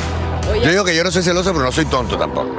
Yo 0.63 0.69
digo 0.69 0.83
que 0.83 0.95
yo 0.95 1.03
no 1.03 1.11
soy 1.11 1.23
celoso, 1.23 1.51
pero 1.51 1.65
no 1.65 1.71
soy 1.71 1.85
tonto 1.85 2.17
tampoco. 2.17 2.49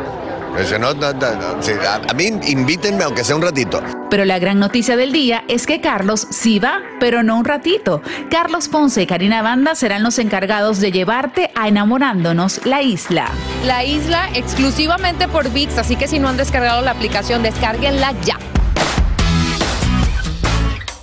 a, 0.57 2.15
mí 2.15 2.27
invítenme 2.47 3.05
aunque 3.05 3.25
sea 3.25 3.37
un 3.37 3.43
ratito. 3.43 3.83
Pero 4.11 4.25
la 4.25 4.39
gran 4.39 4.59
noticia 4.59 4.97
del 4.97 5.13
día 5.13 5.45
es 5.49 5.67
que 5.67 5.81
Carlos 5.81 6.27
sí 6.31 6.59
va, 6.59 6.81
pero 7.01 7.23
no 7.23 7.39
un 7.39 7.45
ratito. 7.45 8.03
Carlos 8.31 8.69
Ponce 8.69 9.03
y 9.03 9.07
Karina 9.07 9.43
Banda 9.43 9.75
serán 9.75 10.03
los 10.03 10.19
encargados 10.19 10.81
de 10.81 10.93
llevarte 10.93 11.51
a 11.55 11.69
enamorándonos 11.69 12.65
la 12.65 12.83
isla. 12.83 13.31
La 13.65 13.85
isla 13.85 14.29
exclusivamente 14.35 15.29
por 15.29 15.51
VIX, 15.51 15.79
así 15.79 15.97
que 15.97 16.09
si 16.09 16.19
no 16.19 16.29
han 16.29 16.37
descargado 16.37 16.83
la 16.83 16.93
aplicación, 16.93 17.43
descárguenla 17.43 18.13
ya. 18.25 18.39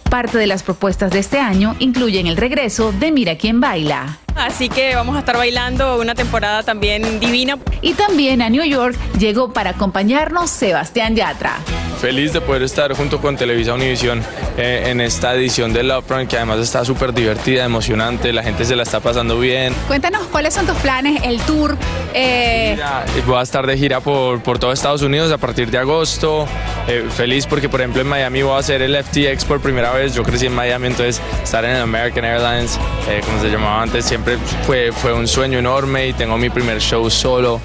Parte 0.10 0.38
de 0.38 0.48
las 0.48 0.64
propuestas 0.64 1.12
de 1.12 1.20
este 1.20 1.40
año 1.40 1.76
incluyen 1.80 2.28
el 2.28 2.38
regreso 2.38 2.92
de 2.92 3.12
Mira 3.12 3.38
quién 3.38 3.60
baila. 3.60 4.18
Así 4.36 4.70
que 4.70 4.96
vamos 4.96 5.16
a 5.16 5.20
estar 5.20 5.38
bailando 5.38 6.00
una 6.00 6.16
temporada 6.16 6.64
también 6.64 7.20
divina. 7.20 7.58
Y 7.82 7.94
también 7.94 8.42
a 8.42 8.50
New 8.50 8.64
York 8.64 8.98
llegó 9.18 9.54
para 9.54 9.72
acompañarnos 9.72 10.50
Sebastián 10.50 11.16
Yatra. 11.16 11.58
Feliz 12.06 12.34
de 12.34 12.40
poder 12.40 12.62
estar 12.62 12.94
junto 12.94 13.20
con 13.20 13.36
Televisa 13.36 13.74
Univisión 13.74 14.22
eh, 14.60 14.84
en 14.90 15.02
esta 15.02 15.34
edición 15.34 15.74
de 15.74 15.82
Love 15.82 16.08
Run, 16.08 16.28
que 16.28 16.36
además 16.38 16.60
está 16.60 16.86
súper 16.86 17.16
divertida, 17.16 17.66
emocionante, 17.66 18.32
la 18.32 18.44
gente 18.44 18.64
se 18.64 18.76
la 18.76 18.84
está 18.84 19.00
pasando 19.00 19.40
bien. 19.40 19.74
Cuéntanos 19.88 20.28
cuáles 20.28 20.54
son 20.54 20.68
tus 20.68 20.78
planes, 20.78 21.24
el 21.24 21.42
tour. 21.42 21.76
Eh... 22.14 22.78
Voy 23.26 23.40
a 23.40 23.42
estar 23.42 23.66
de 23.66 23.76
gira 23.76 24.02
por, 24.02 24.40
por 24.44 24.60
todo 24.60 24.72
Estados 24.72 25.02
Unidos 25.02 25.32
a 25.32 25.40
partir 25.40 25.72
de 25.72 25.80
agosto. 25.80 26.46
Eh, 26.88 27.08
feliz 27.10 27.48
porque, 27.48 27.70
por 27.70 27.82
ejemplo, 27.82 28.04
en 28.04 28.08
Miami 28.08 28.44
voy 28.44 28.54
a 28.54 28.60
hacer 28.60 28.84
el 28.84 28.96
FTX 29.04 29.44
por 29.46 29.60
primera 29.60 29.92
vez. 29.92 30.14
Yo 30.14 30.22
crecí 30.22 30.46
en 30.46 30.54
Miami, 30.54 30.86
entonces 30.86 31.20
estar 31.44 31.66
en 31.66 31.76
American 31.76 32.24
Airlines, 32.24 32.80
eh, 33.10 33.22
como 33.26 33.42
se 33.42 33.50
llamaba 33.50 33.82
antes, 33.82 34.06
siempre 34.06 34.38
fue, 34.68 34.92
fue 34.92 35.12
un 35.12 35.28
sueño 35.28 35.58
enorme 35.58 36.10
y 36.10 36.14
tengo 36.14 36.38
mi 36.38 36.52
primer 36.52 36.80
show 36.80 37.10
solo. 37.10 37.60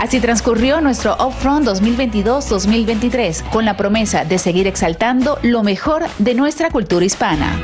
Así 0.00 0.18
transcurrió 0.18 0.80
nuestro 0.80 1.14
Upfront 1.22 1.66
2022-2023 1.66 3.50
con 3.50 3.66
la 3.66 3.76
promesa 3.76 4.24
de 4.24 4.38
seguir 4.38 4.66
exaltando 4.66 5.38
lo 5.42 5.62
mejor 5.62 6.04
de 6.18 6.34
nuestra 6.34 6.70
cultura 6.70 7.04
hispana. 7.04 7.60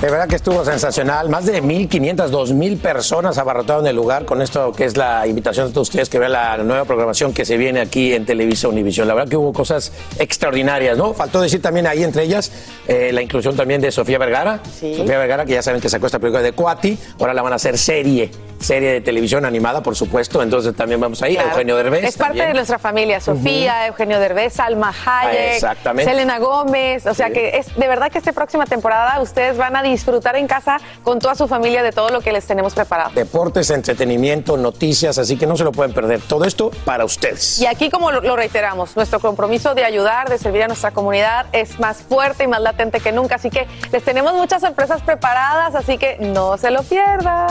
De 0.00 0.08
verdad 0.08 0.28
que 0.28 0.36
estuvo 0.36 0.64
sensacional. 0.64 1.28
Más 1.28 1.44
de 1.44 1.60
1.500, 1.60 2.30
2.000 2.30 2.78
personas 2.78 3.36
abarrotaron 3.36 3.84
el 3.88 3.96
lugar 3.96 4.26
con 4.26 4.40
esto 4.40 4.70
que 4.70 4.84
es 4.84 4.96
la 4.96 5.26
invitación 5.26 5.66
de 5.66 5.72
todos 5.72 5.88
ustedes 5.88 6.08
que 6.08 6.20
vean 6.20 6.32
la 6.32 6.56
nueva 6.58 6.84
programación 6.84 7.34
que 7.34 7.44
se 7.44 7.56
viene 7.56 7.80
aquí 7.80 8.12
en 8.12 8.24
Televisa 8.24 8.68
Univisión. 8.68 9.08
La 9.08 9.14
verdad 9.14 9.28
que 9.28 9.36
hubo 9.36 9.52
cosas 9.52 9.92
extraordinarias, 10.20 10.96
¿no? 10.96 11.14
Faltó 11.14 11.40
decir 11.40 11.60
también 11.60 11.88
ahí 11.88 12.04
entre 12.04 12.22
ellas 12.22 12.52
eh, 12.86 13.10
la 13.12 13.22
inclusión 13.22 13.56
también 13.56 13.80
de 13.80 13.90
Sofía 13.90 14.18
Vergara. 14.18 14.60
Sofía 14.64 15.18
Vergara, 15.18 15.44
que 15.44 15.54
ya 15.54 15.62
saben 15.62 15.80
que 15.80 15.88
sacó 15.88 16.06
esta 16.06 16.20
película 16.20 16.44
de 16.44 16.52
Cuati, 16.52 16.96
ahora 17.18 17.34
la 17.34 17.42
van 17.42 17.54
a 17.54 17.56
hacer 17.56 17.76
serie 17.76 18.30
serie 18.60 18.92
de 18.92 19.00
televisión 19.00 19.44
animada, 19.44 19.82
por 19.82 19.96
supuesto. 19.96 20.42
Entonces 20.42 20.74
también 20.74 21.00
vamos 21.00 21.22
ahí. 21.22 21.36
Eugenio 21.36 21.76
Derbez. 21.76 22.04
Es 22.04 22.16
parte 22.16 22.44
de 22.44 22.54
nuestra 22.54 22.78
familia. 22.78 23.20
Sofía, 23.20 23.86
Eugenio 23.86 24.20
Derbez, 24.20 24.54
Salma 24.54 24.92
Hayek, 25.04 25.60
Selena 26.04 26.38
Gómez. 26.38 27.06
O 27.06 27.14
sea 27.14 27.30
que 27.30 27.58
es 27.58 27.74
de 27.74 27.88
verdad 27.88 28.10
que 28.10 28.18
esta 28.18 28.32
próxima 28.32 28.66
temporada 28.66 29.20
ustedes 29.20 29.56
van 29.56 29.76
a 29.76 29.82
disfrutar 29.90 30.36
en 30.36 30.46
casa 30.46 30.78
con 31.02 31.18
toda 31.18 31.34
su 31.34 31.48
familia 31.48 31.82
de 31.82 31.92
todo 31.92 32.10
lo 32.10 32.20
que 32.20 32.32
les 32.32 32.46
tenemos 32.46 32.74
preparado. 32.74 33.10
Deportes, 33.14 33.70
entretenimiento, 33.70 34.56
noticias, 34.56 35.18
así 35.18 35.36
que 35.36 35.46
no 35.46 35.56
se 35.56 35.64
lo 35.64 35.72
pueden 35.72 35.92
perder. 35.92 36.20
Todo 36.20 36.44
esto 36.44 36.70
para 36.84 37.04
ustedes. 37.04 37.60
Y 37.60 37.66
aquí, 37.66 37.90
como 37.90 38.10
lo, 38.10 38.36
reiteramos, 38.36 38.96
nuestro 38.96 39.20
compromiso 39.20 39.74
de 39.74 39.84
ayudar, 39.84 40.28
de 40.28 40.38
servir 40.38 40.62
a 40.62 40.68
nuestra 40.68 40.90
comunidad 40.90 41.46
es 41.52 41.78
más 41.80 41.98
fuerte 41.98 42.44
y 42.44 42.46
más 42.46 42.60
latente 42.60 43.00
que 43.00 43.12
nunca. 43.12 43.36
Así 43.36 43.50
que 43.50 43.66
les 43.92 44.04
tenemos 44.04 44.34
muchas 44.34 44.62
sorpresas 44.62 45.02
preparadas, 45.02 45.74
así 45.74 45.98
que 45.98 46.16
no 46.20 46.56
se 46.58 46.70
lo 46.70 46.82
pierdan. 46.82 47.48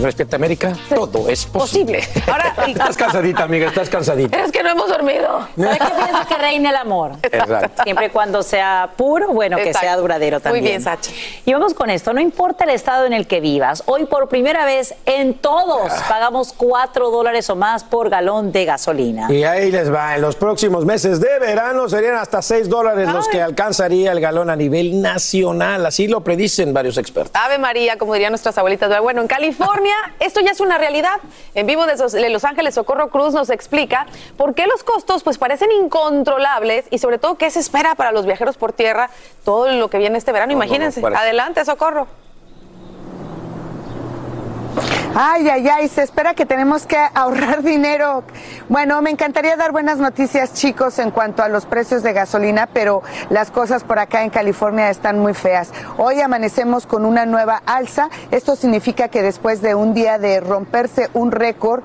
Respecto 0.00 0.36
a 0.36 0.38
América, 0.38 0.72
todo 0.94 1.28
es 1.28 1.44
posible. 1.44 2.00
Ahora, 2.26 2.54
estás 2.66 2.96
cansadita, 2.96 3.42
amiga, 3.42 3.68
estás 3.68 3.90
cansadita. 3.90 4.42
Es 4.42 4.50
que 4.50 4.62
no 4.62 4.70
hemos 4.70 4.88
dormido. 4.88 5.46
¿Sabes 5.54 5.78
qué 5.78 5.84
pienso 6.04 6.28
que 6.28 6.34
reine 6.38 6.70
el 6.70 6.76
amor? 6.76 7.12
Exacto. 7.22 7.82
Siempre 7.84 8.06
y 8.06 8.08
cuando 8.08 8.42
sea 8.42 8.90
puro, 8.96 9.28
bueno, 9.32 9.58
que 9.58 9.74
sea 9.74 9.96
duradero 9.98 10.40
también. 10.40 10.64
Muy 10.64 10.70
bien, 10.70 10.82
Sacha. 10.82 11.10
Y 11.44 11.52
vamos 11.52 11.74
con 11.74 11.90
esto. 11.90 12.14
No 12.14 12.20
importa 12.22 12.64
el 12.64 12.70
estado 12.70 13.04
en 13.04 13.12
el 13.12 13.26
que 13.26 13.40
vivas, 13.40 13.82
hoy 13.84 14.06
por 14.06 14.28
primera 14.28 14.64
vez 14.64 14.94
en 15.04 15.34
todos 15.34 15.92
Ah. 15.92 16.06
pagamos 16.08 16.54
4 16.56 17.10
dólares 17.10 17.50
o 17.50 17.56
más 17.56 17.84
por 17.84 18.08
galón 18.08 18.50
de 18.50 18.64
gasolina. 18.64 19.30
Y 19.30 19.44
ahí 19.44 19.70
les 19.70 19.92
va. 19.92 20.14
En 20.16 20.22
los 20.22 20.36
próximos 20.36 20.86
meses 20.86 21.20
de 21.20 21.38
verano 21.38 21.88
serían 21.90 22.14
hasta 22.16 22.40
6 22.40 22.70
dólares 22.70 23.08
los 23.12 23.28
que 23.28 23.42
alcanzaría 23.42 24.12
el 24.12 24.20
galón 24.20 24.48
a 24.48 24.56
nivel 24.56 25.02
nacional. 25.02 25.84
Así 25.84 26.08
lo 26.08 26.22
predicen 26.24 26.72
varios 26.72 26.96
expertos. 26.96 27.32
Ave 27.34 27.58
María, 27.58 27.98
como 27.98 28.14
dirían 28.14 28.32
nuestras 28.32 28.56
abuelitas. 28.56 28.90
Bueno, 29.02 29.20
en 29.20 29.28
California 29.28 29.81
esto 30.20 30.40
ya 30.40 30.50
es 30.50 30.60
una 30.60 30.78
realidad. 30.78 31.20
En 31.54 31.66
vivo 31.66 31.86
de 31.86 31.96
Sos- 31.96 32.12
de 32.12 32.28
Los 32.30 32.44
Ángeles, 32.44 32.74
Socorro 32.74 33.08
Cruz 33.10 33.34
nos 33.34 33.50
explica 33.50 34.06
por 34.36 34.54
qué 34.54 34.66
los 34.66 34.82
costos 34.84 35.22
pues 35.22 35.38
parecen 35.38 35.70
incontrolables 35.72 36.86
y 36.90 36.98
sobre 36.98 37.18
todo 37.18 37.36
qué 37.36 37.50
se 37.50 37.60
espera 37.60 37.94
para 37.94 38.12
los 38.12 38.26
viajeros 38.26 38.56
por 38.56 38.72
tierra 38.72 39.10
todo 39.44 39.68
lo 39.72 39.88
que 39.90 39.98
viene 39.98 40.18
este 40.18 40.32
verano. 40.32 40.52
No, 40.52 40.58
no, 40.58 40.58
no, 40.60 40.64
Imagínense. 40.66 41.00
Adelante, 41.16 41.64
Socorro. 41.64 42.06
Ay, 45.14 45.46
ay, 45.50 45.68
ay, 45.68 45.88
se 45.88 46.02
espera 46.02 46.32
que 46.32 46.46
tenemos 46.46 46.86
que 46.86 46.96
ahorrar 46.96 47.62
dinero. 47.62 48.24
Bueno, 48.70 49.02
me 49.02 49.10
encantaría 49.10 49.56
dar 49.56 49.70
buenas 49.70 49.98
noticias, 49.98 50.54
chicos, 50.54 50.98
en 50.98 51.10
cuanto 51.10 51.42
a 51.42 51.48
los 51.48 51.66
precios 51.66 52.02
de 52.02 52.14
gasolina, 52.14 52.66
pero 52.72 53.02
las 53.28 53.50
cosas 53.50 53.84
por 53.84 53.98
acá 53.98 54.24
en 54.24 54.30
California 54.30 54.88
están 54.88 55.18
muy 55.18 55.34
feas. 55.34 55.70
Hoy 55.98 56.20
amanecemos 56.22 56.86
con 56.86 57.04
una 57.04 57.26
nueva 57.26 57.62
alza. 57.66 58.08
Esto 58.30 58.56
significa 58.56 59.08
que 59.08 59.20
después 59.20 59.60
de 59.60 59.74
un 59.74 59.92
día 59.92 60.18
de 60.18 60.40
romperse 60.40 61.10
un 61.12 61.30
récord, 61.30 61.82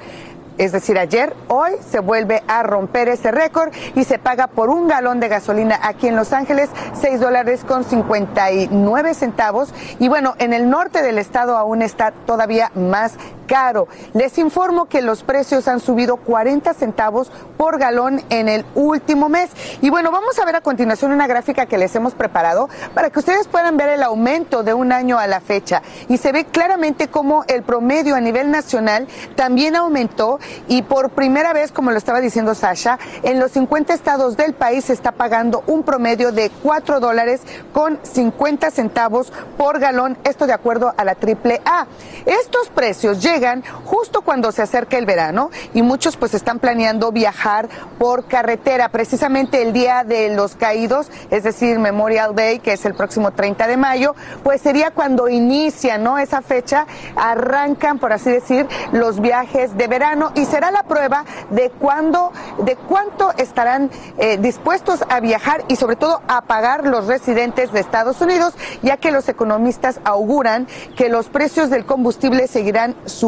es 0.57 0.71
decir, 0.71 0.97
ayer, 0.97 1.35
hoy 1.47 1.71
se 1.87 1.99
vuelve 1.99 2.43
a 2.47 2.63
romper 2.63 3.09
ese 3.09 3.31
récord 3.31 3.71
y 3.95 4.03
se 4.03 4.17
paga 4.17 4.47
por 4.47 4.69
un 4.69 4.87
galón 4.87 5.19
de 5.19 5.27
gasolina 5.27 5.79
aquí 5.83 6.07
en 6.07 6.15
Los 6.15 6.33
Ángeles 6.33 6.69
6 6.99 7.19
dólares 7.19 7.63
con 7.63 7.83
59 7.83 9.13
centavos. 9.13 9.73
Y 9.99 10.07
bueno, 10.07 10.35
en 10.39 10.53
el 10.53 10.69
norte 10.69 11.01
del 11.01 11.19
estado 11.19 11.57
aún 11.57 11.81
está 11.81 12.11
todavía 12.11 12.71
más 12.75 13.13
caro. 13.47 13.87
Les 14.13 14.37
informo 14.37 14.85
que 14.85 15.01
los 15.01 15.23
precios 15.23 15.67
han 15.67 15.79
subido 15.79 16.17
40 16.17 16.73
centavos 16.75 17.31
por 17.57 17.79
galón 17.79 18.21
en 18.29 18.49
el 18.49 18.65
último 18.75 19.29
mes. 19.29 19.49
Y 19.81 19.89
bueno, 19.89 20.11
vamos 20.11 20.37
a 20.37 20.45
ver 20.45 20.55
a 20.55 20.61
continuación 20.61 21.11
una 21.11 21.25
gráfica 21.25 21.65
que 21.65 21.77
les 21.77 21.95
hemos 21.95 22.13
preparado 22.13 22.69
para 22.93 23.09
que 23.09 23.19
ustedes 23.19 23.47
puedan 23.47 23.77
ver 23.77 23.89
el 23.89 24.03
aumento 24.03 24.61
de 24.61 24.73
un 24.73 24.91
año 24.91 25.17
a 25.17 25.25
la 25.25 25.39
fecha. 25.39 25.81
Y 26.09 26.17
se 26.17 26.31
ve 26.31 26.45
claramente 26.45 27.07
cómo 27.07 27.43
el 27.47 27.63
promedio 27.63 28.15
a 28.15 28.21
nivel 28.21 28.51
nacional 28.51 29.07
también 29.35 29.75
aumentó 29.75 30.39
y 30.67 30.83
por 30.83 31.11
primera 31.11 31.53
vez, 31.53 31.71
como 31.71 31.91
lo 31.91 31.97
estaba 31.97 32.19
diciendo 32.19 32.53
Sasha, 32.53 32.99
en 33.23 33.39
los 33.39 33.51
50 33.51 33.93
estados 33.93 34.37
del 34.37 34.53
país 34.53 34.85
se 34.85 34.93
está 34.93 35.13
pagando 35.13 35.63
un 35.67 35.83
promedio 35.83 36.31
de 36.31 36.51
4 36.61 36.99
dólares 36.99 37.41
con 37.73 37.99
50 38.03 38.69
centavos 38.71 39.31
por 39.57 39.79
galón, 39.79 40.17
esto 40.25 40.45
de 40.45 40.53
acuerdo 40.53 40.93
a 40.97 41.05
la 41.05 41.15
triple 41.15 41.61
A. 41.65 41.87
Estos 42.25 42.69
precios 42.69 43.23
llegan 43.23 43.36
justo 43.85 44.21
cuando 44.21 44.51
se 44.51 44.61
acerca 44.61 44.97
el 44.97 45.05
verano 45.05 45.51
y 45.73 45.81
muchos 45.81 46.17
pues 46.17 46.33
están 46.33 46.59
planeando 46.59 47.11
viajar 47.11 47.69
por 47.99 48.25
carretera, 48.25 48.89
precisamente 48.89 49.61
el 49.61 49.73
día 49.73 50.03
de 50.03 50.35
los 50.35 50.55
caídos, 50.55 51.11
es 51.29 51.43
decir, 51.43 51.77
Memorial 51.77 52.33
Day, 52.35 52.59
que 52.59 52.73
es 52.73 52.85
el 52.85 52.95
próximo 52.95 53.31
30 53.31 53.67
de 53.67 53.77
mayo, 53.77 54.15
pues 54.43 54.61
sería 54.61 54.91
cuando 54.91 55.29
inicia, 55.29 55.97
¿no? 55.97 56.17
Esa 56.17 56.41
fecha, 56.41 56.88
arrancan, 57.15 57.99
por 57.99 58.11
así 58.11 58.31
decir, 58.31 58.67
los 58.91 59.21
viajes 59.21 59.77
de 59.77 59.88
verano 59.88 60.31
y 60.35 60.45
será 60.45 60.71
la 60.71 60.83
prueba 60.83 61.23
de 61.51 61.69
cuándo, 61.69 62.31
de 62.59 62.75
cuánto 62.75 63.33
estarán 63.38 63.91
eh, 64.17 64.38
dispuestos 64.38 65.03
a 65.09 65.19
viajar 65.19 65.63
y 65.67 65.75
sobre 65.75 65.95
todo 65.95 66.21
a 66.27 66.41
pagar 66.41 66.85
los 66.85 67.05
residentes 67.05 67.71
de 67.71 67.81
Estados 67.81 68.19
Unidos, 68.21 68.55
ya 68.81 68.97
que 68.97 69.11
los 69.11 69.29
economistas 69.29 69.99
auguran 70.03 70.67
que 70.95 71.09
los 71.09 71.27
precios 71.27 71.69
del 71.69 71.85
combustible 71.85 72.47
seguirán 72.47 72.95
subiendo 73.05 73.26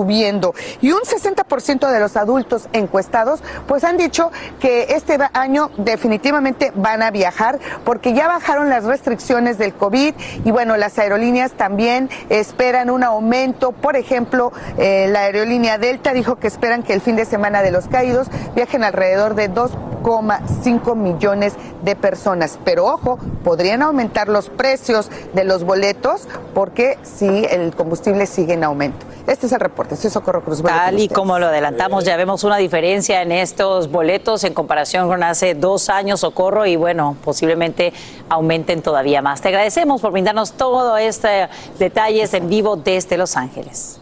Y 0.81 0.91
un 0.91 1.01
60% 1.01 1.91
de 1.91 1.99
los 1.99 2.15
adultos 2.15 2.67
encuestados 2.73 3.41
pues 3.67 3.83
han 3.83 3.97
dicho 3.97 4.31
que 4.59 4.87
este 4.89 5.17
año 5.33 5.71
definitivamente 5.77 6.71
van 6.75 7.01
a 7.01 7.11
viajar 7.11 7.59
porque 7.83 8.13
ya 8.13 8.27
bajaron 8.27 8.69
las 8.69 8.83
restricciones 8.83 9.57
del 9.57 9.73
COVID 9.73 10.13
y 10.45 10.51
bueno, 10.51 10.77
las 10.77 10.97
aerolíneas 10.97 11.53
también 11.53 12.09
esperan 12.29 12.89
un 12.89 13.03
aumento. 13.03 13.71
Por 13.71 13.95
ejemplo, 13.95 14.51
eh, 14.77 15.07
la 15.09 15.21
aerolínea 15.21 15.77
Delta 15.77 16.13
dijo 16.13 16.37
que 16.37 16.47
esperan 16.47 16.83
que 16.83 16.93
el 16.93 17.01
fin 17.01 17.15
de 17.15 17.25
semana 17.25 17.61
de 17.61 17.71
los 17.71 17.87
caídos 17.87 18.27
viajen 18.55 18.83
alrededor 18.83 19.35
de 19.35 19.51
2,5 19.51 20.95
millones 20.95 21.53
de 21.83 21.95
personas. 21.95 22.59
Pero 22.63 22.85
ojo, 22.85 23.17
podrían 23.43 23.81
aumentar 23.81 24.27
los 24.27 24.49
precios 24.49 25.09
de 25.33 25.43
los 25.43 25.63
boletos 25.63 26.27
porque 26.53 26.97
si 27.03 27.45
el 27.45 27.75
combustible 27.75 28.25
sigue 28.25 28.53
en 28.53 28.63
aumento. 28.63 29.05
Este 29.27 29.45
es 29.45 29.51
el 29.51 29.59
reporte. 29.59 29.88
Soy 29.95 30.09
Socorro 30.09 30.43
Cruz. 30.43 30.61
Tal 30.61 30.99
y 30.99 31.07
como 31.07 31.39
lo 31.39 31.47
adelantamos, 31.47 32.03
ya 32.03 32.17
vemos 32.17 32.43
una 32.43 32.57
diferencia 32.57 33.21
en 33.21 33.31
estos 33.31 33.89
boletos 33.89 34.43
en 34.43 34.53
comparación 34.53 35.07
con 35.07 35.23
hace 35.23 35.55
dos 35.55 35.89
años, 35.89 36.21
Socorro, 36.21 36.65
y 36.65 36.75
bueno, 36.75 37.17
posiblemente 37.23 37.93
aumenten 38.29 38.81
todavía 38.81 39.21
más. 39.21 39.41
Te 39.41 39.49
agradecemos 39.49 40.01
por 40.01 40.11
brindarnos 40.11 40.53
todos 40.53 40.99
estos 40.99 41.31
detalles 41.77 42.33
en 42.33 42.49
vivo 42.49 42.75
desde 42.75 43.17
Los 43.17 43.35
Ángeles. 43.35 43.99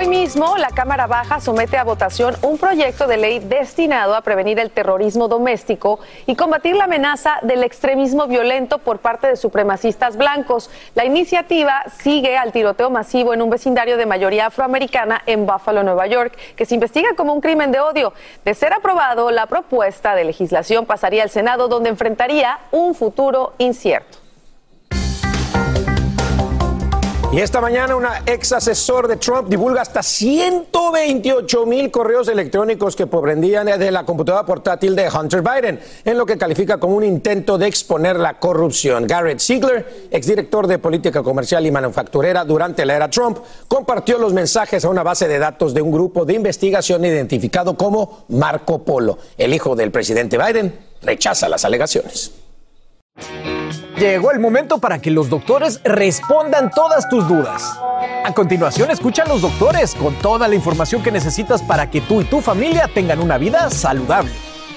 Hoy 0.00 0.08
mismo, 0.08 0.56
la 0.56 0.70
Cámara 0.70 1.06
Baja 1.06 1.40
somete 1.40 1.76
a 1.76 1.84
votación 1.84 2.34
un 2.40 2.56
proyecto 2.56 3.06
de 3.06 3.18
ley 3.18 3.38
destinado 3.38 4.14
a 4.14 4.22
prevenir 4.22 4.58
el 4.58 4.70
terrorismo 4.70 5.28
doméstico 5.28 6.00
y 6.24 6.36
combatir 6.36 6.74
la 6.74 6.84
amenaza 6.84 7.34
del 7.42 7.62
extremismo 7.62 8.26
violento 8.26 8.78
por 8.78 9.00
parte 9.00 9.26
de 9.26 9.36
supremacistas 9.36 10.16
blancos. 10.16 10.70
La 10.94 11.04
iniciativa 11.04 11.84
sigue 12.00 12.38
al 12.38 12.50
tiroteo 12.50 12.88
masivo 12.88 13.34
en 13.34 13.42
un 13.42 13.50
vecindario 13.50 13.98
de 13.98 14.06
mayoría 14.06 14.46
afroamericana 14.46 15.20
en 15.26 15.44
Buffalo, 15.44 15.82
Nueva 15.82 16.06
York, 16.06 16.34
que 16.56 16.64
se 16.64 16.76
investiga 16.76 17.10
como 17.14 17.34
un 17.34 17.42
crimen 17.42 17.70
de 17.70 17.80
odio. 17.80 18.14
De 18.42 18.54
ser 18.54 18.72
aprobado, 18.72 19.30
la 19.30 19.44
propuesta 19.44 20.14
de 20.14 20.24
legislación 20.24 20.86
pasaría 20.86 21.24
al 21.24 21.30
Senado, 21.30 21.68
donde 21.68 21.90
enfrentaría 21.90 22.58
un 22.70 22.94
futuro 22.94 23.52
incierto. 23.58 24.29
Y 27.32 27.38
esta 27.38 27.60
mañana 27.60 27.94
una 27.94 28.24
ex 28.26 28.50
asesor 28.50 29.06
de 29.06 29.14
Trump 29.14 29.48
divulga 29.48 29.82
hasta 29.82 30.02
128 30.02 31.64
mil 31.64 31.88
correos 31.92 32.26
electrónicos 32.26 32.96
que 32.96 33.06
proprendían 33.06 33.66
de 33.66 33.90
la 33.92 34.04
computadora 34.04 34.44
portátil 34.44 34.96
de 34.96 35.08
Hunter 35.08 35.40
Biden, 35.40 35.78
en 36.04 36.18
lo 36.18 36.26
que 36.26 36.36
califica 36.36 36.78
como 36.78 36.96
un 36.96 37.04
intento 37.04 37.56
de 37.56 37.68
exponer 37.68 38.16
la 38.16 38.40
corrupción. 38.40 39.06
Garrett 39.06 39.38
Ziegler, 39.38 40.08
exdirector 40.10 40.66
de 40.66 40.80
política 40.80 41.22
comercial 41.22 41.64
y 41.64 41.70
manufacturera 41.70 42.44
durante 42.44 42.84
la 42.84 42.96
era 42.96 43.08
Trump, 43.08 43.38
compartió 43.68 44.18
los 44.18 44.32
mensajes 44.32 44.84
a 44.84 44.88
una 44.88 45.04
base 45.04 45.28
de 45.28 45.38
datos 45.38 45.72
de 45.72 45.82
un 45.82 45.92
grupo 45.92 46.24
de 46.24 46.34
investigación 46.34 47.04
identificado 47.04 47.76
como 47.76 48.24
Marco 48.30 48.82
Polo. 48.82 49.18
El 49.38 49.54
hijo 49.54 49.76
del 49.76 49.92
presidente 49.92 50.36
Biden 50.36 50.76
rechaza 51.00 51.48
las 51.48 51.64
alegaciones. 51.64 52.32
Llegó 54.00 54.30
el 54.30 54.40
momento 54.40 54.78
para 54.78 54.98
que 54.98 55.10
los 55.10 55.28
doctores 55.28 55.78
respondan 55.84 56.70
todas 56.70 57.06
tus 57.10 57.28
dudas. 57.28 57.78
A 58.24 58.32
continuación, 58.32 58.90
escucha 58.90 59.24
a 59.24 59.28
los 59.28 59.42
doctores 59.42 59.94
con 59.94 60.14
toda 60.14 60.48
la 60.48 60.54
información 60.54 61.02
que 61.02 61.12
necesitas 61.12 61.60
para 61.60 61.90
que 61.90 62.00
tú 62.00 62.22
y 62.22 62.24
tu 62.24 62.40
familia 62.40 62.88
tengan 62.94 63.20
una 63.20 63.36
vida 63.36 63.68
saludable. 63.68 64.32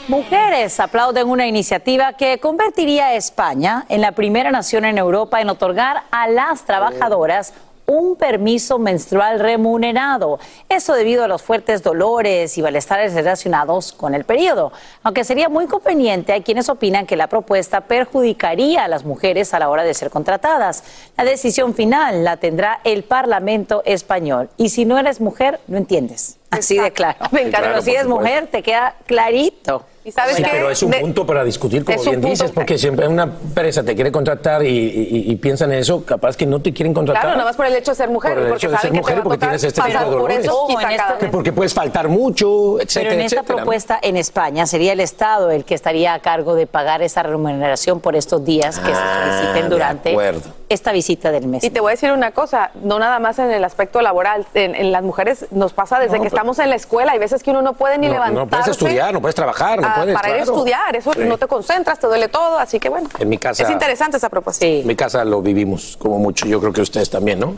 Mujeres 0.10 0.78
aplauden 0.82 1.30
una 1.30 1.48
iniciativa 1.48 2.12
que 2.12 2.40
convertiría 2.40 3.06
a 3.06 3.14
España 3.14 3.86
en 3.88 4.02
la 4.02 4.12
primera 4.12 4.52
nación 4.52 4.84
en 4.84 4.98
Europa 4.98 5.40
en 5.40 5.50
otorgar 5.50 6.04
a 6.12 6.28
las 6.28 6.66
trabajadoras 6.66 7.54
un 7.86 8.16
permiso 8.16 8.80
menstrual 8.80 9.40
remunerado. 9.40 10.40
Eso 10.70 10.94
debido 10.94 11.24
a 11.24 11.28
los 11.28 11.42
fuertes 11.42 11.84
dolores 11.84 12.58
y 12.58 12.62
malestares 12.62 13.14
relacionados 13.14 13.94
con 13.94 14.16
el 14.16 14.24
periodo. 14.24 14.72
Aunque 15.04 15.24
sería 15.24 15.50
muy 15.50 15.68
conveniente, 15.68 16.34
hay 16.34 16.42
quienes 16.42 16.70
opinan 16.70 17.06
que 17.06 17.16
la 17.16 17.28
propuesta 17.28 17.82
perjudicaría 17.82 18.86
a 18.86 18.88
las 18.88 19.04
mujeres 19.04 19.54
a 19.54 19.60
la 19.60 19.70
hora 19.70 19.84
de 19.84 19.94
ser 19.94 20.10
contratadas. 20.10 20.84
La 21.18 21.24
decisión 21.24 21.74
final 21.74 22.24
la 22.24 22.38
tendrá 22.38 22.80
el 22.84 23.04
Parlamento 23.04 23.84
español. 23.86 24.50
Y 24.58 24.70
si 24.70 24.86
no 24.86 24.98
eres 24.98 25.22
mujer, 25.22 25.60
no 25.68 25.78
entiendes. 25.78 26.38
Así 26.52 26.78
de 26.78 26.92
claro. 26.92 27.18
Me 27.32 27.42
encanta. 27.42 27.82
Si 27.82 27.92
eres 27.92 28.08
mujer, 28.08 28.48
te 28.48 28.62
queda 28.62 28.96
clarito. 29.06 29.86
¿Y 30.06 30.12
sabes 30.12 30.36
Sí, 30.36 30.44
qué? 30.44 30.50
pero 30.52 30.70
es 30.70 30.84
un 30.84 30.92
De- 30.92 31.00
punto 31.00 31.26
para 31.26 31.46
discutir, 31.46 31.86
como 31.86 31.98
bien 32.04 32.20
dices, 32.20 32.40
punto. 32.42 32.54
porque 32.56 32.78
siempre 32.78 33.08
una 33.08 33.24
empresa 33.24 33.84
te 33.84 33.96
quiere 33.96 34.12
contratar 34.12 34.62
y, 34.66 34.68
y- 34.68 35.32
y 35.32 35.36
piensan 35.38 35.72
en 35.72 35.80
eso, 35.80 36.04
capaz 36.04 36.36
que 36.36 36.46
no 36.46 36.62
te 36.62 36.74
quieren 36.74 36.94
contratar. 36.94 37.22
Claro, 37.22 37.38
nada 37.38 37.50
más 37.50 37.56
por 37.56 37.66
el 37.68 37.76
hecho 37.76 37.92
de 37.92 37.96
ser 37.96 38.10
mujer. 38.10 38.34
Por 38.34 38.42
el 38.44 38.50
porque 38.50 38.66
hecho 38.66 38.72
de 38.72 38.76
saben 38.76 38.82
ser 38.82 38.92
que 38.92 38.98
mujer 38.98 39.24
porque 39.24 39.38
tienes 39.38 39.64
este 39.64 39.82
tipo 39.82 39.98
de 39.98 40.04
por 40.06 40.12
dolores. 40.14 40.40
eso 40.46 40.68
esta-. 40.90 41.32
Porque 41.32 41.54
puedes 41.54 41.74
faltar 41.74 42.10
mucho, 42.10 42.82
etcétera, 42.82 43.12
Pero 43.12 43.14
en 43.22 43.26
esta 43.28 43.36
etcétera. 43.38 43.56
propuesta 43.56 44.00
en 44.02 44.18
España 44.18 44.66
sería 44.66 44.92
el 44.92 45.00
Estado 45.00 45.52
el 45.52 45.64
que 45.64 45.74
estaría 45.76 46.14
a 46.14 46.20
cargo 46.20 46.56
de 46.56 46.68
pagar 46.68 47.02
esa 47.02 47.24
remuneración 47.24 48.02
por 48.02 48.18
estos 48.18 48.44
días 48.44 48.80
que 48.80 48.92
Ah, 48.94 49.24
se 49.32 49.38
soliciten 49.38 49.70
de 49.70 49.70
durante 49.70 50.10
acuerdo. 50.12 50.42
Esta 50.74 50.92
visita 50.92 51.32
del 51.32 51.48
mes. 51.48 51.64
Y 51.64 51.70
te 51.70 51.80
voy 51.80 51.90
a 51.90 51.96
decir 51.96 52.12
una 52.12 52.32
cosa, 52.32 52.72
no 52.84 53.00
nada 53.00 53.20
más 53.20 53.40
en 53.40 53.52
el 53.52 53.64
aspecto 53.64 54.02
laboral, 54.02 54.46
en, 54.54 54.76
en 54.76 54.92
las 54.92 55.04
mujeres 55.04 55.46
nos 55.52 55.74
pasa 55.74 56.00
desde 56.00 56.18
No, 56.18 56.24
que 56.24 56.30
pero- 56.30 56.36
estamos 56.38 56.60
en 56.60 56.70
la 56.70 56.76
escuela, 56.76 57.12
hay 57.14 57.20
veces 57.20 57.44
que 57.44 57.52
uno 57.52 57.62
no 57.62 57.74
puede 57.74 57.98
ni 57.98 58.08
No, 58.08 58.14
levantarse. 58.14 58.40
no 58.46 58.48
puedes 58.50 58.68
estudiar, 58.68 59.14
no 59.14 59.22
puedes 59.22 59.36
trabajar, 59.36 59.80
no 59.82 59.94
puedes. 59.96 60.14
para 60.16 60.30
ir 60.30 60.36
a 60.36 60.44
estudiar, 60.44 60.96
eso 60.96 61.14
Sí. 61.14 61.20
no 61.26 61.38
te 61.38 61.48
concentras, 61.48 62.00
te 62.00 62.08
duele 62.08 62.28
todo, 62.28 62.58
así 62.58 62.80
que 62.80 62.90
bueno. 62.90 63.10
En 63.20 63.30
mi 63.30 63.38
casa. 63.38 63.64
Es 63.64 63.70
interesante 63.70 64.18
esa 64.18 64.30
propuesta. 64.30 64.66
En 64.66 64.88
mi 64.88 64.96
casa 64.96 65.24
lo 65.24 65.42
vivimos 65.42 65.98
como 65.98 66.18
mucho. 66.20 66.46
Yo 66.46 66.60
creo 66.60 66.74
que 66.74 66.82
ustedes 66.82 67.10
también, 67.10 67.40
¿no? 67.40 67.56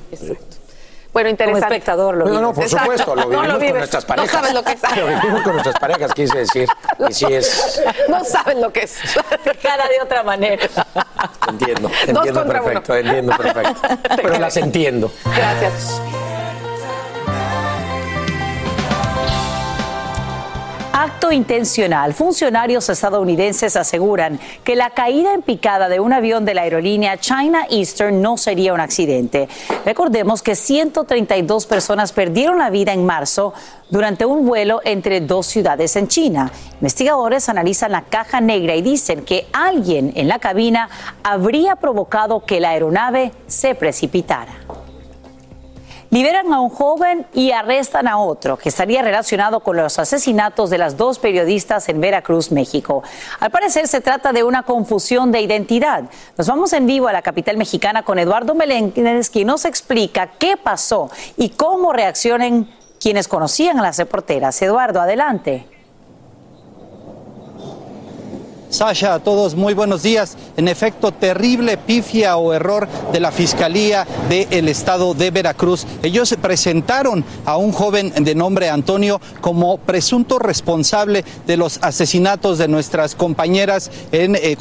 Bueno, 1.16 1.30
interesante. 1.30 1.62
Como 1.62 1.74
espectador 1.74 2.18
lo 2.18 2.26
No, 2.26 2.42
no, 2.42 2.54
por 2.54 2.66
Exacto. 2.66 2.84
supuesto, 2.92 3.16
lo 3.16 3.22
No 3.22 3.30
vivimos 3.30 3.48
lo 3.48 3.60
con 3.70 3.78
nuestras 3.78 4.04
No 4.04 4.08
parejas. 4.10 4.32
sabes 4.32 4.54
lo 4.54 4.64
que 4.66 4.72
es. 4.74 4.82
Lo 4.98 5.08
vivimos 5.08 5.42
con 5.44 5.54
nuestras 5.54 5.80
parejas, 5.80 6.14
quise 6.14 6.38
decir. 6.40 6.68
Y 7.08 7.14
sí 7.14 7.26
es. 7.30 7.82
No 8.10 8.26
saben 8.26 8.60
lo 8.62 8.74
que 8.74 8.82
es. 8.82 8.98
Cada 9.64 9.88
de 9.88 10.02
otra 10.04 10.24
manera. 10.24 10.68
Entiendo, 11.48 11.88
Dos 11.88 11.98
entiendo 12.06 12.42
uno. 12.42 12.52
perfecto, 12.52 12.96
entiendo 12.98 13.38
perfecto. 13.38 13.82
Pero 14.18 14.40
las 14.40 14.58
entiendo. 14.58 15.10
Gracias. 15.34 16.02
Acto 20.98 21.30
intencional. 21.30 22.14
Funcionarios 22.14 22.88
estadounidenses 22.88 23.76
aseguran 23.76 24.40
que 24.64 24.78
la 24.78 24.92
caída 24.92 25.34
en 25.34 25.42
picada 25.42 25.90
de 25.90 26.00
un 26.00 26.14
avión 26.14 26.46
de 26.46 26.54
la 26.54 26.62
aerolínea 26.62 27.18
China 27.18 27.68
Eastern 27.70 28.22
no 28.22 28.38
sería 28.38 28.74
un 28.74 28.80
accidente. 28.80 29.50
Recordemos 29.84 30.42
que 30.42 30.56
132 30.56 31.66
personas 31.66 32.14
perdieron 32.14 32.60
la 32.60 32.70
vida 32.70 32.94
en 32.94 33.06
marzo 33.06 33.54
durante 33.90 34.26
un 34.26 34.46
vuelo 34.46 34.80
entre 34.86 35.20
dos 35.20 35.48
ciudades 35.48 35.98
en 35.98 36.08
China. 36.08 36.50
Investigadores 36.76 37.50
analizan 37.50 37.92
la 37.92 38.04
caja 38.04 38.40
negra 38.40 38.74
y 38.74 38.82
dicen 38.82 39.26
que 39.26 39.48
alguien 39.52 40.14
en 40.16 40.30
la 40.30 40.40
cabina 40.40 40.88
habría 41.24 41.76
provocado 41.76 42.46
que 42.46 42.62
la 42.62 42.70
aeronave 42.70 43.34
se 43.48 43.76
precipitara. 43.76 44.54
Liberan 46.16 46.54
a 46.54 46.62
un 46.62 46.70
joven 46.70 47.26
y 47.34 47.52
arrestan 47.52 48.08
a 48.08 48.20
otro 48.20 48.56
que 48.56 48.70
estaría 48.70 49.02
relacionado 49.02 49.60
con 49.60 49.76
los 49.76 50.00
asesinatos 50.00 50.70
de 50.70 50.78
las 50.78 50.96
dos 50.96 51.20
periodistas 51.20 51.90
en 51.90 52.00
Veracruz, 52.00 52.54
México. 52.54 53.04
Al 53.42 53.52
parecer 53.52 53.90
se 53.90 54.00
trata 54.00 54.32
de 54.32 54.42
una 54.42 54.64
confusión 54.64 55.34
de 55.34 55.42
identidad. 55.42 56.06
Nos 56.38 56.48
vamos 56.48 56.72
en 56.72 56.88
vivo 56.88 57.10
a 57.10 57.12
la 57.12 57.22
capital 57.22 57.58
mexicana 57.58 58.04
con 58.04 58.18
Eduardo 58.18 58.56
Meléndez, 58.56 59.30
quien 59.30 59.48
nos 59.48 59.66
explica 59.66 60.28
qué 60.40 60.56
pasó 60.56 61.10
y 61.36 61.50
cómo 61.50 61.92
reaccionan 61.92 62.70
quienes 62.98 63.28
conocían 63.28 63.78
a 63.80 63.84
las 63.84 63.98
reporteras. 63.98 64.62
Eduardo, 64.62 65.02
adelante. 65.02 65.75
Sasha, 68.76 69.14
a 69.14 69.20
todos 69.20 69.56
muy 69.56 69.74
buenos 69.74 70.04
días. 70.04 70.36
En 70.58 70.68
efecto, 70.68 71.14
terrible 71.14 71.78
pifia 71.78 72.36
o 72.36 72.54
error 72.54 72.90
de 73.14 73.22
la 73.22 73.32
Fiscalía 73.32 74.06
del 74.28 74.68
Estado 74.68 75.14
de 75.14 75.32
Veracruz. 75.32 75.88
Ellos 76.04 76.36
presentaron 76.42 77.24
a 77.46 77.56
un 77.56 77.72
joven 77.72 78.12
de 78.22 78.36
nombre 78.36 78.70
Antonio 78.70 79.22
como 79.40 79.78
presunto 79.78 80.40
responsable 80.40 81.24
de 81.48 81.56
los 81.56 81.80
asesinatos 81.84 82.58
de 82.58 82.68
nuestras 82.68 83.16
compañeras 83.16 83.92
en 84.12 84.36
eh, 84.36 84.58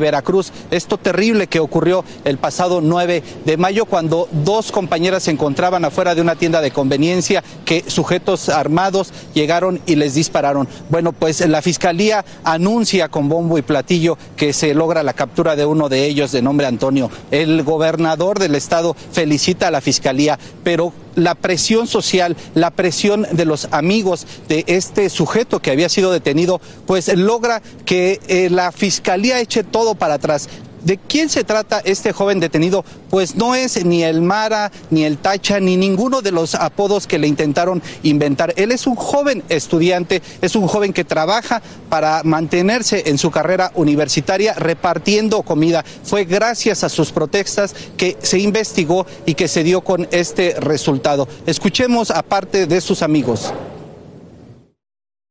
Veracruz. 0.00 0.52
Esto 0.72 0.98
terrible 0.98 1.46
que 1.46 1.60
ocurrió 1.60 2.04
el 2.24 2.38
pasado 2.38 2.80
9 2.80 3.22
de 3.44 3.56
mayo 3.56 3.84
cuando 3.84 4.28
dos 4.32 4.72
compañeras 4.72 5.22
se 5.22 5.30
encontraban 5.30 5.84
afuera 5.84 6.16
de 6.16 6.22
una 6.22 6.34
tienda 6.34 6.60
de 6.60 6.72
conveniencia 6.72 7.44
que 7.64 7.84
sujetos 7.86 8.48
armados 8.48 9.12
llegaron 9.32 9.80
y 9.86 9.94
les 9.94 10.14
dispararon. 10.14 10.66
Bueno, 10.88 11.12
pues 11.12 11.46
la 11.46 11.62
Fiscalía 11.62 12.24
anuncia 12.42 13.08
bombo 13.28 13.58
y 13.58 13.62
platillo 13.62 14.16
que 14.36 14.52
se 14.52 14.74
logra 14.74 15.02
la 15.02 15.12
captura 15.12 15.56
de 15.56 15.66
uno 15.66 15.88
de 15.88 16.06
ellos 16.06 16.32
de 16.32 16.42
nombre 16.42 16.66
Antonio. 16.66 17.10
El 17.30 17.62
gobernador 17.62 18.38
del 18.38 18.54
estado 18.54 18.96
felicita 19.12 19.68
a 19.68 19.70
la 19.70 19.80
Fiscalía, 19.80 20.38
pero 20.64 20.92
la 21.14 21.34
presión 21.34 21.86
social, 21.86 22.36
la 22.54 22.70
presión 22.70 23.26
de 23.32 23.44
los 23.44 23.68
amigos 23.72 24.26
de 24.48 24.64
este 24.68 25.10
sujeto 25.10 25.60
que 25.60 25.70
había 25.70 25.88
sido 25.88 26.12
detenido, 26.12 26.60
pues 26.86 27.14
logra 27.16 27.60
que 27.84 28.20
eh, 28.28 28.48
la 28.50 28.72
Fiscalía 28.72 29.40
eche 29.40 29.64
todo 29.64 29.94
para 29.94 30.14
atrás 30.14 30.48
¿De 30.88 30.96
quién 30.96 31.28
se 31.28 31.44
trata 31.44 31.82
este 31.84 32.14
joven 32.14 32.40
detenido? 32.40 32.82
Pues 33.10 33.34
no 33.34 33.54
es 33.54 33.84
ni 33.84 34.04
el 34.04 34.22
Mara, 34.22 34.72
ni 34.88 35.04
el 35.04 35.18
Tacha, 35.18 35.60
ni 35.60 35.76
ninguno 35.76 36.22
de 36.22 36.32
los 36.32 36.54
apodos 36.54 37.06
que 37.06 37.18
le 37.18 37.28
intentaron 37.28 37.82
inventar. 38.02 38.54
Él 38.56 38.72
es 38.72 38.86
un 38.86 38.96
joven 38.96 39.42
estudiante, 39.50 40.22
es 40.40 40.56
un 40.56 40.66
joven 40.66 40.94
que 40.94 41.04
trabaja 41.04 41.60
para 41.90 42.22
mantenerse 42.24 43.02
en 43.04 43.18
su 43.18 43.30
carrera 43.30 43.70
universitaria 43.74 44.54
repartiendo 44.54 45.42
comida. 45.42 45.84
Fue 46.04 46.24
gracias 46.24 46.82
a 46.82 46.88
sus 46.88 47.12
protestas 47.12 47.74
que 47.98 48.16
se 48.22 48.38
investigó 48.38 49.06
y 49.26 49.34
que 49.34 49.46
se 49.46 49.64
dio 49.64 49.82
con 49.82 50.08
este 50.10 50.56
resultado. 50.58 51.28
Escuchemos 51.44 52.10
a 52.10 52.22
parte 52.22 52.66
de 52.66 52.80
sus 52.80 53.02
amigos. 53.02 53.52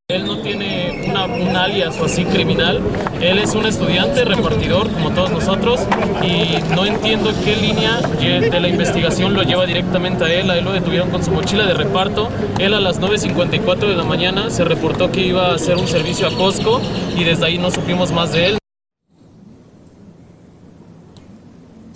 Él 0.10 0.26
no 0.26 0.38
tiene 0.38 1.04
una, 1.10 1.26
un 1.26 1.54
alias 1.54 2.00
o 2.00 2.06
así 2.06 2.24
criminal. 2.24 2.80
Él 3.20 3.40
es 3.40 3.54
un 3.56 3.66
estudiante, 3.66 4.24
repartidor, 4.24 4.90
como 4.90 5.12
todos 5.12 5.32
nosotros, 5.32 5.82
y 6.24 6.62
no 6.74 6.86
entiendo 6.86 7.34
qué 7.44 7.58
línea 7.58 8.00
de 8.00 8.58
la 8.62 8.70
investigación 8.70 9.34
lo 9.34 9.44
lleva 9.44 9.66
directamente 9.66 10.24
a 10.24 10.34
él. 10.34 10.50
A 10.50 10.58
él 10.58 10.64
lo 10.64 10.72
detuvieron 10.72 11.10
con 11.10 11.26
su 11.26 11.32
mochila 11.32 11.66
de 11.66 11.74
reparto. 11.74 12.30
Él 12.58 12.74
a 12.74 12.80
las 12.80 13.02
9.54 13.02 13.80
de 13.80 13.98
la 13.98 14.06
mañana 14.06 14.50
se 14.50 14.64
reportó 14.64 15.12
que 15.12 15.28
iba 15.28 15.48
a 15.48 15.56
hacer 15.56 15.76
un 15.76 15.90
servicio 15.90 16.26
a 16.28 16.32
Costco 16.32 16.80
y 17.18 17.26
desde 17.26 17.46
ahí 17.46 17.58
no 17.58 17.70
supimos 17.70 18.14
más 18.14 18.32
de 18.32 18.46
él. 18.46 18.58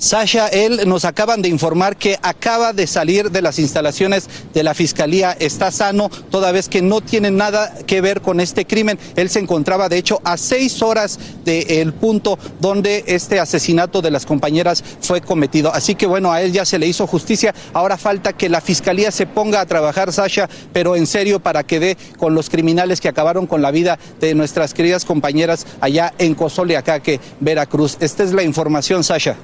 Sasha, 0.02 0.48
él 0.48 0.90
nos 0.90 1.06
acaban 1.06 1.44
de 1.44 1.50
informar 1.50 1.96
que 1.96 2.18
acaba 2.24 2.74
de 2.74 2.88
salir 2.88 3.30
de 3.30 3.44
las 3.44 3.60
instalaciones 3.60 4.28
de 4.52 4.64
la 4.64 4.74
Fiscalía, 4.74 5.38
está 5.40 5.70
sano, 5.70 6.10
toda 6.32 6.52
vez 6.52 6.70
que 6.70 6.82
no 6.82 7.02
tiene 7.02 7.30
nada 7.30 7.72
que 7.86 8.02
ver 8.02 8.22
con 8.22 8.40
este 8.40 8.66
crimen. 8.66 8.98
Él 9.16 9.30
se 9.30 9.38
encontraba, 9.38 9.90
de 9.90 10.00
hecho, 10.00 10.20
a 10.24 10.38
seis 10.38 10.82
horas 10.82 11.20
del 11.46 11.94
punto 11.94 12.40
donde 12.60 13.04
este 13.06 13.40
asesinato 13.40 14.02
de 14.02 14.10
las 14.10 14.26
compañeras 14.26 14.84
fue 15.02 15.22
cometido. 15.22 15.72
Así 15.72 15.94
que 15.94 16.08
bueno, 16.08 16.32
a 16.32 16.42
él 16.42 16.52
ya 16.52 16.66
se 16.66 16.80
le 16.80 16.88
hizo 16.88 17.06
justicia. 17.06 17.54
Ahora 17.72 17.96
falta 17.96 18.34
que 18.34 18.50
la 18.50 18.60
Fiscalía 18.60 19.12
se 19.12 19.28
ponga 19.28 19.62
a 19.62 19.68
trabajar, 19.68 20.12
Sasha, 20.12 20.50
pero 20.74 20.96
en 20.96 21.06
serio 21.06 21.42
para 21.42 21.62
que 21.62 21.80
dé 21.80 21.98
con 22.18 22.34
los 22.34 22.50
criminales 22.50 23.02
que 23.02 23.08
acabaron 23.08 23.46
con 23.46 23.62
la 23.62 23.70
vida 23.70 24.00
de 24.20 24.34
nuestras 24.34 24.74
queridas 24.74 25.06
compañeras 25.06 25.68
allá 25.80 26.12
en 26.18 26.34
Cozoleacaque, 26.34 27.20
Veracruz. 27.40 27.98
Esta 28.00 28.24
es 28.24 28.34
la 28.34 28.42
información, 28.42 29.04
Sasha. 29.04 29.38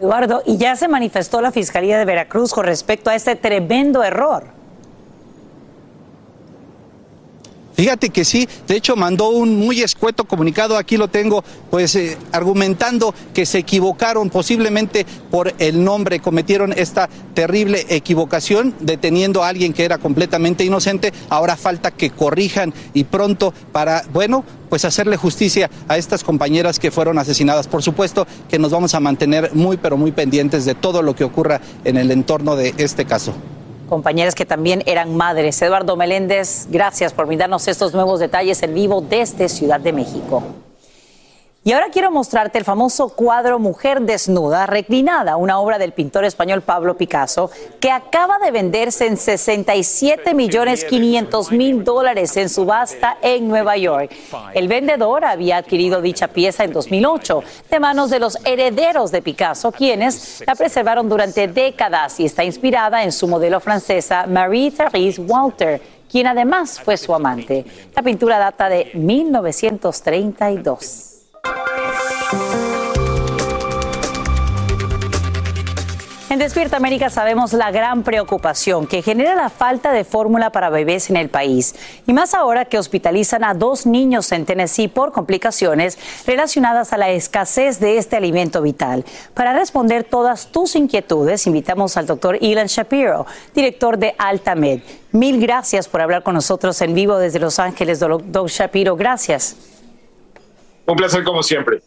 Eduardo, 0.00 0.42
y 0.46 0.56
ya 0.56 0.76
se 0.76 0.88
manifestó 0.88 1.42
la 1.42 1.52
Fiscalía 1.52 1.98
de 1.98 2.06
Veracruz 2.06 2.52
con 2.54 2.64
respecto 2.64 3.10
a 3.10 3.14
este 3.14 3.36
tremendo 3.36 4.02
error. 4.02 4.59
Fíjate 7.80 8.10
que 8.10 8.26
sí, 8.26 8.46
de 8.68 8.76
hecho 8.76 8.94
mandó 8.94 9.30
un 9.30 9.56
muy 9.56 9.80
escueto 9.80 10.24
comunicado, 10.24 10.76
aquí 10.76 10.98
lo 10.98 11.08
tengo, 11.08 11.42
pues 11.70 11.96
eh, 11.96 12.18
argumentando 12.30 13.14
que 13.32 13.46
se 13.46 13.56
equivocaron 13.56 14.28
posiblemente 14.28 15.06
por 15.30 15.54
el 15.58 15.82
nombre, 15.82 16.20
cometieron 16.20 16.74
esta 16.76 17.08
terrible 17.32 17.86
equivocación 17.88 18.74
deteniendo 18.80 19.42
a 19.42 19.48
alguien 19.48 19.72
que 19.72 19.86
era 19.86 19.96
completamente 19.96 20.62
inocente, 20.62 21.14
ahora 21.30 21.56
falta 21.56 21.90
que 21.90 22.10
corrijan 22.10 22.74
y 22.92 23.04
pronto 23.04 23.54
para, 23.72 24.04
bueno, 24.12 24.44
pues 24.68 24.84
hacerle 24.84 25.16
justicia 25.16 25.70
a 25.88 25.96
estas 25.96 26.22
compañeras 26.22 26.78
que 26.78 26.90
fueron 26.90 27.16
asesinadas. 27.16 27.66
Por 27.66 27.82
supuesto 27.82 28.26
que 28.50 28.58
nos 28.58 28.72
vamos 28.72 28.94
a 28.94 29.00
mantener 29.00 29.54
muy 29.54 29.78
pero 29.78 29.96
muy 29.96 30.12
pendientes 30.12 30.66
de 30.66 30.74
todo 30.74 31.00
lo 31.00 31.16
que 31.16 31.24
ocurra 31.24 31.62
en 31.84 31.96
el 31.96 32.10
entorno 32.10 32.56
de 32.56 32.74
este 32.76 33.06
caso 33.06 33.32
compañeras 33.90 34.34
que 34.34 34.46
también 34.46 34.82
eran 34.86 35.14
madres. 35.14 35.60
Eduardo 35.60 35.96
Meléndez, 35.96 36.66
gracias 36.70 37.12
por 37.12 37.26
brindarnos 37.26 37.68
estos 37.68 37.92
nuevos 37.92 38.20
detalles 38.20 38.62
en 38.62 38.72
vivo 38.72 39.02
desde 39.02 39.50
Ciudad 39.50 39.80
de 39.80 39.92
México. 39.92 40.42
Y 41.62 41.72
ahora 41.72 41.88
quiero 41.92 42.10
mostrarte 42.10 42.56
el 42.56 42.64
famoso 42.64 43.10
cuadro 43.10 43.58
Mujer 43.58 44.00
Desnuda, 44.00 44.64
reclinada, 44.64 45.36
una 45.36 45.60
obra 45.60 45.78
del 45.78 45.92
pintor 45.92 46.24
español 46.24 46.62
Pablo 46.62 46.96
Picasso, 46.96 47.50
que 47.80 47.90
acaba 47.90 48.38
de 48.38 48.50
venderse 48.50 49.06
en 49.06 49.18
67 49.18 50.32
millones 50.32 50.86
500 50.86 51.52
mil 51.52 51.84
dólares 51.84 52.34
en 52.38 52.48
subasta 52.48 53.18
en 53.20 53.46
Nueva 53.46 53.76
York. 53.76 54.10
El 54.54 54.68
vendedor 54.68 55.26
había 55.26 55.58
adquirido 55.58 56.00
dicha 56.00 56.28
pieza 56.28 56.64
en 56.64 56.72
2008 56.72 57.42
de 57.70 57.78
manos 57.78 58.08
de 58.08 58.20
los 58.20 58.38
herederos 58.46 59.10
de 59.10 59.20
Picasso, 59.20 59.70
quienes 59.70 60.42
la 60.46 60.54
preservaron 60.54 61.10
durante 61.10 61.46
décadas 61.46 62.20
y 62.20 62.24
está 62.24 62.42
inspirada 62.42 63.04
en 63.04 63.12
su 63.12 63.28
modelo 63.28 63.60
francesa 63.60 64.24
Marie-Therese 64.26 65.20
Walter, 65.20 65.82
quien 66.10 66.26
además 66.26 66.80
fue 66.80 66.96
su 66.96 67.14
amante. 67.14 67.66
La 67.94 68.02
pintura 68.02 68.38
data 68.38 68.70
de 68.70 68.92
1932. 68.94 71.09
En 76.30 76.38
Despierta 76.38 76.76
América 76.76 77.10
sabemos 77.10 77.52
la 77.52 77.72
gran 77.72 78.04
preocupación 78.04 78.86
que 78.86 79.02
genera 79.02 79.34
la 79.34 79.50
falta 79.50 79.90
de 79.90 80.04
fórmula 80.04 80.52
para 80.52 80.70
bebés 80.70 81.10
en 81.10 81.16
el 81.16 81.28
país. 81.28 81.74
Y 82.06 82.12
más 82.12 82.34
ahora 82.34 82.66
que 82.66 82.78
hospitalizan 82.78 83.42
a 83.42 83.52
dos 83.52 83.84
niños 83.84 84.30
en 84.30 84.46
Tennessee 84.46 84.86
por 84.86 85.10
complicaciones 85.10 85.98
relacionadas 86.28 86.92
a 86.92 86.98
la 86.98 87.10
escasez 87.10 87.80
de 87.80 87.98
este 87.98 88.14
alimento 88.14 88.62
vital. 88.62 89.04
Para 89.34 89.54
responder 89.54 90.04
todas 90.04 90.46
tus 90.52 90.76
inquietudes, 90.76 91.48
invitamos 91.48 91.96
al 91.96 92.06
doctor 92.06 92.38
Ilan 92.40 92.68
Shapiro, 92.68 93.26
director 93.52 93.98
de 93.98 94.14
Altamed. 94.16 94.82
Mil 95.10 95.40
gracias 95.40 95.88
por 95.88 96.00
hablar 96.00 96.22
con 96.22 96.34
nosotros 96.34 96.80
en 96.80 96.94
vivo 96.94 97.18
desde 97.18 97.40
Los 97.40 97.58
Ángeles, 97.58 97.98
doctor 97.98 98.48
Shapiro. 98.48 98.94
Gracias. 98.94 99.69
Un 100.90 100.96
placer 100.96 101.22
como 101.22 101.42
siempre. 101.44 101.82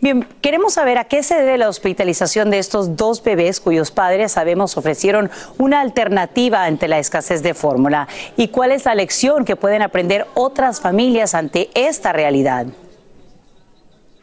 Bien, 0.00 0.24
queremos 0.40 0.74
saber 0.74 0.96
a 0.96 1.04
qué 1.04 1.24
se 1.24 1.34
debe 1.34 1.58
la 1.58 1.68
hospitalización 1.68 2.50
de 2.50 2.60
estos 2.60 2.96
dos 2.96 3.20
bebés 3.24 3.58
cuyos 3.58 3.90
padres 3.90 4.30
sabemos 4.30 4.76
ofrecieron 4.76 5.28
una 5.58 5.80
alternativa 5.80 6.64
ante 6.64 6.86
la 6.86 7.00
escasez 7.00 7.42
de 7.42 7.52
fórmula 7.52 8.06
y 8.36 8.46
cuál 8.48 8.70
es 8.70 8.84
la 8.84 8.94
lección 8.94 9.44
que 9.44 9.56
pueden 9.56 9.82
aprender 9.82 10.28
otras 10.34 10.80
familias 10.80 11.34
ante 11.34 11.68
esta 11.74 12.12
realidad. 12.12 12.66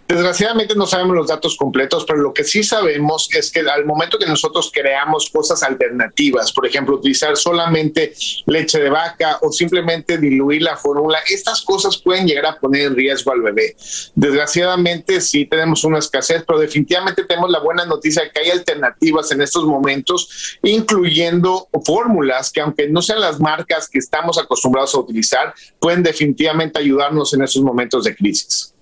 Desgraciadamente 0.07 0.75
no 0.75 0.85
sabemos 0.85 1.15
los 1.15 1.27
datos 1.27 1.57
completos, 1.57 2.05
pero 2.05 2.19
lo 2.19 2.31
que 2.31 2.43
sí 2.43 2.61
sabemos 2.61 3.27
es 3.33 3.49
que 3.49 3.61
al 3.61 3.85
momento 3.85 4.19
que 4.19 4.27
nosotros 4.27 4.69
creamos 4.71 5.31
cosas 5.31 5.63
alternativas, 5.63 6.53
por 6.53 6.67
ejemplo, 6.67 6.97
utilizar 6.97 7.35
solamente 7.35 8.13
leche 8.45 8.79
de 8.79 8.91
vaca 8.91 9.39
o 9.41 9.51
simplemente 9.51 10.19
diluir 10.19 10.61
la 10.61 10.77
fórmula, 10.77 11.17
estas 11.27 11.63
cosas 11.63 11.97
pueden 11.97 12.27
llegar 12.27 12.45
a 12.45 12.59
poner 12.59 12.83
en 12.83 12.95
riesgo 12.95 13.31
al 13.31 13.41
bebé. 13.41 13.75
Desgraciadamente 14.13 15.19
sí 15.21 15.47
tenemos 15.47 15.83
una 15.83 15.97
escasez, 15.97 16.43
pero 16.45 16.59
definitivamente 16.59 17.23
tenemos 17.23 17.49
la 17.49 17.59
buena 17.59 17.83
noticia 17.85 18.21
de 18.21 18.29
que 18.29 18.41
hay 18.41 18.51
alternativas 18.51 19.31
en 19.31 19.41
estos 19.41 19.65
momentos, 19.65 20.59
incluyendo 20.61 21.67
fórmulas 21.83 22.51
que 22.51 22.61
aunque 22.61 22.87
no 22.87 23.01
sean 23.01 23.21
las 23.21 23.39
marcas 23.39 23.89
que 23.89 23.97
estamos 23.97 24.37
acostumbrados 24.37 24.93
a 24.93 24.99
utilizar, 24.99 25.55
pueden 25.79 26.03
definitivamente 26.03 26.77
ayudarnos 26.77 27.33
en 27.33 27.41
esos 27.41 27.63
momentos 27.63 28.03
de 28.03 28.15
crisis. 28.15 28.74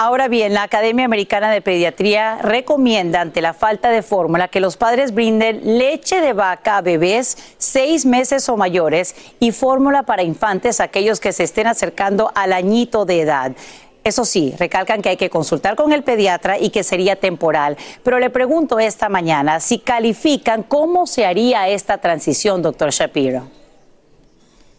Ahora 0.00 0.28
bien, 0.28 0.54
la 0.54 0.62
Academia 0.62 1.06
Americana 1.06 1.50
de 1.50 1.60
Pediatría 1.60 2.38
recomienda 2.40 3.20
ante 3.20 3.42
la 3.42 3.52
falta 3.52 3.90
de 3.90 4.02
fórmula 4.02 4.46
que 4.46 4.60
los 4.60 4.76
padres 4.76 5.12
brinden 5.12 5.76
leche 5.76 6.20
de 6.20 6.34
vaca 6.34 6.76
a 6.76 6.82
bebés 6.82 7.36
seis 7.58 8.06
meses 8.06 8.48
o 8.48 8.56
mayores 8.56 9.16
y 9.40 9.50
fórmula 9.50 10.04
para 10.04 10.22
infantes 10.22 10.78
aquellos 10.78 11.18
que 11.18 11.32
se 11.32 11.42
estén 11.42 11.66
acercando 11.66 12.30
al 12.36 12.52
añito 12.52 13.06
de 13.06 13.22
edad. 13.22 13.56
Eso 14.04 14.24
sí, 14.24 14.54
recalcan 14.56 15.02
que 15.02 15.08
hay 15.08 15.16
que 15.16 15.30
consultar 15.30 15.74
con 15.74 15.92
el 15.92 16.04
pediatra 16.04 16.60
y 16.60 16.70
que 16.70 16.84
sería 16.84 17.16
temporal. 17.16 17.76
Pero 18.04 18.20
le 18.20 18.30
pregunto 18.30 18.78
esta 18.78 19.08
mañana 19.08 19.58
si 19.58 19.80
califican 19.80 20.62
cómo 20.62 21.08
se 21.08 21.26
haría 21.26 21.66
esta 21.66 21.98
transición, 21.98 22.62
doctor 22.62 22.92
Shapiro. 22.92 23.48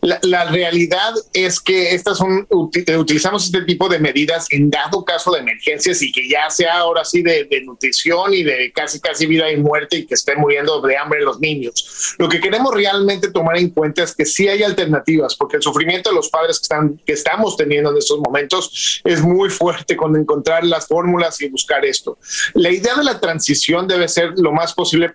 La, 0.02 0.46
realidad 0.46 1.14
es 1.34 1.60
que 1.60 1.94
estas 1.94 2.18
son 2.18 2.48
utilizamos 2.50 3.46
este 3.46 3.64
tipo 3.64 3.90
de 3.90 4.00
medidas 4.00 4.48
en 4.50 4.70
dado 4.70 5.04
caso 5.04 5.32
de 5.32 5.40
emergencias 5.40 6.02
y 6.02 6.12
que 6.12 6.28
ya 6.30 6.50
sea 6.50 6.78
ahora 6.78 7.04
sí 7.04 7.22
de, 7.22 7.48
nutrición 7.66 8.34
y 8.34 8.44
de 8.44 8.72
casi 8.72 9.02
casi 9.02 9.26
vida 9.26 9.52
y 9.52 9.58
muerte 9.58 9.98
y 9.98 10.06
que 10.06 10.14
estén 10.14 10.40
muriendo 10.40 10.80
de 10.82 10.96
hambre 10.96 11.22
los 11.22 11.40
niños. 11.40 12.16
Lo 12.18 12.30
que 12.30 12.40
queremos 12.40 12.74
realmente 12.74 13.30
tomar 13.32 13.58
en 13.58 13.72
cuenta 13.72 14.04
es 14.04 14.16
que 14.16 14.26
sí 14.26 14.48
hay 14.48 14.64
alternativas, 14.64 15.36
porque 15.36 15.58
el 15.58 15.64
sufrimiento 15.64 16.10
de 16.10 16.16
los 16.16 16.30
padres 16.30 16.60
que 16.60 16.64
están 16.64 16.98
que 17.06 17.14
estamos 17.14 17.58
teniendo 17.58 17.92
en 17.92 17.98
estos 17.98 18.20
momentos 18.20 19.02
es 19.04 19.22
muy 19.22 19.50
fuerte 19.50 19.98
con 19.98 20.16
encontrar 20.16 20.64
las 20.64 20.88
fórmulas 20.88 21.42
y 21.42 21.50
buscar 21.50 21.84
esto. 21.84 22.18
La 22.54 22.72
idea 22.72 22.96
de 22.96 23.04
la 23.04 23.20
transición 23.20 23.88
debe 23.88 24.08
ser 24.08 24.32
lo 24.38 24.54
más 24.54 24.74
posible 24.74 25.12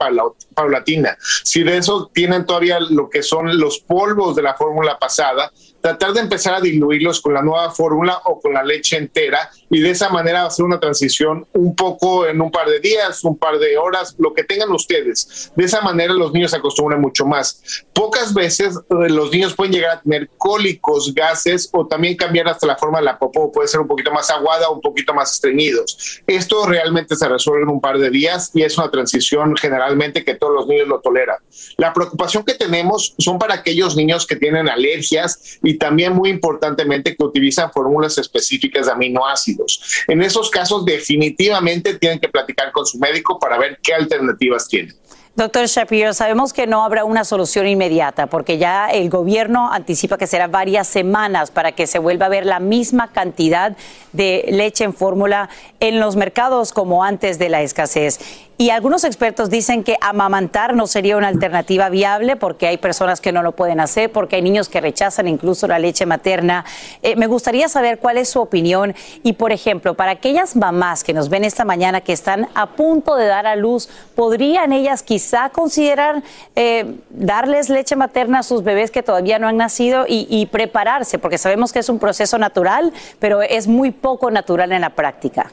paulatina. 0.55 1.16
Si 1.43 1.62
de 1.62 1.78
eso 1.78 2.11
tienen 2.12 2.45
todavía 2.45 2.80
lo 2.80 3.09
que 3.09 3.22
son 3.22 3.59
los 3.59 3.78
polvos 3.78 4.37
de 4.37 4.43
la 4.43 4.55
fórmula 4.55 4.74
la 4.83 4.99
pasada, 4.99 5.53
tratar 5.85 6.14
de 6.14 6.20
empezar 6.20 6.55
a 6.55 6.62
diluirlos 6.62 7.20
con 7.20 7.35
la 7.35 7.43
nueva 7.43 7.70
fórmula 7.70 8.18
o 8.24 8.41
con 8.41 8.55
la 8.55 8.64
leche 8.64 8.97
entera 8.97 9.51
y 9.68 9.80
de 9.80 9.91
esa 9.91 10.09
manera 10.09 10.47
hacer 10.47 10.64
una 10.64 10.80
transición 10.80 11.47
un 11.53 11.76
poco 11.76 12.26
en 12.26 12.41
un 12.41 12.51
par 12.51 12.70
de 12.70 12.80
días, 12.80 13.22
un 13.22 13.37
par 13.37 13.59
de 13.59 13.76
horas, 13.76 14.14
lo 14.16 14.32
que 14.32 14.45
tengan 14.45 14.72
ustedes. 14.72 15.53
De 15.55 15.66
esa 15.66 15.82
manera 15.82 16.14
los 16.14 16.32
niños 16.32 16.53
se 16.53 16.57
acostumbran 16.57 17.03
mucho 17.03 17.26
más. 17.26 17.85
Pocas 17.93 18.32
veces 18.32 18.78
eh, 18.78 19.11
los 19.11 19.30
niños 19.30 19.53
pueden 19.53 19.74
llegar 19.74 19.99
a 19.99 20.01
tener 20.01 20.30
cólicos, 20.39 21.14
gases 21.14 21.68
o 21.70 21.87
también 21.87 22.16
cambiar 22.16 22.49
hasta 22.49 22.66
la 22.66 22.76
forma 22.76 23.01
de 23.01 23.05
la 23.05 23.18
popó, 23.18 23.53
puede 23.53 23.68
ser 23.68 23.80
un 23.80 23.87
poquito 23.87 24.11
más 24.11 24.30
aguada 24.30 24.70
o 24.70 24.76
un 24.76 24.80
poquito 24.80 25.12
más 25.12 25.32
estreñidos. 25.32 26.22
Esto 26.26 26.64
realmente 26.64 27.14
se 27.14 27.28
resuelve 27.28 27.64
en 27.64 27.68
un 27.68 27.82
par 27.82 27.99
de 27.99 28.09
días 28.09 28.51
y 28.55 28.62
es 28.62 28.78
una 28.78 28.91
transición 28.91 29.55
generalmente 29.55 30.24
que 30.24 30.35
todos 30.35 30.55
los 30.55 30.66
niños 30.66 30.89
lo 30.89 31.01
toleran. 31.01 31.37
La 31.76 31.93
preocupación 31.93 32.43
que 32.43 32.55
tenemos 32.55 33.14
son 33.18 33.39
para 33.39 33.53
aquellos 33.53 33.97
niños 33.97 34.26
que 34.26 34.37
tienen 34.37 34.70
alergias 34.70 35.59
y 35.62 35.74
también 35.79 36.14
muy 36.14 36.31
importantemente 36.31 37.16
que 37.16 37.25
utilizan 37.25 37.72
fórmulas 37.72 38.18
específicas 38.18 38.87
de 38.87 38.93
aminoácidos. 38.93 40.05
En 40.09 40.22
esos 40.22 40.51
casos 40.51 40.85
definitivamente 40.85 41.99
tienen 41.99 42.18
que 42.18 42.29
platicar 42.29 42.72
con 42.72 42.87
su 42.87 42.99
médico 42.99 43.39
para 43.39 43.59
ver 43.59 43.79
qué 43.83 43.95
alternativas 43.95 44.68
tienen. 44.68 44.95
Doctor 45.37 45.66
Shapiro, 45.66 46.14
sabemos 46.14 46.53
que 46.53 46.68
no 46.68 46.85
habrá 46.85 47.05
una 47.05 47.25
solución 47.25 47.66
inmediata 47.66 48.29
porque 48.29 48.57
ya 48.57 48.87
el 48.87 49.11
gobierno 49.11 49.68
anticipa 49.72 50.16
que 50.16 50.29
será 50.29 50.47
varias 50.47 50.87
semanas 50.87 51.51
para 51.51 51.72
que 51.72 51.89
se 51.89 51.99
vuelva 51.99 52.27
a 52.27 52.29
ver 52.29 52.47
la 52.47 52.61
misma 52.61 53.11
cantidad 53.11 53.77
de 54.12 54.45
leche 54.53 54.85
en 54.85 54.95
fórmula 54.95 55.49
en 55.81 55.99
los 55.99 56.14
mercados 56.14 56.70
como 56.70 57.03
antes 57.03 57.41
de 57.41 57.49
la 57.49 57.62
escasez. 57.62 58.20
Y 58.57 58.71
algunos 58.71 59.03
expertos 59.03 59.51
dicen 59.51 59.83
que 59.83 59.97
amamantar 60.01 60.77
no 60.77 60.87
sería 60.87 61.17
una 61.17 61.27
alternativa 61.27 61.89
viable 61.89 62.37
porque 62.37 62.69
hay 62.69 62.77
personas 62.77 63.21
que 63.21 63.33
no 63.33 63.43
lo 63.43 63.51
pueden 63.51 63.81
hacer, 63.81 64.13
porque 64.13 64.37
hay 64.37 64.43
niños 64.43 64.69
que 64.69 64.81
rechazan 64.81 65.27
incluso 65.27 65.67
la 65.67 65.81
leche 65.81 66.07
materna. 66.07 66.65
Eh, 67.03 67.17
me 67.17 67.27
gustaría 67.27 67.69
saber 67.69 67.99
cuál 67.99 68.17
es 68.17 68.29
su 68.29 68.41
opinión 68.41 68.95
y, 69.25 69.33
por 69.33 69.51
ejemplo, 69.51 69.95
para 69.95 70.13
aquellas 70.13 70.55
mamás 70.55 71.03
que 71.03 71.13
nos 71.13 71.31
ven 71.31 71.43
esta 71.43 71.65
mañana 71.65 72.01
que 72.01 72.13
están 72.13 72.47
a 72.55 72.67
punto 72.67 73.17
de 73.17 73.27
dar 73.27 73.49
a 73.49 73.57
luz, 73.57 73.89
¿podrían 74.15 74.73
ellas 74.73 75.03
quizá 75.03 75.49
considerar 75.49 76.23
eh, 76.55 76.95
darles 77.11 77.71
leche 77.71 77.97
materna 77.97 78.39
a 78.39 78.43
sus 78.45 78.63
bebés 78.63 78.93
que 78.93 79.03
todavía 79.03 79.41
no 79.41 79.49
han 79.49 79.57
nacido 79.57 80.05
y, 80.07 80.29
y 80.31 80.47
prepararse? 80.47 81.19
Porque 81.19 81.39
sabemos 81.39 81.73
que 81.73 81.81
es 81.81 81.89
un 81.89 81.99
proceso 81.99 82.39
natural, 82.39 82.93
pero 83.19 83.43
es 83.43 83.67
muy 83.67 83.91
poco 83.91 84.31
natural 84.31 84.71
en 84.71 84.83
la 84.83 84.91
práctica. 84.91 85.51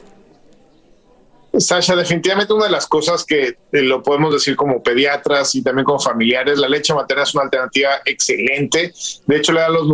Sasha, 1.58 1.94
definitivamente 1.94 2.52
una 2.52 2.64
de 2.64 2.70
las 2.70 2.86
cosas 2.86 3.24
que 3.24 3.48
eh, 3.48 3.82
lo 3.82 4.02
podemos 4.02 4.32
decir 4.32 4.56
como 4.56 4.82
pediatras 4.82 5.54
y 5.54 5.62
también 5.62 5.84
como 5.84 5.98
familiares, 5.98 6.58
la 6.58 6.68
leche 6.68 6.94
materna 6.94 7.24
es 7.24 7.34
una 7.34 7.44
alternativa 7.44 7.90
excelente. 8.04 8.92
De 9.26 9.36
hecho, 9.36 9.52
le 9.52 9.60
da 9.60 9.68
los 9.68 9.86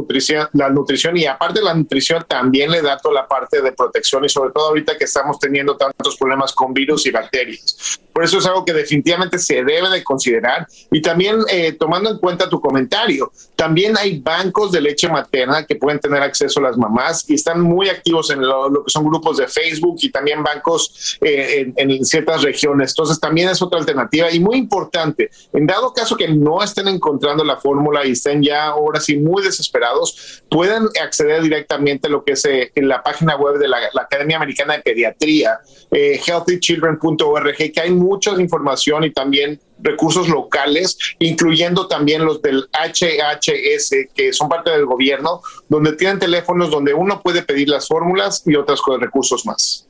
la 0.53 0.69
nutrición 0.71 1.17
y 1.17 1.27
aparte 1.27 1.61
de 1.61 1.65
la 1.65 1.75
nutrición 1.75 2.25
también 2.29 2.71
le 2.71 2.83
da 2.83 2.99
toda 2.99 3.15
la 3.15 3.29
parte 3.29 3.61
de 3.61 3.73
protección 3.73 4.25
y 4.25 4.29
sobre 4.29 4.53
todo 4.53 4.69
ahorita 4.69 4.97
que 4.97 5.05
estamos 5.05 5.39
teniendo 5.39 5.77
tantos 5.77 6.17
problemas 6.17 6.53
con 6.53 6.73
virus 6.73 7.07
y 7.07 7.11
bacterias. 7.11 8.01
Por 8.13 8.25
eso 8.25 8.39
es 8.39 8.47
algo 8.47 8.65
que 8.65 8.73
definitivamente 8.73 9.39
se 9.39 9.63
debe 9.63 9.89
de 9.91 10.03
considerar 10.03 10.67
y 10.91 11.01
también 11.01 11.37
eh, 11.51 11.73
tomando 11.73 12.11
en 12.11 12.19
cuenta 12.19 12.49
tu 12.49 12.61
comentario, 12.61 13.31
también 13.55 13.97
hay 13.97 14.19
bancos 14.19 14.73
de 14.73 14.81
leche 14.81 15.09
materna 15.09 15.65
que 15.67 15.77
pueden 15.77 16.01
tener 16.01 16.23
acceso 16.23 16.61
a 16.61 16.65
las 16.65 16.77
mamás 16.77 17.29
y 17.29 17.35
están 17.35 17.61
muy 17.61 17.89
activos 17.89 18.31
en 18.31 18.41
lo, 18.41 18.85
que 18.85 18.91
son 18.91 19.05
grupos 19.05 19.37
de 19.37 19.47
Facebook 19.47 19.99
y 20.01 20.11
también 20.11 20.43
bancos 20.43 21.19
eh, 21.21 21.48
en, 21.49 22.05
ciertas 22.05 22.43
regiones. 22.43 22.91
Entonces 22.91 23.21
también 23.21 23.49
es 23.49 23.61
otra 23.63 23.79
alternativa 23.79 24.31
y 24.31 24.41
muy 24.41 24.57
importante, 24.57 25.31
en 25.53 25.67
dado 25.67 25.93
caso 25.93 26.17
que 26.17 26.29
no 26.29 26.63
estén 26.63 26.89
encontrando 26.89 27.45
la 27.45 27.57
fórmula 27.57 28.07
y 28.07 28.13
estén 28.13 28.43
ya 28.43 28.67
ahora 28.67 29.01
sí 29.01 29.17
muy 29.17 29.43
desesperados, 29.43 30.43
pueden 30.51 30.85
acceder 31.03 31.43
directamente 31.43 32.09
a 32.09 32.11
lo 32.11 32.25
que 32.25 32.33
es 32.33 32.45
eh, 32.45 32.71
en 32.75 32.89
la 32.89 33.03
página 33.03 33.37
web 33.37 33.59
de 33.59 33.69
la, 33.69 33.79
la 33.93 34.03
Academia 34.03 34.37
Americana 34.37 34.75
de 34.75 34.83
Pediatría, 34.83 35.59
eh, 35.91 36.21
healthychildren.org, 36.25 37.57
que 37.57 37.81
hay 37.81 37.91
mucha 37.91 38.33
información 38.41 39.05
y 39.05 39.13
también 39.13 39.61
recursos 39.81 40.29
locales, 40.29 40.99
incluyendo 41.19 41.87
también 41.87 42.25
los 42.25 42.43
del 42.43 42.69
HHS, 42.73 44.09
que 44.15 44.33
son 44.33 44.49
parte 44.49 44.71
del 44.71 44.87
gobierno, 44.87 45.41
donde 45.69 45.93
tienen 45.93 46.19
teléfonos 46.19 46.71
donde 46.71 46.95
uno 46.95 47.21
puede 47.23 47.43
pedir 47.43 47.69
las 47.69 47.87
fórmulas 47.87 48.43
y 48.47 48.57
otros 48.57 48.83
recursos 49.01 49.47
más. 49.47 49.88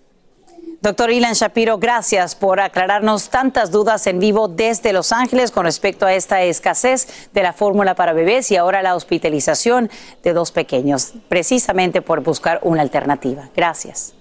Doctor 0.80 1.10
Ilan 1.10 1.32
Shapiro, 1.32 1.78
gracias 1.78 2.36
por 2.36 2.60
aclararnos 2.60 3.30
tantas 3.30 3.72
dudas 3.72 4.06
en 4.06 4.20
vivo 4.20 4.46
desde 4.46 4.92
Los 4.92 5.10
Ángeles 5.10 5.50
con 5.50 5.64
respecto 5.64 6.06
a 6.06 6.14
esta 6.14 6.42
escasez 6.42 7.28
de 7.34 7.42
la 7.42 7.52
fórmula 7.52 7.96
para 7.96 8.12
bebés 8.12 8.52
y 8.52 8.56
ahora 8.56 8.80
la 8.80 8.94
hospitalización 8.94 9.90
de 10.22 10.32
dos 10.32 10.52
pequeños, 10.52 11.14
precisamente 11.28 12.00
por 12.00 12.22
buscar 12.22 12.60
una 12.62 12.82
alternativa. 12.82 13.48
Gracias. 13.56 14.14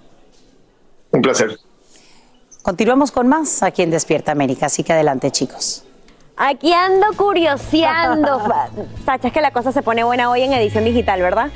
Un 1.11 1.21
placer. 1.21 1.59
Continuamos 2.63 3.11
con 3.11 3.27
más 3.27 3.61
aquí 3.61 3.83
en 3.83 3.91
Despierta 3.91 4.31
América, 4.31 4.65
así 4.65 4.83
que 4.83 4.93
adelante 4.93 5.29
chicos. 5.29 5.85
Aquí 6.35 6.73
ando 6.73 7.05
curioseando. 7.15 8.41
Sacha, 9.05 9.27
es 9.27 9.33
que 9.33 9.41
la 9.41 9.51
cosa 9.51 9.71
se 9.71 9.83
pone 9.83 10.03
buena 10.03 10.31
hoy 10.31 10.41
en 10.41 10.53
edición 10.53 10.85
digital, 10.85 11.21
¿verdad? 11.21 11.51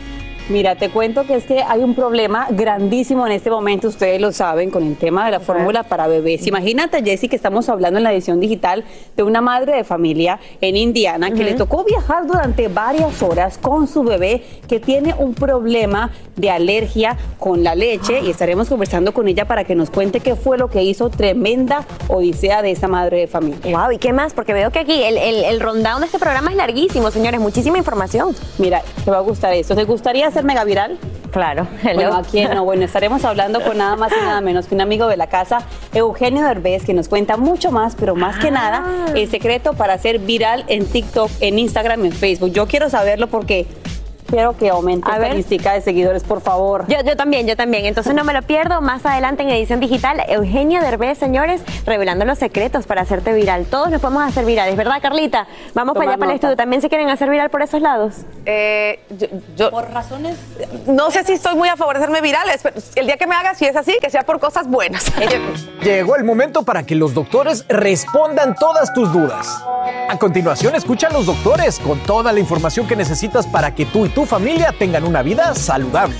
Mira, 0.51 0.75
te 0.75 0.89
cuento 0.89 1.25
que 1.25 1.35
es 1.35 1.45
que 1.45 1.63
hay 1.63 1.81
un 1.81 1.95
problema 1.95 2.47
grandísimo 2.49 3.25
en 3.25 3.31
este 3.31 3.49
momento, 3.49 3.87
ustedes 3.87 4.19
lo 4.19 4.33
saben, 4.33 4.69
con 4.69 4.83
el 4.83 4.97
tema 4.97 5.25
de 5.25 5.31
la 5.31 5.39
fórmula 5.39 5.83
para 5.83 6.07
bebés. 6.07 6.45
Imagínate, 6.45 7.01
Jessy, 7.01 7.29
que 7.29 7.37
estamos 7.37 7.69
hablando 7.69 7.99
en 7.99 8.03
la 8.03 8.11
edición 8.11 8.41
digital 8.41 8.83
de 9.15 9.23
una 9.23 9.39
madre 9.39 9.77
de 9.77 9.85
familia 9.85 10.41
en 10.59 10.75
Indiana 10.75 11.31
que 11.31 11.45
le 11.45 11.53
tocó 11.53 11.85
viajar 11.85 12.27
durante 12.27 12.67
varias 12.67 13.23
horas 13.23 13.57
con 13.57 13.87
su 13.87 14.03
bebé 14.03 14.43
que 14.67 14.81
tiene 14.81 15.15
un 15.17 15.33
problema 15.33 16.11
de 16.35 16.49
alergia 16.49 17.17
con 17.39 17.63
la 17.63 17.73
leche 17.73 18.19
y 18.19 18.29
estaremos 18.29 18.67
conversando 18.67 19.13
con 19.13 19.29
ella 19.29 19.45
para 19.45 19.63
que 19.63 19.73
nos 19.73 19.89
cuente 19.89 20.19
qué 20.19 20.35
fue 20.35 20.57
lo 20.57 20.69
que 20.69 20.83
hizo 20.83 21.09
tremenda 21.09 21.85
odisea 22.09 22.61
de 22.61 22.71
esa 22.71 22.89
madre 22.89 23.19
de 23.19 23.27
familia. 23.27 23.77
Wow, 23.77 23.93
¿y 23.93 23.97
qué 23.99 24.11
más? 24.11 24.33
Porque 24.33 24.51
veo 24.51 24.69
que 24.71 24.79
aquí 24.79 25.01
el, 25.01 25.17
el, 25.17 25.59
de 25.59 26.05
este 26.05 26.19
programa 26.19 26.51
es 26.51 26.57
larguísimo, 26.57 27.09
señores, 27.09 27.39
muchísima 27.39 27.77
información. 27.77 28.35
Mira, 28.57 28.81
te 29.05 29.11
va 29.11 29.17
a 29.17 29.21
gustar 29.21 29.53
esto. 29.53 29.75
¿Te 29.75 29.85
gustaría 29.85 30.27
hacer 30.27 30.40
mega 30.43 30.63
viral? 30.63 30.97
Claro. 31.31 31.67
Bueno, 31.83 32.15
aquí 32.15 32.43
no. 32.45 32.63
Bueno, 32.63 32.85
estaremos 32.85 33.23
hablando 33.25 33.61
con 33.61 33.77
nada 33.77 33.95
más 33.95 34.11
y 34.11 34.23
nada 34.23 34.41
menos 34.41 34.67
que 34.67 34.75
un 34.75 34.81
amigo 34.81 35.07
de 35.07 35.17
la 35.17 35.27
casa, 35.27 35.59
Eugenio 35.93 36.45
Derbez, 36.45 36.83
que 36.83 36.93
nos 36.93 37.07
cuenta 37.09 37.37
mucho 37.37 37.71
más, 37.71 37.95
pero 37.95 38.15
más 38.15 38.37
que 38.37 38.51
nada, 38.51 38.83
el 39.15 39.29
secreto 39.29 39.73
para 39.73 39.93
hacer 39.93 40.19
viral 40.19 40.63
en 40.67 40.85
TikTok, 40.85 41.29
en 41.41 41.59
Instagram, 41.59 42.05
en 42.05 42.11
Facebook. 42.11 42.51
Yo 42.51 42.67
quiero 42.67 42.89
saberlo 42.89 43.27
porque 43.27 43.67
quiero 44.31 44.57
que 44.57 44.69
aumente 44.69 45.07
la 45.07 45.17
estadística 45.17 45.73
de 45.73 45.81
seguidores, 45.81 46.23
por 46.23 46.41
favor. 46.41 46.85
Yo, 46.87 46.97
yo 47.05 47.15
también, 47.15 47.45
yo 47.47 47.55
también. 47.55 47.85
Entonces 47.85 48.15
no 48.15 48.23
me 48.23 48.33
lo 48.33 48.41
pierdo. 48.41 48.81
Más 48.81 49.05
adelante 49.05 49.43
en 49.43 49.49
edición 49.49 49.79
digital, 49.79 50.23
Eugenio 50.27 50.81
Derbez, 50.81 51.17
señores, 51.19 51.61
revelando 51.85 52.25
los 52.25 52.39
secretos 52.39 52.87
para 52.87 53.01
hacerte 53.01 53.33
viral. 53.33 53.65
Todos 53.65 53.89
nos 53.91 54.01
podemos 54.01 54.23
hacer 54.23 54.45
virales, 54.45 54.75
¿verdad, 54.75 54.95
Carlita? 55.01 55.45
Vamos 55.75 55.95
para 55.95 56.11
allá, 56.11 56.17
para 56.17 56.31
el 56.31 56.35
estudio. 56.35 56.55
¿También 56.55 56.81
se 56.81 56.89
quieren 56.89 57.09
hacer 57.09 57.29
viral 57.29 57.49
por 57.49 57.61
esos 57.61 57.81
lados? 57.81 58.15
Eh, 58.45 58.99
yo, 59.17 59.27
yo- 59.55 59.69
Por 59.71 59.91
razones. 59.91 60.37
no 60.87 61.11
sé 61.11 61.23
si 61.23 61.33
estoy 61.33 61.55
muy 61.55 61.69
a 61.69 61.75
favor 61.75 61.95
de 61.97 62.03
hacerme 62.03 62.21
virales, 62.21 62.61
pero 62.63 62.75
el 62.95 63.05
día 63.05 63.17
que 63.17 63.27
me 63.27 63.35
haga, 63.35 63.53
si 63.53 63.65
es 63.65 63.75
así, 63.75 63.97
que 64.01 64.09
sea 64.09 64.23
por 64.23 64.39
cosas 64.39 64.67
buenas. 64.67 65.05
Llegó 65.83 66.15
el 66.15 66.23
momento 66.23 66.63
para 66.63 66.83
que 66.83 66.95
los 66.95 67.13
doctores 67.13 67.65
respondan 67.67 68.55
todas 68.55 68.93
tus 68.93 69.11
dudas. 69.11 69.61
A 70.09 70.17
continuación, 70.17 70.75
escucha 70.75 71.07
a 71.07 71.11
los 71.11 71.25
doctores 71.25 71.79
con 71.79 71.99
toda 71.99 72.31
la 72.31 72.39
información 72.39 72.87
que 72.87 72.95
necesitas 72.95 73.45
para 73.47 73.73
que 73.75 73.85
tú 73.85 74.05
y 74.05 74.09
tu 74.21 74.27
familia 74.27 74.71
tengan 74.77 75.03
una 75.03 75.23
vida 75.23 75.55
saludable. 75.55 76.15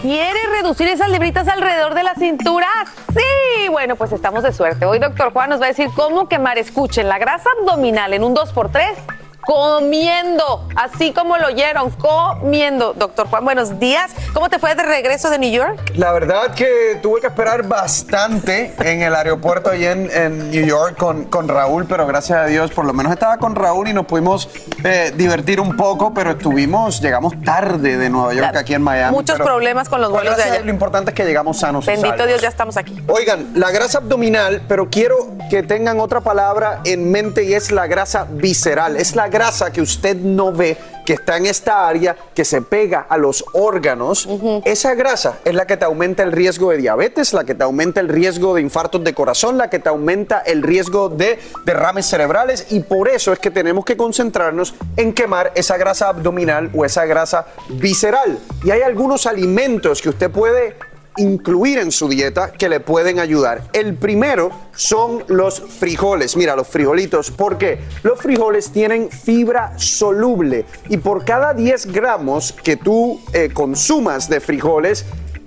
¿Quiere 0.00 0.40
reducir 0.58 0.88
esas 0.88 1.10
libritas 1.10 1.46
alrededor 1.48 1.92
de 1.92 2.02
la 2.02 2.14
cintura? 2.14 2.66
Sí, 3.12 3.68
bueno, 3.68 3.94
pues 3.96 4.12
estamos 4.12 4.42
de 4.42 4.54
suerte. 4.54 4.86
Hoy 4.86 5.00
doctor 5.00 5.30
Juan 5.30 5.50
nos 5.50 5.60
va 5.60 5.66
a 5.66 5.68
decir 5.68 5.90
cómo 5.94 6.30
quemar, 6.30 6.56
escuchen, 6.56 7.10
la 7.10 7.18
grasa 7.18 7.50
abdominal 7.60 8.14
en 8.14 8.24
un 8.24 8.34
2x3 8.34 9.19
comiendo, 9.42 10.68
así 10.76 11.12
como 11.12 11.36
lo 11.38 11.48
oyeron, 11.48 11.90
comiendo. 11.90 12.92
Doctor 12.94 13.28
Juan, 13.28 13.44
buenos 13.44 13.78
días. 13.78 14.12
¿Cómo 14.32 14.48
te 14.48 14.58
fue 14.58 14.74
de 14.74 14.82
regreso 14.82 15.30
de 15.30 15.38
New 15.38 15.50
York? 15.50 15.92
La 15.96 16.12
verdad 16.12 16.54
que 16.54 16.98
tuve 17.02 17.20
que 17.20 17.28
esperar 17.28 17.66
bastante 17.66 18.74
en 18.78 19.02
el 19.02 19.14
aeropuerto 19.14 19.70
allí 19.70 19.86
en, 19.86 20.10
en 20.10 20.50
New 20.50 20.64
York 20.64 20.96
con, 20.98 21.24
con 21.24 21.48
Raúl, 21.48 21.86
pero 21.86 22.06
gracias 22.06 22.38
a 22.38 22.46
Dios 22.46 22.70
por 22.70 22.84
lo 22.84 22.92
menos 22.92 23.12
estaba 23.12 23.38
con 23.38 23.54
Raúl 23.54 23.88
y 23.88 23.92
nos 23.92 24.06
pudimos 24.06 24.48
eh, 24.84 25.12
divertir 25.16 25.60
un 25.60 25.76
poco, 25.76 26.12
pero 26.14 26.32
estuvimos, 26.32 27.00
llegamos 27.00 27.34
tarde 27.42 27.96
de 27.96 28.10
Nueva 28.10 28.34
York 28.34 28.56
aquí 28.56 28.74
en 28.74 28.82
Miami. 28.82 29.16
Muchos 29.16 29.38
problemas 29.38 29.88
con 29.88 30.00
los 30.00 30.10
vuelos 30.10 30.36
de 30.36 30.42
allá. 30.42 30.60
Lo 30.60 30.70
importante 30.70 31.10
es 31.10 31.14
que 31.14 31.24
llegamos 31.24 31.58
sanos 31.58 31.86
Bendito. 31.86 32.26
Dios, 32.26 32.40
ya 32.40 32.48
estamos 32.48 32.76
aquí. 32.76 33.02
Oigan, 33.08 33.52
la 33.54 33.70
grasa 33.70 33.98
abdominal, 33.98 34.62
pero 34.68 34.88
quiero 34.90 35.16
que 35.48 35.62
tengan 35.62 36.00
otra 36.00 36.20
palabra 36.20 36.80
en 36.84 37.10
mente 37.10 37.44
y 37.44 37.54
es 37.54 37.72
la 37.72 37.86
grasa 37.86 38.26
visceral. 38.30 38.96
Es 38.96 39.16
la 39.16 39.29
grasa 39.30 39.72
que 39.72 39.80
usted 39.80 40.16
no 40.16 40.52
ve, 40.52 40.76
que 41.06 41.14
está 41.14 41.36
en 41.36 41.46
esta 41.46 41.88
área, 41.88 42.16
que 42.34 42.44
se 42.44 42.62
pega 42.62 43.06
a 43.08 43.16
los 43.16 43.44
órganos, 43.52 44.28
esa 44.64 44.94
grasa 44.94 45.38
es 45.44 45.54
la 45.54 45.66
que 45.66 45.76
te 45.76 45.84
aumenta 45.84 46.22
el 46.22 46.32
riesgo 46.32 46.70
de 46.70 46.76
diabetes, 46.76 47.32
la 47.32 47.44
que 47.44 47.54
te 47.54 47.64
aumenta 47.64 48.00
el 48.00 48.08
riesgo 48.08 48.54
de 48.54 48.60
infartos 48.60 49.02
de 49.02 49.14
corazón, 49.14 49.56
la 49.56 49.70
que 49.70 49.78
te 49.78 49.88
aumenta 49.88 50.40
el 50.40 50.62
riesgo 50.62 51.08
de 51.08 51.38
derrames 51.64 52.06
cerebrales 52.06 52.66
y 52.70 52.80
por 52.80 53.08
eso 53.08 53.32
es 53.32 53.38
que 53.38 53.50
tenemos 53.50 53.84
que 53.84 53.96
concentrarnos 53.96 54.74
en 54.96 55.12
quemar 55.12 55.52
esa 55.54 55.76
grasa 55.76 56.08
abdominal 56.08 56.70
o 56.74 56.84
esa 56.84 57.04
grasa 57.06 57.46
visceral. 57.68 58.38
Y 58.64 58.70
hay 58.70 58.82
algunos 58.82 59.26
alimentos 59.26 60.02
que 60.02 60.10
usted 60.10 60.30
puede 60.30 60.76
incluir 61.20 61.78
en 61.78 61.92
su 61.92 62.08
dieta 62.08 62.52
que 62.52 62.68
le 62.68 62.80
pueden 62.80 63.18
ayudar. 63.18 63.62
El 63.72 63.94
primero 63.94 64.50
son 64.74 65.24
los 65.28 65.60
frijoles. 65.60 66.36
Mira, 66.36 66.56
los 66.56 66.66
frijolitos. 66.66 67.30
¿Por 67.30 67.58
qué? 67.58 67.78
Los 68.02 68.18
frijoles 68.20 68.70
tienen 68.70 69.10
fibra 69.10 69.78
soluble 69.78 70.64
y 70.88 70.96
por 70.96 71.24
cada 71.24 71.54
10 71.54 71.86
gramos 71.86 72.52
que 72.52 72.76
tú 72.76 73.20
eh, 73.32 73.50
consumas 73.52 74.28
de 74.28 74.40
frijoles, 74.40 75.04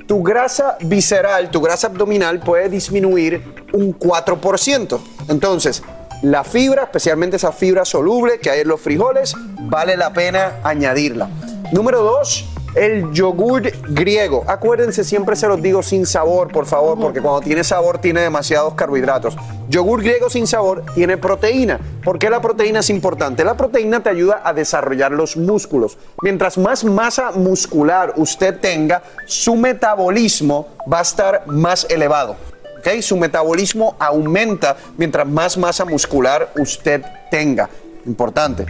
tu 0.08 0.22
grasa 0.22 0.78
visceral, 0.82 1.50
tu 1.50 1.62
grasa 1.62 1.88
abdominal 1.88 2.40
puede 2.40 2.70
disminuir 2.70 3.42
un 3.74 3.98
4%. 3.98 5.00
Entonces, 5.30 5.82
la 6.22 6.44
fibra, 6.44 6.84
especialmente 6.84 7.38
esa 7.38 7.52
fibra 7.52 7.84
soluble 7.84 8.40
que 8.40 8.50
hay 8.50 8.62
en 8.62 8.68
los 8.68 8.80
frijoles, 8.80 9.34
vale 9.62 9.98
la 9.98 10.14
pena 10.14 10.60
añadirla. 10.64 11.30
Número 11.72 12.02
dos, 12.02 12.46
el 12.76 13.12
yogur 13.12 13.72
griego. 13.90 14.44
Acuérdense, 14.48 15.04
siempre 15.04 15.36
se 15.36 15.48
los 15.48 15.62
digo 15.62 15.84
sin 15.84 16.06
sabor, 16.06 16.52
por 16.52 16.66
favor, 16.66 17.00
porque 17.00 17.22
cuando 17.22 17.42
tiene 17.42 17.64
sabor 17.64 18.00
tiene 18.00 18.22
demasiados 18.22 18.74
carbohidratos. 18.74 19.36
Yogur 19.70 20.02
griego 20.02 20.30
sin 20.30 20.48
sabor 20.48 20.84
tiene 20.94 21.18
proteína. 21.18 21.80
¿Por 22.04 22.20
qué 22.20 22.30
la 22.30 22.42
proteína 22.42 22.80
es 22.80 22.90
importante? 22.90 23.44
La 23.44 23.56
proteína 23.56 24.02
te 24.02 24.10
ayuda 24.10 24.42
a 24.44 24.54
desarrollar 24.54 25.12
los 25.12 25.38
músculos. 25.38 25.98
Mientras 26.22 26.58
más 26.58 26.84
masa 26.84 27.32
muscular 27.32 28.14
usted 28.18 28.60
tenga, 28.60 29.04
su 29.26 29.56
metabolismo 29.56 30.68
va 30.92 31.00
a 31.00 31.04
estar 31.04 31.44
más 31.48 31.86
elevado. 31.90 32.36
¿ok? 32.80 33.02
Su 33.02 33.18
metabolismo 33.18 33.96
aumenta 34.00 34.76
mientras 34.98 35.28
más 35.28 35.58
masa 35.58 35.86
muscular 35.86 36.52
usted 36.58 37.04
tenga. 37.30 37.70
Importante. 38.06 38.66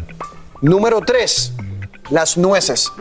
Número 0.62 1.02
3 1.02 1.54
las 2.14 2.38
nueces. 2.38 2.92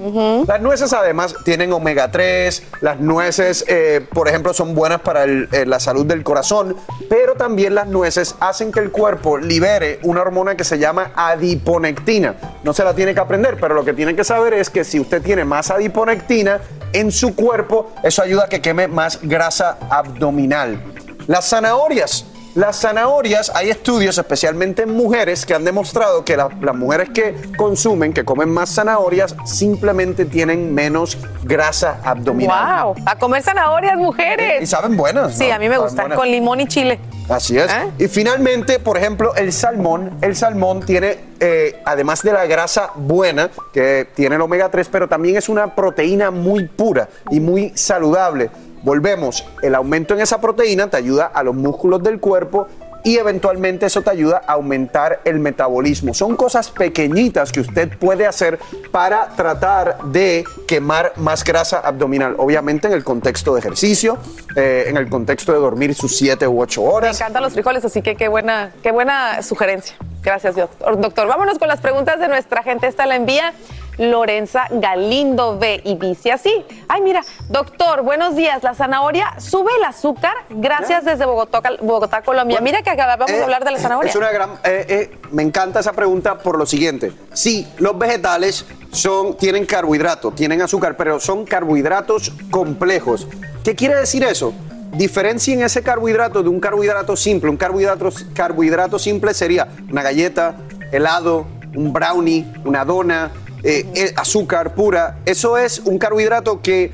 Las 0.47 0.63
nueces 0.63 0.95
además 0.95 1.35
tienen 1.45 1.71
omega 1.75 2.11
3, 2.11 2.63
las 2.81 2.99
nueces, 2.99 3.63
eh, 3.69 4.07
por 4.11 4.27
ejemplo, 4.27 4.55
son 4.55 4.75
buenas 4.75 5.03
para 5.03 5.25
eh, 5.25 5.67
la 5.67 5.79
salud 5.81 6.07
del 6.07 6.25
corazón, 6.25 6.77
pero 7.11 7.35
también 7.35 7.75
las 7.75 7.89
nueces 7.89 8.35
hacen 8.41 8.73
que 8.73 8.81
el 8.81 8.91
cuerpo 8.91 9.37
libere 9.37 10.01
una 10.03 10.23
hormona 10.23 10.57
que 10.57 10.65
se 10.65 10.79
llama 10.79 11.13
adiponectina. 11.15 12.37
No 12.65 12.73
se 12.73 12.85
la 12.85 12.95
tiene 12.95 13.13
que 13.13 13.21
aprender, 13.21 13.59
pero 13.61 13.75
lo 13.75 13.85
que 13.85 13.93
tiene 13.93 14.17
que 14.17 14.25
saber 14.25 14.55
es 14.55 14.71
que 14.71 14.83
si 14.83 14.99
usted 14.99 15.21
tiene 15.21 15.45
más 15.45 15.71
adiponectina 15.71 16.63
en 16.95 17.13
su 17.13 17.37
cuerpo, 17.37 17.93
eso 18.03 18.23
ayuda 18.23 18.45
a 18.45 18.49
que 18.49 18.63
queme 18.63 18.89
más 18.89 19.19
grasa 19.21 19.77
abdominal. 19.91 20.83
Las 21.27 21.51
zanahorias. 21.51 22.25
Las 22.55 22.80
zanahorias, 22.82 23.50
hay 23.55 23.70
estudios, 23.70 24.18
especialmente 24.18 24.82
en 24.82 24.94
mujeres, 24.94 25.46
que 25.46 25.55
han 25.55 25.64
demostrado 25.64 26.22
que 26.22 26.36
la- 26.36 26.50
las 26.61 26.74
mujeres 26.74 27.09
que 27.09 27.34
consumen, 27.57 28.12
que 28.12 28.24
comen 28.26 28.50
más 28.50 28.74
zanahorias, 28.74 29.34
simplemente 29.46 30.26
tienen 30.26 30.74
menos 30.74 31.16
grasa 31.44 31.98
abdominal. 32.05 32.84
¡Wow! 32.84 32.94
A 33.07 33.16
comer 33.18 33.42
zanahorias, 33.42 33.96
mujeres. 33.96 34.62
Y 34.62 34.66
saben 34.66 34.98
buenas. 34.98 35.34
Sí, 35.38 35.48
¿no? 35.48 35.55
a 35.55 35.59
mí 35.59 35.66
me 35.68 35.76
Saben 35.76 35.88
gustan, 35.88 36.05
buenas. 36.05 36.18
con 36.18 36.30
limón 36.30 36.61
y 36.61 36.66
chile. 36.66 37.00
Así 37.30 37.57
es. 37.57 37.72
¿Eh? 37.72 37.90
Y 38.00 38.09
finalmente, 38.09 38.78
por 38.78 38.98
ejemplo, 38.98 39.34
el 39.34 39.50
salmón. 39.55 40.11
El 40.20 40.36
salmón 40.36 40.80
tiene, 40.84 41.20
eh, 41.40 41.80
además 41.86 42.22
de 42.22 42.32
la 42.34 42.44
grasa 42.44 42.90
buena, 42.96 43.48
que 43.72 44.09
tiene 44.14 44.34
el 44.34 44.42
omega 44.42 44.68
3, 44.68 44.88
pero 44.92 45.09
también 45.09 45.36
es 45.38 45.48
una 45.48 45.74
proteína 45.74 46.30
muy 46.30 46.66
pura 46.68 47.09
y 47.30 47.40
muy 47.40 47.72
saludable. 47.74 48.50
Volvemos, 48.83 49.47
el 49.62 49.74
aumento 49.74 50.14
en 50.14 50.20
esa 50.20 50.41
proteína 50.41 50.89
te 50.89 50.97
ayuda 50.97 51.26
a 51.26 51.43
los 51.43 51.55
músculos 51.55 52.03
del 52.03 52.18
cuerpo 52.20 52.66
y 53.05 53.18
eventualmente 53.18 53.87
eso 53.87 54.03
te 54.03 54.11
ayuda 54.11 54.43
a 54.47 54.53
aumentar 54.53 55.20
el 55.24 55.39
metabolismo. 55.39 56.14
Son 56.14 56.37
cosas 56.37 56.70
pequeñitas 56.70 57.51
que 57.51 57.61
usted 57.61 57.97
puede 57.99 58.26
hacer 58.26 58.59
para 58.91 59.28
tratar 59.30 59.99
de 60.05 60.45
quemar 60.68 61.12
más 61.16 61.43
grasa 61.43 61.80
abdominal. 61.80 62.37
Obviamente 62.39 62.87
en 62.87 62.93
el 62.93 63.03
contexto 63.03 63.55
de 63.55 63.61
ejercicio, 63.61 64.18
eh, 64.57 64.85
en 64.87 64.97
el 64.97 65.09
contexto 65.09 65.53
de 65.53 65.59
dormir 65.59 65.95
sus 65.95 66.16
7 66.16 66.47
u 66.47 66.61
8 66.61 66.80
Me 66.80 66.89
horas. 66.89 67.20
encantan 67.20 67.43
los 67.43 67.53
frijoles, 67.55 67.85
así 67.85 68.03
que 68.03 68.14
qué 68.14 68.28
buena, 68.28 68.72
qué 68.83 68.93
buena 68.93 69.43
sugerencia. 69.43 69.97
Gracias. 70.22 70.55
Doctor, 70.55 71.26
vámonos 71.26 71.59
con 71.59 71.66
las 71.66 71.80
preguntas 71.80 72.20
de 72.20 72.28
nuestra 72.28 72.62
gente. 72.62 72.87
Esta 72.87 73.07
la 73.07 73.16
envía 73.16 73.53
Lorenza 73.99 74.64
Galindo 74.70 75.59
B 75.59 75.80
y 75.84 75.95
dice 75.97 76.32
así. 76.32 76.64
Ay, 76.88 77.03
mira, 77.03 77.22
doctor, 77.49 78.03
buenos 78.03 78.34
días. 78.36 78.62
La 78.62 78.74
zanahoria 78.74 79.34
sube 79.38 79.70
el 79.78 79.84
azúcar. 79.84 80.34
Gracias 80.51 81.05
desde 81.05 81.24
Bogotá, 81.26 81.61
Bogotá 81.80 82.22
Colombia. 82.22 82.61
mira 82.61 82.82
que 82.82 82.90
acabamos 82.90 83.26
de 83.26 83.38
Eh, 83.38 83.43
hablar 83.43 83.64
de 83.64 83.70
la 83.70 83.78
zanahoria. 83.78 84.11
Es 84.11 84.16
una 84.16 84.30
gran. 84.30 84.51
eh, 84.64 84.86
eh, 84.88 85.18
me 85.30 85.43
encanta 85.43 85.80
esa 85.80 85.93
pregunta 85.93 86.38
por 86.38 86.59
lo 86.59 86.66
siguiente. 86.66 87.12
Sí, 87.32 87.66
los 87.78 87.99
vegetales 87.99 88.64
son, 88.93 89.36
tienen 89.36 89.66
carbohidratos, 89.66 90.34
tienen 90.34 90.62
azúcar, 90.62 90.97
pero 90.97 91.20
son 91.20 91.45
carbohidratos 91.45 92.32
complejos. 92.51 93.26
¿Qué 93.64 93.74
quiere 93.74 93.95
decir 93.97 94.24
eso? 94.24 94.53
Diferencien 94.93 95.62
ese 95.62 95.82
carbohidrato 95.82 96.43
de 96.43 96.49
un 96.49 96.61
carbohidrato 96.61 97.16
simple. 97.16 97.49
Un 97.51 97.57
carbohidrato, 97.57 98.11
carbohidrato 98.34 98.99
simple 98.99 99.32
sería 99.34 99.68
una 99.90 100.03
galleta, 100.03 100.57
helado, 100.90 101.47
un 101.74 101.93
brownie, 101.93 102.45
una 102.64 102.84
dona, 102.84 103.30
eh, 103.63 103.87
eh, 103.95 104.13
azúcar 104.17 104.75
pura. 104.75 105.19
Eso 105.25 105.57
es 105.57 105.81
un 105.81 105.99
carbohidrato 105.99 106.61
que 106.63 106.91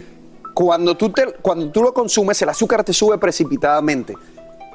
cuando 0.54 0.96
tú, 0.96 1.10
te- 1.10 1.34
cuando 1.40 1.70
tú 1.70 1.82
lo 1.82 1.92
consumes, 1.94 2.40
el 2.42 2.48
azúcar 2.48 2.84
te 2.84 2.92
sube 2.92 3.18
precipitadamente. 3.18 4.14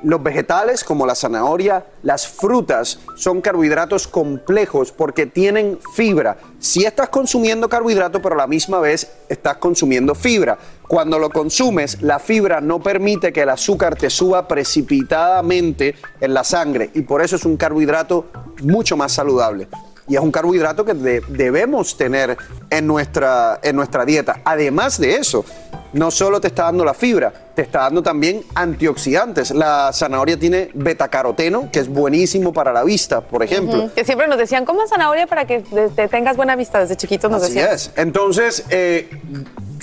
Los 0.05 0.21
vegetales, 0.21 0.83
como 0.83 1.05
la 1.05 1.15
zanahoria, 1.15 1.85
las 2.01 2.27
frutas, 2.27 2.99
son 3.15 3.39
carbohidratos 3.39 4.05
complejos 4.05 4.91
porque 4.91 5.27
tienen 5.27 5.79
fibra. 5.95 6.35
Si 6.59 6.83
estás 6.83 7.07
consumiendo 7.07 7.69
carbohidrato, 7.69 8.21
pero 8.21 8.35
a 8.35 8.39
la 8.39 8.47
misma 8.47 8.79
vez 8.81 9.09
estás 9.29 9.57
consumiendo 9.57 10.13
fibra. 10.13 10.57
Cuando 10.89 11.17
lo 11.19 11.29
consumes, 11.29 12.01
la 12.01 12.19
fibra 12.19 12.59
no 12.59 12.81
permite 12.83 13.31
que 13.31 13.43
el 13.43 13.49
azúcar 13.49 13.95
te 13.95 14.09
suba 14.09 14.45
precipitadamente 14.45 15.95
en 16.19 16.33
la 16.33 16.43
sangre 16.43 16.91
y 16.93 17.01
por 17.03 17.21
eso 17.21 17.37
es 17.37 17.45
un 17.45 17.55
carbohidrato 17.55 18.25
mucho 18.61 18.97
más 18.97 19.13
saludable. 19.13 19.69
Y 20.07 20.15
es 20.15 20.21
un 20.21 20.31
carbohidrato 20.31 20.83
que 20.83 20.93
de- 20.93 21.21
debemos 21.29 21.95
tener 21.97 22.37
en 22.69 22.85
nuestra, 22.87 23.59
en 23.63 23.75
nuestra 23.75 24.03
dieta. 24.05 24.41
Además 24.43 24.99
de 24.99 25.15
eso, 25.15 25.45
no 25.93 26.11
solo 26.11 26.41
te 26.41 26.47
está 26.47 26.63
dando 26.63 26.83
la 26.83 26.93
fibra, 26.93 27.31
te 27.55 27.61
está 27.61 27.81
dando 27.81 28.03
también 28.03 28.41
antioxidantes. 28.55 29.51
La 29.51 29.91
zanahoria 29.93 30.37
tiene 30.37 30.69
betacaroteno, 30.73 31.69
que 31.71 31.79
es 31.79 31.87
buenísimo 31.87 32.51
para 32.51 32.73
la 32.73 32.83
vista, 32.83 33.21
por 33.21 33.43
ejemplo. 33.43 33.91
Que 33.95 34.03
siempre 34.03 34.27
nos 34.27 34.37
decían, 34.37 34.65
coma 34.65 34.87
zanahoria 34.87 35.25
para 35.27 35.45
que 35.45 35.59
te- 35.61 35.89
te 35.89 36.07
tengas 36.09 36.35
buena 36.35 36.55
vista. 36.55 36.79
Desde 36.79 36.97
chiquitos 36.97 37.31
nos 37.31 37.43
Así 37.43 37.53
decían. 37.53 37.73
es. 37.73 37.91
Entonces, 37.95 38.65
eh, 38.71 39.09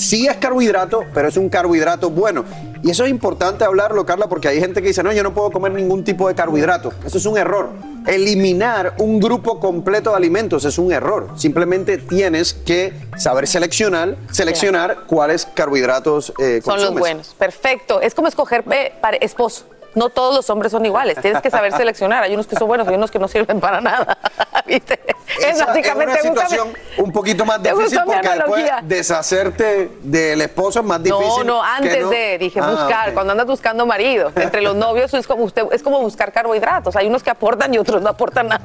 sí 0.00 0.26
es 0.26 0.36
carbohidrato, 0.38 1.04
pero 1.14 1.28
es 1.28 1.36
un 1.36 1.48
carbohidrato 1.48 2.10
bueno. 2.10 2.44
Y 2.82 2.90
eso 2.90 3.04
es 3.04 3.10
importante 3.10 3.64
hablarlo, 3.64 4.06
Carla, 4.06 4.28
porque 4.28 4.48
hay 4.48 4.58
gente 4.58 4.80
que 4.80 4.88
dice, 4.88 5.02
no, 5.02 5.12
yo 5.12 5.22
no 5.22 5.34
puedo 5.34 5.50
comer 5.50 5.72
ningún 5.72 6.02
tipo 6.02 6.26
de 6.28 6.34
carbohidrato. 6.34 6.92
Eso 7.04 7.18
es 7.18 7.26
un 7.26 7.36
error. 7.36 7.68
Eliminar 8.06 8.94
un 8.98 9.20
grupo 9.20 9.60
completo 9.60 10.10
de 10.10 10.16
alimentos 10.16 10.64
es 10.64 10.78
un 10.78 10.90
error. 10.92 11.28
Simplemente 11.36 11.98
tienes 11.98 12.54
que 12.54 12.94
saber 13.18 13.46
seleccionar, 13.46 14.16
seleccionar 14.32 15.04
cuáles 15.06 15.44
carbohidratos 15.46 16.32
eh, 16.38 16.60
Son 16.64 16.80
los 16.80 16.94
buenos. 16.94 17.34
Perfecto. 17.38 18.00
Es 18.00 18.14
como 18.14 18.28
escoger 18.28 18.64
eh, 18.70 18.92
pare- 19.00 19.18
esposo. 19.20 19.66
No 19.94 20.08
todos 20.08 20.34
los 20.34 20.48
hombres 20.50 20.72
son 20.72 20.84
iguales. 20.86 21.18
Tienes 21.20 21.42
que 21.42 21.50
saber 21.50 21.72
seleccionar. 21.72 22.22
Hay 22.22 22.34
unos 22.34 22.46
que 22.46 22.56
son 22.56 22.68
buenos 22.68 22.86
y 22.90 22.94
unos 22.94 23.10
que 23.10 23.18
no 23.18 23.26
sirven 23.28 23.60
para 23.60 23.80
nada. 23.80 24.18
¿Viste? 24.66 25.00
Esa 25.38 25.48
es 25.50 25.66
básicamente 25.66 26.12
una 26.12 26.22
situación 26.22 26.68
un 26.98 27.12
poquito 27.12 27.44
más 27.44 27.62
¿Te 27.62 27.72
difícil 27.72 28.00
porque 28.04 28.28
después 28.28 28.64
deshacerte 28.82 29.90
del 30.02 30.40
esposo 30.40 30.80
es 30.80 30.84
más 30.86 31.02
difícil. 31.02 31.26
No, 31.28 31.44
no, 31.44 31.62
antes 31.62 32.02
no- 32.02 32.10
de, 32.10 32.38
dije 32.38 32.60
Ah, 32.62 32.70
buscar, 32.70 33.14
cuando 33.14 33.32
andas 33.32 33.46
buscando 33.46 33.86
marido. 33.86 34.30
Entre 34.36 34.60
los 34.60 34.76
novios 34.76 35.12
es 35.14 35.26
como 35.26 35.44
usted, 35.44 35.64
es 35.72 35.82
como 35.82 36.00
buscar 36.00 36.32
carbohidratos. 36.32 36.94
Hay 36.96 37.06
unos 37.06 37.22
que 37.22 37.30
aportan 37.30 37.72
y 37.74 37.78
otros 37.78 38.02
no 38.02 38.10
aportan 38.10 38.48
nada. 38.48 38.64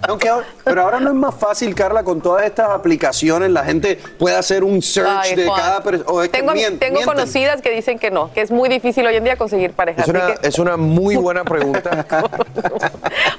Pero 0.63 0.81
ahora 0.81 0.99
no 0.99 1.09
es 1.09 1.15
más 1.15 1.33
fácil, 1.35 1.73
Carla, 1.75 2.03
con 2.03 2.21
todas 2.21 2.45
estas 2.45 2.69
aplicaciones, 2.69 3.49
la 3.51 3.63
gente 3.63 3.95
puede 4.19 4.35
hacer 4.35 4.63
un 4.63 4.81
search 4.81 5.09
Ay, 5.23 5.35
de 5.35 5.45
cada 5.47 5.81
persona. 5.81 6.27
Tengo, 6.29 6.53
tengo 6.79 7.01
conocidas 7.03 7.61
que 7.61 7.71
dicen 7.71 7.99
que 7.99 8.11
no, 8.11 8.31
que 8.33 8.41
es 8.41 8.51
muy 8.51 8.69
difícil 8.69 9.05
hoy 9.07 9.15
en 9.15 9.23
día 9.23 9.37
conseguir 9.37 9.73
pareja. 9.73 10.01
Es 10.01 10.07
una, 10.07 10.27
que- 10.35 10.47
es 10.47 10.59
una 10.59 10.77
muy 10.77 11.14
buena 11.17 11.43
pregunta. 11.43 12.05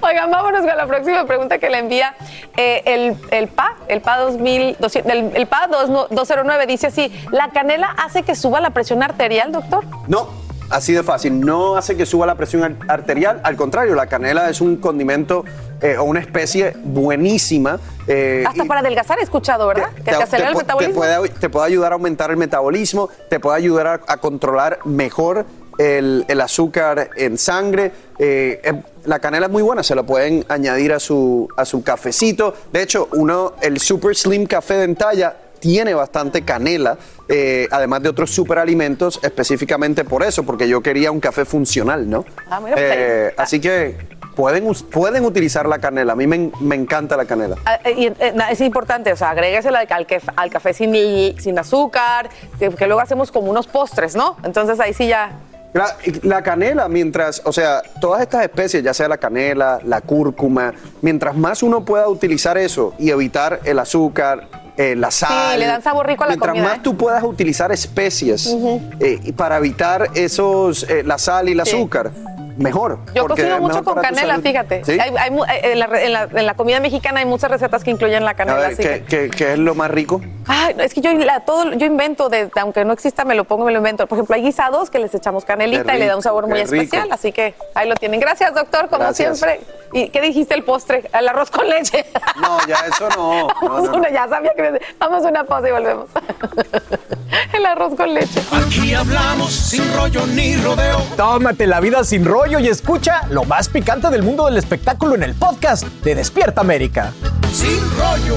Oigan, 0.02 0.30
vámonos 0.30 0.60
con 0.66 0.76
la 0.76 0.86
próxima 0.86 1.24
pregunta 1.26 1.58
que 1.58 1.70
le 1.70 1.78
envía 1.78 2.14
eh, 2.56 2.82
el, 2.86 3.16
el 3.30 3.48
PA, 3.48 3.76
el 3.88 4.00
PA 4.00 4.18
2000, 4.18 4.76
200, 4.78 5.12
el, 5.12 5.36
el 5.36 5.46
PA 5.46 5.66
209, 5.68 6.66
dice 6.66 6.88
así, 6.88 7.12
¿la 7.32 7.50
canela 7.50 7.94
hace 8.04 8.22
que 8.22 8.34
suba 8.34 8.60
la 8.60 8.70
presión 8.70 9.02
arterial, 9.02 9.52
doctor? 9.52 9.84
No, 10.08 10.46
Así 10.68 10.92
de 10.92 11.04
fácil. 11.04 11.42
No 11.42 11.76
hace 11.76 11.96
que 11.96 12.04
suba 12.06 12.26
la 12.26 12.34
presión 12.34 12.64
ar- 12.64 12.74
arterial. 12.90 13.40
Al 13.44 13.54
contrario, 13.54 13.94
la 13.94 14.08
canela 14.08 14.50
es 14.50 14.60
un 14.60 14.78
condimento 14.78 15.44
eh, 15.80 15.96
o 15.96 16.02
una 16.02 16.18
especie 16.18 16.74
buenísima. 16.82 17.78
eh, 18.08 18.42
Hasta 18.44 18.64
para 18.64 18.80
adelgazar 18.80 19.20
he 19.20 19.22
escuchado, 19.22 19.68
¿verdad? 19.68 19.90
que 19.94 20.02
te 20.02 20.10
acelera 20.16 20.50
el 20.50 20.56
metabolismo. 20.56 20.94
puede, 20.96 21.28
te 21.28 21.48
puede 21.50 21.66
ayudar 21.68 21.92
a 21.92 21.94
aumentar 21.94 22.32
el 22.32 22.36
metabolismo, 22.36 23.08
te 23.30 23.38
puede 23.38 23.58
ayudar 23.58 23.86
a, 23.86 24.00
a 24.12 24.16
controlar 24.16 24.80
mejor 24.84 25.46
el, 25.78 26.24
el 26.28 26.40
azúcar 26.40 27.10
en 27.16 27.38
sangre. 27.38 27.92
eh, 28.18 28.60
eh, 28.64 28.82
la 29.04 29.18
canela 29.20 29.46
es 29.46 29.52
muy 29.52 29.62
buena, 29.62 29.82
se 29.82 29.94
la 29.94 30.02
pueden 30.02 30.44
añadir 30.48 30.92
a 30.92 30.98
su, 30.98 31.48
a 31.56 31.64
su 31.64 31.82
cafecito. 31.84 32.54
De 32.72 32.82
hecho, 32.82 33.08
uno, 33.12 33.52
el 33.62 33.78
Super 33.78 34.16
Slim 34.16 34.46
Café 34.46 34.74
de 34.74 34.84
Entalla 34.84 35.36
tiene 35.60 35.94
bastante 35.94 36.42
canela, 36.42 36.98
eh, 37.28 37.66
además 37.70 38.02
de 38.02 38.08
otros 38.10 38.30
superalimentos, 38.30 39.18
específicamente 39.22 40.04
por 40.04 40.22
eso, 40.22 40.42
porque 40.44 40.68
yo 40.68 40.80
quería 40.82 41.10
un 41.10 41.20
café 41.20 41.44
funcional, 41.44 42.08
¿no? 42.10 42.24
Ah, 42.50 42.60
mira, 42.60 42.76
Eh, 42.78 43.34
así 43.36 43.60
que 43.60 43.96
pueden, 44.36 44.66
pueden 44.90 45.24
utilizar 45.24 45.66
la 45.66 45.78
canela. 45.78 46.12
A 46.12 46.16
mí 46.16 46.26
me, 46.26 46.50
me 46.60 46.74
encanta 46.76 47.16
la 47.16 47.24
canela. 47.24 47.56
Ah, 47.64 47.78
y, 47.88 48.12
es 48.50 48.60
importante, 48.60 49.12
o 49.12 49.16
sea, 49.16 49.30
agréguesela 49.30 49.78
al, 49.80 49.86
al 49.90 50.06
caf- 50.06 50.32
al 50.36 50.50
café 50.50 50.74
sin, 50.74 51.40
sin 51.40 51.58
azúcar, 51.58 52.28
que, 52.58 52.70
que 52.70 52.86
luego 52.86 53.00
hacemos 53.00 53.32
como 53.32 53.50
unos 53.50 53.66
postres, 53.66 54.14
¿no? 54.16 54.36
Entonces 54.44 54.78
ahí 54.80 54.92
sí 54.92 55.06
ya. 55.08 55.30
La, 55.72 55.94
la 56.22 56.42
canela, 56.42 56.88
mientras, 56.88 57.42
o 57.44 57.52
sea, 57.52 57.82
todas 58.00 58.22
estas 58.22 58.42
especies, 58.44 58.82
ya 58.82 58.94
sea 58.94 59.08
la 59.08 59.18
canela, 59.18 59.78
la 59.84 60.00
cúrcuma, 60.00 60.72
mientras 61.02 61.36
más 61.36 61.62
uno 61.62 61.84
pueda 61.84 62.08
utilizar 62.08 62.56
eso 62.56 62.94
y 62.98 63.10
evitar 63.10 63.60
el 63.64 63.78
azúcar, 63.78 64.48
eh, 64.78 64.94
la 64.96 65.10
sal. 65.10 65.58
le 65.58 65.66
dan 65.66 65.82
sabor 65.82 66.06
rico 66.06 66.22
a 66.24 66.26
la 66.26 66.30
mientras 66.32 66.50
comida, 66.52 66.68
más 66.68 66.78
¿eh? 66.78 66.80
tú 66.82 66.96
puedas 66.96 67.22
utilizar 67.24 67.72
especies 67.72 68.54
eh, 69.00 69.20
y 69.22 69.32
para 69.32 69.56
evitar 69.58 70.08
esos, 70.14 70.82
eh, 70.84 71.02
la 71.02 71.18
sal 71.18 71.48
y 71.48 71.52
el 71.52 71.62
Sí. 71.64 71.74
azúcar, 71.76 72.10
mejor. 72.56 72.98
Yo 73.14 73.26
cocino 73.26 73.58
mucho 73.60 73.82
con 73.84 73.94
canela, 74.00 74.38
fíjate. 74.40 74.84
¿Sí? 74.84 74.98
Hay- 75.00 75.14
hay 75.18 75.30
mu- 75.30 75.44
eh, 75.44 75.72
en, 75.72 75.78
la, 75.78 75.86
en 76.02 76.12
la- 76.12 76.28
en 76.32 76.46
la 76.46 76.54
comida 76.54 76.80
mexicana 76.80 77.20
hay 77.20 77.26
muchas 77.26 77.50
recetas 77.50 77.84
que 77.84 77.90
incluyen 77.90 78.24
la 78.24 78.32
A 78.32 78.34
canela. 78.34 78.58
ver, 78.58 78.72
así 78.72 78.82
¿qué, 78.82 79.04
que- 79.04 79.28
qué- 79.28 79.30
qué 79.30 79.52
es 79.52 79.58
lo 79.58 79.74
más 79.74 79.90
rico? 79.90 80.20
Ay, 80.46 80.74
no, 80.76 80.82
es 80.82 80.94
que 80.94 81.00
yo, 81.00 81.12
la- 81.12 81.40
todo, 81.40 81.72
yo 81.74 81.86
invento, 81.86 82.28
de, 82.28 82.50
aunque 82.60 82.84
no 82.84 82.92
exista, 82.92 83.24
me 83.24 83.34
lo 83.34 83.44
pongo, 83.44 83.64
me 83.64 83.72
lo 83.72 83.78
invento. 83.78 84.06
Por 84.06 84.16
ejemplo, 84.18 84.34
hay 84.36 84.42
guisados 84.42 84.90
que 84.90 84.98
les 84.98 85.14
echamos 85.14 85.44
canelita 85.44 85.94
y 85.94 85.98
le 85.98 86.06
da 86.06 86.16
un 86.16 86.22
sabor 86.22 86.46
muy 86.46 86.62
rico. 86.62 86.74
especial, 86.74 87.08
así 87.12 87.32
que 87.32 87.54
ahí 87.74 87.88
lo 87.88 87.94
tienen. 87.96 88.20
Gracias, 88.20 88.54
doctor, 88.54 88.88
como 88.88 89.00
Gracias. 89.04 89.38
siempre. 89.38 89.60
¿Y 89.92 90.08
qué 90.10 90.20
dijiste 90.20 90.54
el 90.54 90.62
postre? 90.64 91.08
El 91.18 91.28
arroz 91.28 91.50
con 91.50 91.68
leche. 91.68 92.06
No, 92.40 92.58
ya 92.66 92.76
eso 92.86 93.08
no. 93.16 93.48
Vamos 93.62 93.84
no, 93.84 93.92
no. 93.92 93.98
una, 93.98 94.10
ya 94.10 94.28
sabía 94.28 94.52
que 94.54 94.62
me- 94.70 94.80
Vamos 94.98 95.24
a 95.24 95.28
una 95.28 95.44
pausa 95.44 95.68
y 95.68 95.72
volvemos. 95.72 96.06
el 97.52 97.66
arroz 97.66 97.94
con 97.96 98.12
leche. 98.14 98.40
Aquí 98.52 98.94
hablamos 98.94 99.52
sin 99.52 99.84
rollo 99.96 100.26
ni 100.26 100.56
rodeo. 100.56 101.00
Tómate 101.16 101.66
la 101.66 101.80
vida 101.80 102.04
sin 102.04 102.24
rollo 102.24 102.45
y 102.48 102.68
escucha 102.68 103.22
lo 103.28 103.42
más 103.44 103.68
picante 103.68 104.08
del 104.08 104.22
mundo 104.22 104.46
del 104.46 104.56
espectáculo 104.56 105.16
en 105.16 105.24
el 105.24 105.34
podcast 105.34 105.82
de 106.04 106.14
Despierta 106.14 106.60
América. 106.60 107.12
Sin 107.52 107.80
rollo. 107.98 108.36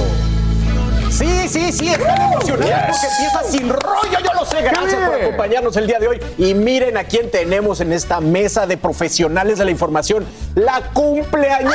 Sí, 1.11 1.47
sí, 1.47 1.71
sí, 1.71 1.89
están 1.89 2.19
emocionados 2.33 2.65
Yes. 2.65 2.75
porque 2.89 3.07
empieza 3.07 3.43
sin 3.51 3.69
rollo, 3.69 4.19
yo 4.25 4.33
lo 4.33 4.45
sé. 4.45 4.61
Gracias 4.63 4.95
Qué 4.95 5.05
por 5.05 5.15
acompañarnos 5.21 5.77
el 5.77 5.85
día 5.87 5.99
de 5.99 6.07
hoy. 6.07 6.19
Y 6.39 6.55
miren 6.55 6.97
a 6.97 7.03
quién 7.03 7.29
tenemos 7.29 7.81
en 7.81 7.93
esta 7.93 8.19
mesa 8.19 8.65
de 8.65 8.77
profesionales 8.77 9.59
de 9.59 9.65
la 9.65 9.71
información. 9.71 10.25
La 10.55 10.81
cumpleañera. 10.91 11.71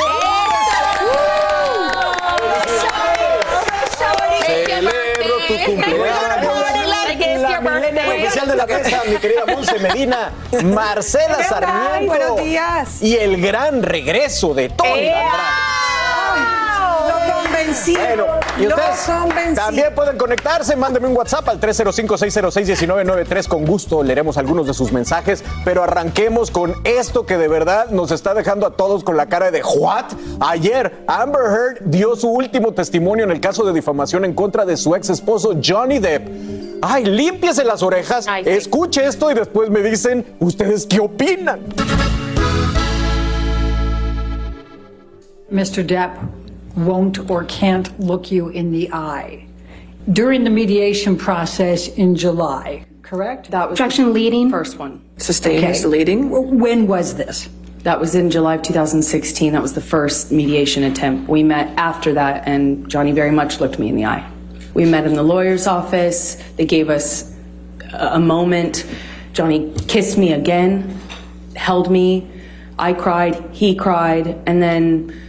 Celebro 4.44 5.36
tu 5.46 5.54
cumpleaños. 5.66 6.73
La 7.18 7.60
millennial 7.60 8.22
oficial 8.22 8.48
de 8.48 8.56
la 8.56 8.66
mesa, 8.66 9.02
mi 9.06 9.16
querida 9.16 9.44
Monse 9.46 9.78
Medina, 9.78 10.32
Marcela. 10.64 11.42
Sarmiento. 11.44 12.06
Buenos 12.06 12.42
días. 12.42 13.02
Y 13.02 13.16
el 13.16 13.40
gran 13.40 13.82
regreso 13.82 14.54
de 14.54 14.68
Tony. 14.70 15.08
Andrade. 15.08 16.63
Lo 17.26 17.42
convencí. 17.42 17.96
Bueno, 17.96 18.26
y 18.58 18.62
lo 18.62 18.76
ustedes 18.76 19.00
convencí. 19.06 19.54
también 19.54 19.94
pueden 19.94 20.16
conectarse. 20.18 20.76
Mándenme 20.76 21.08
un 21.08 21.16
WhatsApp 21.16 21.48
al 21.48 21.60
305-606-1993. 21.60 23.48
Con 23.48 23.64
gusto 23.64 24.02
leeremos 24.02 24.36
algunos 24.36 24.66
de 24.66 24.74
sus 24.74 24.92
mensajes. 24.92 25.44
Pero 25.64 25.82
arranquemos 25.82 26.50
con 26.50 26.74
esto 26.84 27.26
que 27.26 27.36
de 27.38 27.48
verdad 27.48 27.90
nos 27.90 28.10
está 28.10 28.34
dejando 28.34 28.66
a 28.66 28.70
todos 28.76 29.04
con 29.04 29.16
la 29.16 29.26
cara 29.26 29.50
de 29.50 29.62
¿What? 29.62 30.06
Ayer, 30.40 31.04
Amber 31.06 31.42
Heard 31.42 31.78
dio 31.84 32.16
su 32.16 32.28
último 32.28 32.72
testimonio 32.72 33.24
en 33.24 33.30
el 33.30 33.40
caso 33.40 33.64
de 33.64 33.72
difamación 33.72 34.24
en 34.24 34.34
contra 34.34 34.64
de 34.64 34.76
su 34.76 34.94
ex 34.94 35.10
esposo 35.10 35.54
Johnny 35.64 35.98
Depp. 35.98 36.28
Ay, 36.82 37.04
límpiese 37.04 37.64
las 37.64 37.82
orejas, 37.82 38.26
escuche 38.44 39.06
esto 39.06 39.30
y 39.30 39.34
después 39.34 39.70
me 39.70 39.80
dicen, 39.80 40.36
¿ustedes 40.38 40.84
qué 40.86 41.00
opinan? 41.00 41.60
Mr. 45.50 45.86
Depp 45.86 46.43
won't 46.76 47.30
or 47.30 47.44
can't 47.44 47.98
look 48.00 48.30
you 48.30 48.48
in 48.48 48.72
the 48.72 48.92
eye. 48.92 49.46
During 50.12 50.44
the 50.44 50.50
mediation 50.50 51.16
process 51.16 51.88
in 51.88 52.14
July, 52.14 52.84
correct? 53.02 53.50
That 53.50 53.70
was 53.70 53.78
Objection 53.78 54.12
leading. 54.12 54.50
First 54.50 54.78
one. 54.78 55.02
Sustained 55.16 55.64
is 55.64 55.82
the 55.82 55.88
leading. 55.88 56.30
When 56.58 56.86
was 56.86 57.14
this? 57.14 57.48
That 57.84 58.00
was 58.00 58.14
in 58.14 58.30
July 58.30 58.54
of 58.54 58.62
2016. 58.62 59.52
That 59.52 59.62
was 59.62 59.74
the 59.74 59.80
first 59.80 60.32
mediation 60.32 60.84
attempt. 60.84 61.28
We 61.28 61.42
met 61.42 61.68
after 61.78 62.14
that, 62.14 62.46
and 62.46 62.88
Johnny 62.88 63.12
very 63.12 63.30
much 63.30 63.60
looked 63.60 63.78
me 63.78 63.88
in 63.88 63.96
the 63.96 64.06
eye. 64.06 64.30
We 64.72 64.86
met 64.86 65.06
in 65.06 65.14
the 65.14 65.22
lawyer's 65.22 65.66
office. 65.66 66.36
They 66.56 66.64
gave 66.64 66.88
us 66.90 67.34
a 67.92 68.14
a 68.14 68.20
moment. 68.20 68.86
Johnny 69.32 69.72
kissed 69.88 70.16
me 70.16 70.32
again, 70.32 70.98
held 71.56 71.90
me. 71.90 72.30
I 72.78 72.92
cried, 72.92 73.42
he 73.52 73.74
cried, 73.74 74.38
and 74.46 74.62
then 74.62 75.20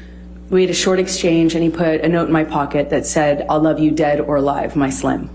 we 0.50 0.62
had 0.62 0.70
a 0.70 0.76
short 0.76 1.00
exchange, 1.00 1.56
and 1.56 1.64
he 1.64 1.70
put 1.70 2.02
a 2.02 2.08
note 2.08 2.28
in 2.28 2.34
my 2.34 2.44
pocket 2.44 2.90
that 2.92 3.06
said, 3.06 3.46
I'll 3.50 3.60
love 3.60 3.80
you 3.80 3.92
dead 3.92 4.20
or 4.20 4.36
alive, 4.36 4.76
my 4.76 4.90
Slim, 4.90 5.30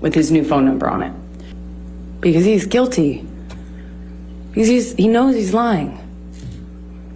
with 0.00 0.14
his 0.14 0.30
new 0.30 0.44
phone 0.44 0.64
number 0.64 0.88
on 0.88 1.02
it. 1.02 1.12
Because 2.20 2.44
he's 2.44 2.66
guilty. 2.66 3.26
Because 4.50 4.68
he's, 4.68 4.94
he 4.94 5.08
knows 5.08 5.34
he's 5.34 5.52
lying. 5.52 5.98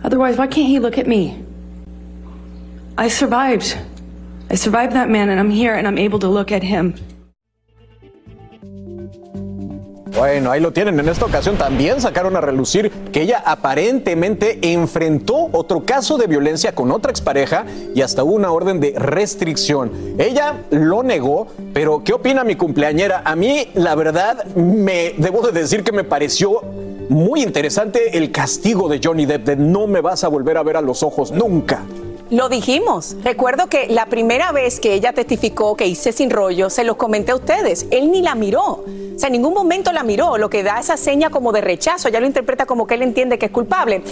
Otherwise, 0.05 0.36
why 0.36 0.47
can't 0.47 0.68
he 0.68 0.78
look 0.78 0.99
at 0.99 1.07
me? 1.07 1.43
I 2.99 3.09
survived. 3.09 3.78
I 4.51 4.55
survived 4.55 4.93
that 4.93 5.09
man, 5.09 5.30
and 5.30 5.41
I'm 5.41 5.51
here, 5.51 5.74
and 5.74 5.86
I'm 5.86 5.99
able 5.99 6.18
to 6.18 6.28
look 6.28 6.53
at 6.53 6.62
him. 6.62 6.95
Bueno, 10.17 10.51
ahí 10.51 10.61
lo 10.61 10.73
tienen. 10.73 10.99
En 10.99 11.09
esta 11.09 11.25
ocasión 11.25 11.57
también 11.57 12.01
sacaron 12.01 12.37
a 12.37 12.41
relucir 12.41 12.91
que 13.13 13.23
ella 13.23 13.43
aparentemente 13.45 14.59
enfrentó 14.73 15.49
otro 15.53 15.85
caso 15.85 16.19
de 16.19 16.27
violencia 16.27 16.75
con 16.75 16.91
otra 16.91 17.11
expareja 17.11 17.65
y 17.95 18.03
hasta 18.03 18.25
hubo 18.25 18.35
una 18.35 18.51
orden 18.51 18.81
de 18.81 18.95
restricción. 18.97 19.93
Ella 20.19 20.65
lo 20.71 21.03
negó, 21.03 21.47
pero 21.73 22.03
¿qué 22.03 22.13
opina 22.13 22.45
mi 22.45 22.57
cumpleañera? 22.57 23.23
A 23.25 23.37
mí, 23.37 23.69
la 23.75 23.95
verdad, 23.95 24.45
me 24.57 25.15
debo 25.17 25.43
de 25.43 25.53
decir 25.53 25.85
que 25.85 25.93
me 25.93 26.05
pareció 26.05 26.61
muy 27.09 27.43
interesante 27.43 28.17
el 28.19 28.31
castigo 28.31 28.89
de 28.89 29.01
Johnny 29.03 29.27
Depp 29.27 29.45
de 29.45 29.57
no 29.57 29.87
me 29.87 30.01
vas 30.01 30.25
a 30.25 30.29
volver 30.29 30.57
a 30.57 30.63
ver 30.63 30.77
a 30.77 30.81
los 30.81 31.03
ojos 31.03 31.31
nunca. 31.33 31.83
Lo 32.31 32.49
dijimos. 32.49 33.16
Recuerdo 33.24 33.68
que 33.68 33.89
la 33.89 34.07
primera 34.07 34.53
vez 34.53 34.78
que 34.78 34.95
ella 34.95 35.12
testificó 35.12 35.76
que 35.76 35.87
hice 35.87 36.12
sin 36.12 36.31
rollo, 36.31 36.70
se 36.70 36.85
los 36.85 36.97
comenté 36.97 37.33
a 37.33 37.35
ustedes. 37.35 37.87
Él 37.91 38.12
ni 38.12 38.22
la 38.22 38.37
miró. 38.37 38.85
O 38.85 39.18
sea, 39.18 39.26
en 39.26 39.33
ningún 39.33 39.53
momento 39.53 39.93
la 39.93 40.05
miró, 40.05 40.39
lo 40.39 40.49
que 40.49 40.62
da 40.62 40.78
esa 40.78 40.97
seña 40.97 41.31
como 41.31 41.51
de 41.51 41.61
rechazo. 41.61 42.09
Ella 42.09 42.20
lo 42.20 42.26
interpreta 42.26 42.66
como 42.66 42.87
que 42.87 42.95
él 42.95 43.03
entiende 43.03 43.37
que 43.37 43.47
es 43.47 43.53
culpable. 43.53 44.03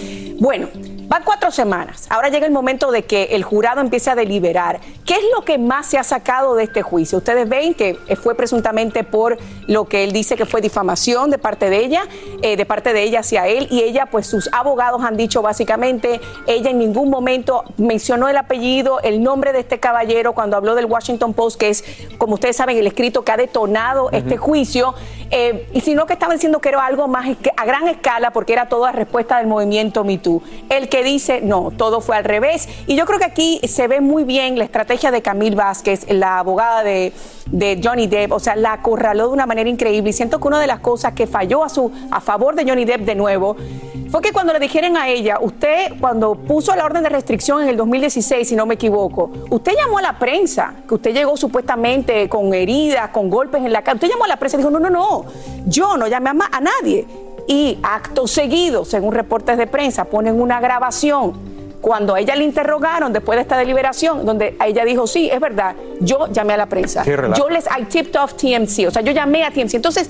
Bueno, 0.41 0.69
van 1.09 1.23
cuatro 1.25 1.51
semanas. 1.51 2.07
Ahora 2.11 2.29
llega 2.29 2.47
el 2.47 2.53
momento 2.53 2.91
de 2.91 3.05
que 3.05 3.25
el 3.31 3.43
jurado 3.43 3.81
empiece 3.81 4.11
a 4.11 4.15
deliberar. 4.15 4.81
¿Qué 5.07 5.15
es 5.15 5.25
lo 5.35 5.43
que 5.43 5.57
más 5.57 5.87
se 5.87 5.97
ha 5.97 6.05
sacado 6.05 6.55
de 6.55 6.65
este 6.65 6.83
juicio? 6.83 7.19
Ustedes 7.19 7.49
ven 7.49 7.73
que 7.73 7.95
fue 8.23 8.35
presuntamente 8.35 9.05
por 9.05 9.39
lo 9.67 9.87
que 9.87 10.05
él 10.05 10.13
dice 10.13 10.37
que 10.37 10.45
fue 10.45 10.61
difamación 10.61 11.31
de 11.31 11.39
parte 11.39 11.71
de 11.71 11.79
ella, 11.79 12.03
eh, 12.43 12.59
de 12.59 12.67
parte 12.67 12.93
de 12.93 13.03
ella 13.03 13.21
hacia 13.21 13.47
él, 13.47 13.69
y 13.71 13.81
ella, 13.81 14.07
pues 14.07 14.27
sus 14.27 14.51
abogados 14.53 15.03
han 15.03 15.17
dicho 15.17 15.41
básicamente, 15.41 16.21
ella 16.47 16.71
en 16.71 16.79
ningún 16.79 17.09
momento 17.09 17.65
mencionó 17.79 18.29
el 18.29 18.37
apellido, 18.37 19.01
el 19.01 19.23
nombre 19.23 19.55
de 19.55 19.61
este 19.61 19.81
caballero 19.81 20.35
cuando 20.35 20.59
habló 20.59 20.75
del 20.75 20.85
Washington 20.85 21.33
Post, 21.33 21.59
que 21.59 21.71
es, 21.71 21.85
como 22.19 22.35
ustedes 22.35 22.57
saben, 22.57 22.77
el 22.77 22.87
escrito 22.87 23.25
que 23.25 23.33
ha 23.33 23.39
detonado 23.39 24.11
este 24.13 24.37
juicio, 24.37 24.95
eh, 25.31 25.69
y 25.73 25.81
sino 25.81 26.07
que 26.07 26.13
estaba 26.15 26.35
diciendo 26.35 26.61
que 26.61 26.69
era 26.69 26.85
algo 26.85 27.09
más 27.09 27.29
a 27.57 27.65
gran 27.65 27.89
escala 27.89 28.31
porque 28.31 28.53
era 28.53 28.69
toda 28.69 28.93
respuesta 28.93 29.39
del 29.39 29.47
movimiento 29.47 30.05
Me 30.05 30.19
Too. 30.19 30.43
El 30.69 30.89
que 30.89 30.98
dice, 31.03 31.41
no, 31.43 31.71
todo 31.77 32.01
fue 32.01 32.17
al 32.17 32.25
revés. 32.25 32.69
Y 32.87 32.97
yo 32.97 33.07
creo 33.07 33.19
que 33.19 33.25
aquí 33.25 33.61
se 33.67 33.89
ve 33.89 34.01
muy 34.01 34.25
bien 34.25 34.59
la 34.59 34.65
estrategia 34.65 35.11
de 35.11 35.23
Camille 35.23 35.57
Vázquez, 35.57 36.07
la 36.11 36.39
abogada 36.39 36.83
de, 36.83 37.13
de 37.47 37.81
Johnny 37.83 38.07
Depp, 38.07 38.33
o 38.33 38.39
sea, 38.39 38.57
la 38.57 38.75
acorraló 38.75 39.29
de 39.29 39.33
una 39.33 39.47
manera 39.47 39.69
increíble. 39.69 40.11
Y 40.11 40.13
siento 40.13 40.39
que 40.41 40.49
una 40.49 40.61
de 40.61 40.67
las 40.67 40.81
cosas 40.81 41.13
que 41.13 41.27
falló 41.27 41.65
a, 41.65 41.69
su, 41.69 41.91
a 42.11 42.21
favor 42.21 42.55
de 42.55 42.65
Johnny 42.69 42.85
Depp 42.85 43.03
de 43.03 43.15
nuevo 43.15 43.57
fue 44.11 44.23
que 44.23 44.33
cuando 44.33 44.55
le 44.55 44.59
dijeron 44.59 44.97
a 44.97 45.09
ella, 45.09 45.39
usted 45.41 45.93
cuando 46.01 46.35
puso 46.35 46.75
la 46.75 46.87
orden 46.87 47.03
de 47.03 47.11
restricción 47.11 47.63
en 47.63 47.69
el 47.69 47.77
2016, 47.77 48.49
si 48.49 48.57
no 48.57 48.65
me 48.65 48.75
equivoco, 48.75 49.31
usted 49.51 49.73
llamó 49.77 49.99
a 49.99 50.03
la 50.03 50.19
prensa, 50.19 50.75
que 50.89 50.95
usted 50.95 51.13
llegó 51.13 51.37
supuestamente 51.37 52.27
con 52.29 52.55
heridas, 52.55 53.11
con 53.11 53.29
golpes 53.29 53.63
en 53.63 53.73
la 53.73 53.83
cara, 53.83 53.97
usted 53.97 54.09
llamó 54.09 54.25
a 54.25 54.29
la 54.29 54.39
prensa 54.39 54.57
y 54.57 54.61
dijo, 54.61 54.71
no, 54.71 54.81
no, 54.81 54.89
no, 54.89 55.27
yo 55.67 55.99
no 55.99 56.07
llamé 56.07 56.31
a 56.31 56.61
nadie. 56.61 57.28
Y 57.49 57.79
acto 57.83 58.29
seguido, 58.29 58.85
según 58.85 59.13
reportes 59.13 59.59
de 59.59 59.67
prensa, 59.67 60.05
ponen 60.05 60.41
una 60.41 60.61
grabación 60.61 61.33
cuando 61.81 62.15
a 62.15 62.21
ella 62.21 62.37
le 62.37 62.45
interrogaron 62.45 63.13
después 63.13 63.37
de 63.37 63.43
esta 63.43 63.57
deliberación, 63.57 64.27
donde 64.27 64.57
ella 64.65 64.85
dijo, 64.85 65.07
sí, 65.07 65.31
es 65.33 65.41
verdad, 65.41 65.75
yo 66.01 66.27
llamé 66.31 66.53
a 66.53 66.59
la 66.59 66.67
prensa. 66.67 67.05
Yo 67.05 67.49
les, 67.49 67.67
I 67.67 67.85
tipped 67.85 68.17
off 68.21 68.35
TMC, 68.35 68.89
o 68.89 68.91
sea, 68.91 69.03
yo 69.03 69.13
llamé 69.13 69.45
a 69.45 69.51
TMC. 69.51 69.75
Entonces, 69.75 70.09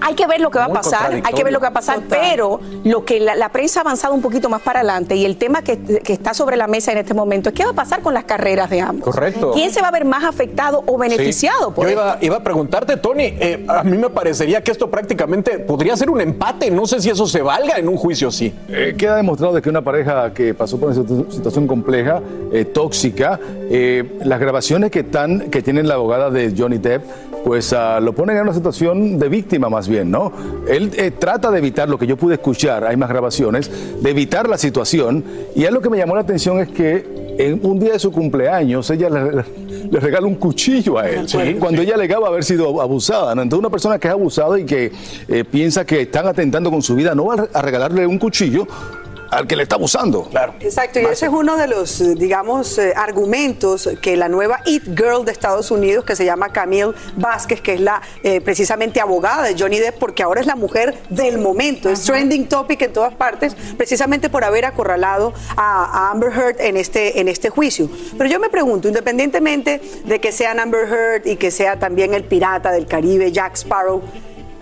hay 0.00 0.14
que 0.14 0.26
ver 0.26 0.40
lo 0.40 0.50
que 0.50 0.58
va 0.58 0.66
a 0.66 0.72
pasar, 0.72 1.12
hay 1.24 1.34
que 1.34 1.44
ver 1.44 1.52
lo 1.52 1.58
que 1.58 1.64
va 1.64 1.68
a 1.70 1.72
pasar, 1.72 2.00
pero 2.08 2.60
lo 2.84 3.04
que 3.04 3.20
la, 3.20 3.34
la 3.34 3.48
prensa 3.50 3.80
ha 3.80 3.82
avanzado 3.82 4.14
un 4.14 4.22
poquito 4.22 4.48
más 4.48 4.62
para 4.62 4.80
adelante 4.80 5.16
y 5.16 5.24
el 5.24 5.36
tema 5.36 5.62
que, 5.62 5.78
que 5.78 6.12
está 6.12 6.34
sobre 6.34 6.56
la 6.56 6.66
mesa 6.66 6.92
en 6.92 6.98
este 6.98 7.14
momento 7.14 7.48
es 7.50 7.54
qué 7.54 7.64
va 7.64 7.70
a 7.70 7.74
pasar 7.74 8.00
con 8.02 8.14
las 8.14 8.24
carreras 8.24 8.70
de 8.70 8.80
ambos. 8.80 9.04
Correcto. 9.04 9.52
¿Quién 9.52 9.70
se 9.70 9.80
va 9.82 9.88
a 9.88 9.92
ver 9.92 10.04
más 10.04 10.24
afectado 10.24 10.82
o 10.86 10.96
beneficiado 10.98 11.68
Sí. 11.68 11.72
por 11.74 11.84
Yo 11.84 11.90
esto? 11.90 12.02
iba, 12.02 12.18
iba 12.20 12.36
a 12.36 12.42
preguntarte, 12.42 12.96
Tony, 12.96 13.24
eh, 13.24 13.64
a 13.68 13.82
mí 13.82 13.96
me 13.96 14.10
parecería 14.10 14.62
que 14.62 14.70
esto 14.70 14.90
prácticamente 14.90 15.58
podría 15.58 15.96
ser 15.96 16.10
un 16.10 16.20
empate. 16.20 16.70
No 16.70 16.86
sé 16.86 17.00
si 17.00 17.10
eso 17.10 17.26
se 17.26 17.42
valga 17.42 17.76
en 17.76 17.88
un 17.88 17.96
juicio 17.96 18.28
así. 18.28 18.52
Eh, 18.68 18.94
queda 18.96 19.16
demostrado 19.16 19.54
de 19.54 19.62
que 19.62 19.68
una 19.68 19.82
pareja 19.82 20.32
que 20.32 20.54
pasó 20.54 20.78
por 20.78 20.90
una 20.90 20.96
situ- 21.00 21.30
situación 21.30 21.66
compleja, 21.66 22.20
eh, 22.52 22.64
tóxica, 22.64 23.38
eh, 23.70 24.18
las 24.24 24.40
grabaciones 24.40 24.90
que, 24.90 25.00
están, 25.00 25.50
que 25.50 25.62
tienen 25.62 25.88
la 25.88 25.94
abogada 25.94 26.30
de 26.30 26.54
Johnny 26.56 26.78
Depp, 26.78 27.04
pues 27.44 27.72
ah, 27.72 28.00
lo 28.00 28.14
ponen 28.14 28.36
en 28.36 28.42
una 28.42 28.54
situación 28.54 29.18
de 29.18 29.28
víctima 29.28 29.68
más 29.68 29.88
bien, 29.88 30.10
¿no? 30.10 30.32
Él 30.68 30.90
eh, 30.96 31.10
trata 31.10 31.50
de 31.50 31.58
evitar 31.58 31.88
lo 31.88 31.98
que 31.98 32.06
yo 32.06 32.16
pude 32.16 32.34
escuchar, 32.34 32.84
hay 32.84 32.96
más 32.96 33.08
grabaciones, 33.08 33.70
de 34.02 34.10
evitar 34.10 34.48
la 34.48 34.58
situación, 34.58 35.24
y 35.54 35.64
a 35.64 35.70
lo 35.70 35.80
que 35.80 35.90
me 35.90 35.98
llamó 35.98 36.14
la 36.14 36.22
atención 36.22 36.58
es 36.60 36.68
que 36.68 37.36
en 37.38 37.60
un 37.62 37.78
día 37.78 37.92
de 37.92 37.98
su 37.98 38.10
cumpleaños 38.10 38.90
ella 38.90 39.08
le, 39.08 39.44
le 39.90 40.00
regala 40.00 40.26
un 40.26 40.34
cuchillo 40.34 40.98
a 40.98 41.08
él, 41.08 41.26
cuando 41.58 41.82
ella 41.82 41.94
alegaba 41.94 42.28
haber 42.28 42.44
sido 42.44 42.80
abusada. 42.80 43.34
¿no? 43.34 43.42
Entonces 43.42 43.60
una 43.60 43.70
persona 43.70 43.98
que 43.98 44.08
es 44.08 44.12
abusada 44.12 44.58
y 44.58 44.64
que 44.64 44.92
eh, 45.28 45.44
piensa 45.44 45.84
que 45.84 46.02
están 46.02 46.26
atentando 46.26 46.70
con 46.70 46.82
su 46.82 46.94
vida, 46.94 47.14
no 47.14 47.26
va 47.26 47.48
a 47.52 47.62
regalarle 47.62 48.06
un 48.06 48.18
cuchillo 48.18 48.66
al 49.30 49.46
que 49.46 49.56
le 49.56 49.62
está 49.64 49.76
abusando. 49.76 50.24
Claro. 50.24 50.54
Exacto, 50.60 51.00
y 51.00 51.04
ese 51.04 51.26
es 51.26 51.32
uno 51.32 51.56
de 51.56 51.66
los, 51.66 52.00
eh, 52.00 52.14
digamos, 52.14 52.78
eh, 52.78 52.92
argumentos 52.96 53.88
que 54.00 54.16
la 54.16 54.28
nueva 54.28 54.60
It 54.66 54.84
Girl 54.96 55.24
de 55.24 55.32
Estados 55.32 55.70
Unidos, 55.70 56.04
que 56.04 56.16
se 56.16 56.24
llama 56.24 56.50
Camille 56.50 56.92
Vázquez, 57.16 57.60
que 57.60 57.74
es 57.74 57.80
la 57.80 58.02
eh, 58.22 58.40
precisamente 58.40 59.00
abogada 59.00 59.42
de 59.42 59.54
Johnny 59.58 59.78
Depp, 59.78 59.98
porque 59.98 60.22
ahora 60.22 60.40
es 60.40 60.46
la 60.46 60.56
mujer 60.56 60.98
del 61.10 61.38
momento, 61.38 61.90
es 61.90 62.04
trending 62.04 62.48
topic 62.48 62.82
en 62.82 62.92
todas 62.92 63.14
partes, 63.14 63.54
precisamente 63.76 64.28
por 64.30 64.44
haber 64.44 64.64
acorralado 64.64 65.32
a, 65.56 65.84
a 65.84 66.10
Amber 66.10 66.32
Heard 66.32 66.60
en 66.60 66.76
este, 66.76 67.20
en 67.20 67.28
este 67.28 67.50
juicio. 67.50 67.90
Pero 68.16 68.28
yo 68.30 68.40
me 68.40 68.48
pregunto, 68.48 68.88
independientemente 68.88 69.80
de 70.04 70.20
que 70.20 70.32
sean 70.32 70.60
Amber 70.60 70.88
Heard 70.88 71.26
y 71.26 71.36
que 71.36 71.50
sea 71.50 71.78
también 71.78 72.14
el 72.14 72.24
pirata 72.24 72.70
del 72.70 72.86
Caribe, 72.86 73.32
Jack 73.32 73.54
Sparrow, 73.54 74.02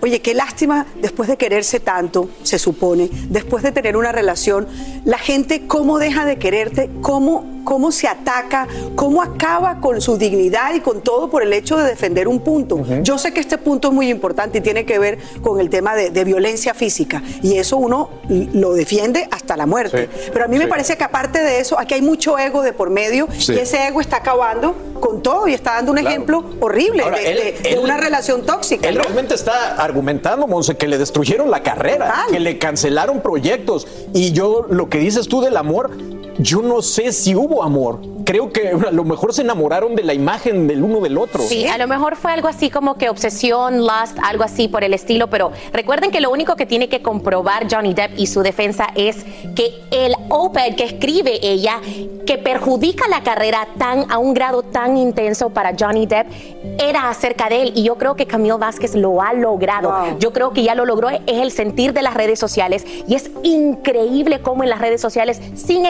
Oye, 0.01 0.21
qué 0.21 0.33
lástima, 0.35 0.85
después 1.01 1.27
de 1.27 1.37
quererse 1.37 1.79
tanto, 1.79 2.29
se 2.43 2.59
supone, 2.59 3.09
después 3.29 3.63
de 3.63 3.71
tener 3.71 3.97
una 3.97 4.11
relación, 4.11 4.67
la 5.05 5.17
gente 5.17 5.65
cómo 5.65 5.97
deja 5.97 6.23
de 6.25 6.37
quererte, 6.37 6.89
cómo, 7.01 7.61
cómo 7.63 7.91
se 7.91 8.07
ataca, 8.07 8.67
cómo 8.95 9.23
acaba 9.23 9.79
con 9.81 9.99
su 9.99 10.17
dignidad 10.17 10.75
y 10.75 10.81
con 10.81 11.01
todo 11.01 11.29
por 11.31 11.41
el 11.41 11.51
hecho 11.51 11.77
de 11.77 11.83
defender 11.89 12.27
un 12.27 12.41
punto. 12.41 12.83
Yo 13.01 13.17
sé 13.17 13.33
que 13.33 13.39
este 13.39 13.57
punto 13.57 13.87
es 13.87 13.93
muy 13.95 14.09
importante 14.09 14.59
y 14.59 14.61
tiene 14.61 14.85
que 14.85 14.99
ver 14.99 15.17
con 15.41 15.59
el 15.59 15.69
tema 15.69 15.95
de, 15.95 16.11
de 16.11 16.23
violencia 16.23 16.73
física 16.75 17.23
y 17.41 17.57
eso 17.57 17.77
uno 17.77 18.09
lo 18.29 18.73
defiende 18.73 19.27
hasta 19.31 19.57
la 19.57 19.65
muerte. 19.65 20.09
Pero 20.31 20.45
a 20.45 20.47
mí 20.47 20.57
me 20.59 20.67
parece 20.67 20.95
que 20.95 21.03
aparte 21.05 21.39
de 21.41 21.59
eso, 21.59 21.79
aquí 21.79 21.95
hay 21.95 22.01
mucho 22.03 22.37
ego 22.37 22.61
de 22.61 22.71
por 22.71 22.89
medio 22.91 23.27
Sí. 23.39 23.53
y 23.53 23.59
ese 23.59 23.87
ego 23.87 23.99
está 24.01 24.17
acabando 24.17 24.75
con 24.99 25.21
todo 25.23 25.47
y 25.47 25.53
está 25.53 25.73
dando 25.75 25.91
un 25.91 25.97
ejemplo 25.99 26.43
horrible 26.59 27.03
Ahora, 27.03 27.17
de, 27.19 27.31
él- 27.31 27.37
de- 27.37 27.51
de 27.61 27.69
él- 27.73 27.79
una 27.79 27.97
relación 27.97 28.45
tóxica. 28.45 28.87
Él 28.89 28.95
¿no? 28.97 29.03
realmente 29.03 29.33
está 29.35 29.75
argumentando, 29.87 30.47
Monse, 30.47 30.77
que 30.77 30.87
le 30.87 30.97
destruyeron 30.97 31.49
la 31.49 31.63
carrera, 31.63 32.25
que 32.29 32.39
le 32.39 32.57
cancelaron 32.57 33.21
proyectos. 33.21 33.87
Y 34.13 34.31
yo, 34.31 34.65
lo 34.69 34.89
que 34.89 34.99
dices 34.99 35.27
tú 35.27 35.41
del 35.41 35.57
amor, 35.57 35.91
yo 36.39 36.61
no 36.61 36.81
sé 36.81 37.11
si 37.11 37.35
hubo 37.35 37.63
amor. 37.63 38.01
Creo 38.25 38.51
que 38.51 38.69
a 38.69 38.91
lo 38.91 39.03
mejor 39.03 39.33
se 39.33 39.41
enamoraron 39.41 39.95
de 39.95 40.03
la 40.03 40.13
imagen 40.13 40.67
del 40.67 40.83
uno 40.83 40.99
del 40.99 41.17
otro. 41.17 41.41
Sí, 41.41 41.65
a 41.65 41.77
lo 41.77 41.87
mejor 41.87 42.15
fue 42.15 42.31
algo 42.31 42.47
así 42.47 42.69
como 42.69 42.95
que 42.95 43.09
obsesión, 43.09 43.79
lust, 43.79 44.17
algo 44.21 44.43
así 44.43 44.67
por 44.67 44.83
el 44.83 44.93
estilo, 44.93 45.29
pero 45.29 45.51
recuerden 45.71 46.11
que 46.11 46.19
lo 46.19 46.29
único 46.29 46.55
que 46.55 46.65
tiene 46.65 46.89
que 46.89 47.01
comprobar 47.01 47.67
Johnny 47.71 47.93
Depp 47.93 48.17
y 48.17 48.27
su 48.27 48.41
defensa 48.41 48.87
es 48.95 49.23
que 49.55 49.81
el 49.91 50.13
OPED 50.29 50.75
que 50.75 50.83
escribe 50.83 51.39
ella, 51.41 51.79
que 52.25 52.37
perjudica 52.37 53.07
la 53.07 53.23
carrera 53.23 53.67
tan 53.77 54.11
a 54.11 54.17
un 54.17 54.33
grado 54.33 54.61
tan 54.61 54.97
intenso 54.97 55.49
para 55.49 55.73
Johnny 55.79 56.05
Depp, 56.05 56.27
era 56.79 57.09
acerca 57.09 57.49
de 57.49 57.61
él 57.61 57.71
y 57.75 57.83
yo 57.83 57.95
creo 57.95 58.15
que 58.15 58.25
Camille 58.25 58.57
Vázquez 58.57 58.93
lo 58.93 59.21
ha 59.21 59.33
logrado. 59.33 60.17
Yo 60.19 60.33
creo 60.33 60.51
que 60.51 60.63
ya 60.63 60.75
lo 60.75 60.85
logró, 60.85 61.09
es 61.09 61.21
el 61.27 61.51
sentir 61.51 61.93
de 61.93 62.01
las 62.01 62.13
redes 62.13 62.39
sociales 62.39 62.85
y 63.07 63.15
es 63.15 63.31
increíble 63.43 64.41
cómo 64.41 64.63
en 64.63 64.69
las 64.69 64.79
redes 64.79 64.99
sociales, 64.99 65.41
sin 65.55 65.85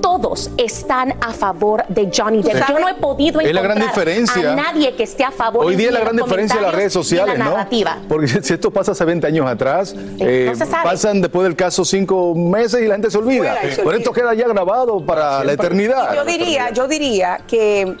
todos 0.00 0.50
están 0.56 1.14
a 1.20 1.32
favor 1.32 1.84
de 1.88 2.10
Johnny 2.14 2.42
Depp. 2.42 2.68
Yo 2.68 2.78
no 2.78 2.88
he 2.88 2.94
podido 2.94 3.40
Es 3.40 3.52
la 3.52 3.60
gran 3.60 3.78
encontrar 3.78 4.06
diferencia. 4.06 4.52
a 4.52 4.56
nadie 4.56 4.94
que 4.94 5.02
esté 5.02 5.24
a 5.24 5.30
favor. 5.30 5.66
Hoy 5.66 5.76
día 5.76 5.88
ni 5.88 5.94
la 5.94 6.00
gran 6.00 6.16
diferencia 6.16 6.56
de 6.56 6.62
las 6.62 6.74
redes 6.74 6.92
sociales, 6.92 7.38
la 7.38 7.44
¿no? 7.44 7.66
Porque 8.08 8.28
si 8.42 8.54
esto 8.54 8.70
pasa 8.70 8.92
hace 8.92 9.04
20 9.04 9.26
años 9.26 9.46
atrás, 9.46 9.94
eh, 10.18 10.46
no 10.50 10.54
se 10.56 10.66
sabe. 10.66 10.84
pasan 10.84 11.20
después 11.20 11.44
del 11.44 11.56
caso 11.56 11.84
cinco 11.84 12.34
meses 12.34 12.80
y 12.82 12.86
la 12.86 12.94
gente 12.94 13.10
se 13.10 13.18
olvida. 13.18 13.54
Fuera 13.56 13.74
se 13.74 13.82
Pero 13.82 13.96
esto 13.96 14.12
queda 14.12 14.34
ya 14.34 14.48
grabado 14.48 15.04
para 15.04 15.44
la 15.44 15.52
eternidad. 15.52 16.14
Yo 16.14 16.24
diría, 16.24 16.70
yo 16.70 16.88
diría 16.88 17.40
que 17.46 17.96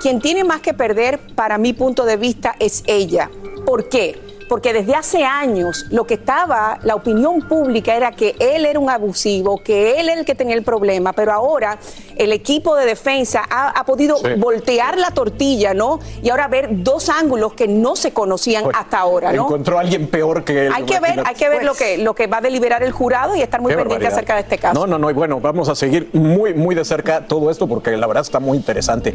quien 0.00 0.20
tiene 0.20 0.44
más 0.44 0.60
que 0.60 0.74
perder, 0.74 1.18
para 1.34 1.58
mi 1.58 1.72
punto 1.72 2.04
de 2.04 2.16
vista, 2.16 2.54
es 2.58 2.82
ella. 2.86 3.30
¿Por 3.64 3.88
qué? 3.88 4.25
Porque 4.48 4.72
desde 4.72 4.94
hace 4.94 5.24
años 5.24 5.86
lo 5.90 6.06
que 6.06 6.14
estaba, 6.14 6.78
la 6.82 6.94
opinión 6.94 7.42
pública 7.42 7.96
era 7.96 8.12
que 8.12 8.36
él 8.38 8.64
era 8.64 8.78
un 8.78 8.88
abusivo, 8.90 9.58
que 9.62 9.98
él 10.00 10.08
era 10.08 10.20
el 10.20 10.24
que 10.26 10.34
tenía 10.34 10.54
el 10.54 10.62
problema, 10.62 11.12
pero 11.12 11.32
ahora 11.32 11.78
el 12.16 12.32
equipo 12.32 12.76
de 12.76 12.86
defensa 12.86 13.42
ha, 13.50 13.70
ha 13.70 13.84
podido 13.84 14.16
Sí. 14.18 14.28
voltear 14.38 14.98
la 14.98 15.10
tortilla, 15.10 15.74
¿no? 15.74 15.98
Y 16.22 16.30
ahora 16.30 16.48
ver 16.48 16.68
dos 16.70 17.08
ángulos 17.08 17.54
que 17.54 17.66
no 17.68 17.96
se 17.96 18.12
conocían 18.12 18.64
hasta 18.74 18.98
ahora, 18.98 19.32
¿no? 19.32 19.44
Encontró 19.46 19.78
a 19.78 19.80
alguien 19.80 20.06
peor 20.08 20.44
que 20.44 20.66
él. 20.66 20.72
Hay 20.74 20.84
que 20.84 21.00
ver, 21.00 21.22
hay 21.26 21.34
que 21.34 21.48
ver 21.48 21.64
lo 21.64 21.74
que, 21.74 21.98
lo 21.98 22.14
que 22.14 22.26
va 22.26 22.38
a 22.38 22.40
deliberar 22.40 22.82
el 22.82 22.92
jurado 22.92 23.34
y 23.36 23.42
estar 23.42 23.60
muy 23.60 23.70
pendiente 23.70 23.94
barbaridad. 24.04 24.12
acerca 24.12 24.34
de 24.36 24.40
este 24.42 24.58
caso. 24.58 24.78
No, 24.80 24.86
no, 24.86 24.98
no. 24.98 25.10
Y 25.10 25.14
bueno, 25.14 25.40
vamos 25.40 25.68
a 25.68 25.74
seguir 25.74 26.08
muy, 26.12 26.54
muy 26.54 26.74
de 26.74 26.84
cerca 26.84 27.26
todo 27.26 27.50
esto 27.50 27.66
porque 27.66 27.96
la 27.96 28.06
verdad 28.06 28.22
está 28.22 28.40
muy 28.40 28.56
interesante. 28.56 29.14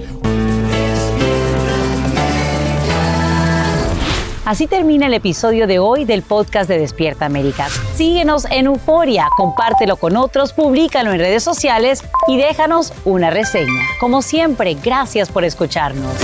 Así 4.43 4.65
termina 4.65 5.05
el 5.05 5.13
episodio 5.13 5.67
de 5.67 5.77
hoy 5.77 6.03
del 6.03 6.23
podcast 6.23 6.67
de 6.67 6.79
Despierta 6.79 7.27
América. 7.27 7.67
Síguenos 7.95 8.45
en 8.45 8.65
Euforia, 8.65 9.27
compártelo 9.37 9.97
con 9.97 10.17
otros, 10.17 10.51
públicalo 10.51 11.11
en 11.11 11.19
redes 11.19 11.43
sociales 11.43 12.03
y 12.27 12.37
déjanos 12.37 12.91
una 13.05 13.29
reseña. 13.29 13.83
Como 13.99 14.23
siempre, 14.23 14.75
gracias 14.83 15.29
por 15.29 15.43
escucharnos. 15.43 16.15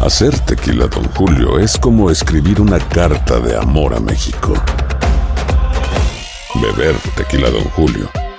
Hacer 0.00 0.38
tequila, 0.40 0.86
Don 0.86 1.04
Julio, 1.14 1.58
es 1.58 1.76
como 1.76 2.08
escribir 2.10 2.60
una 2.60 2.78
carta 2.78 3.40
de 3.40 3.56
amor 3.56 3.94
a 3.94 4.00
México. 4.00 4.54
Beber 6.54 6.94
tequila, 7.16 7.50
Don 7.50 7.64
Julio, 7.70 8.08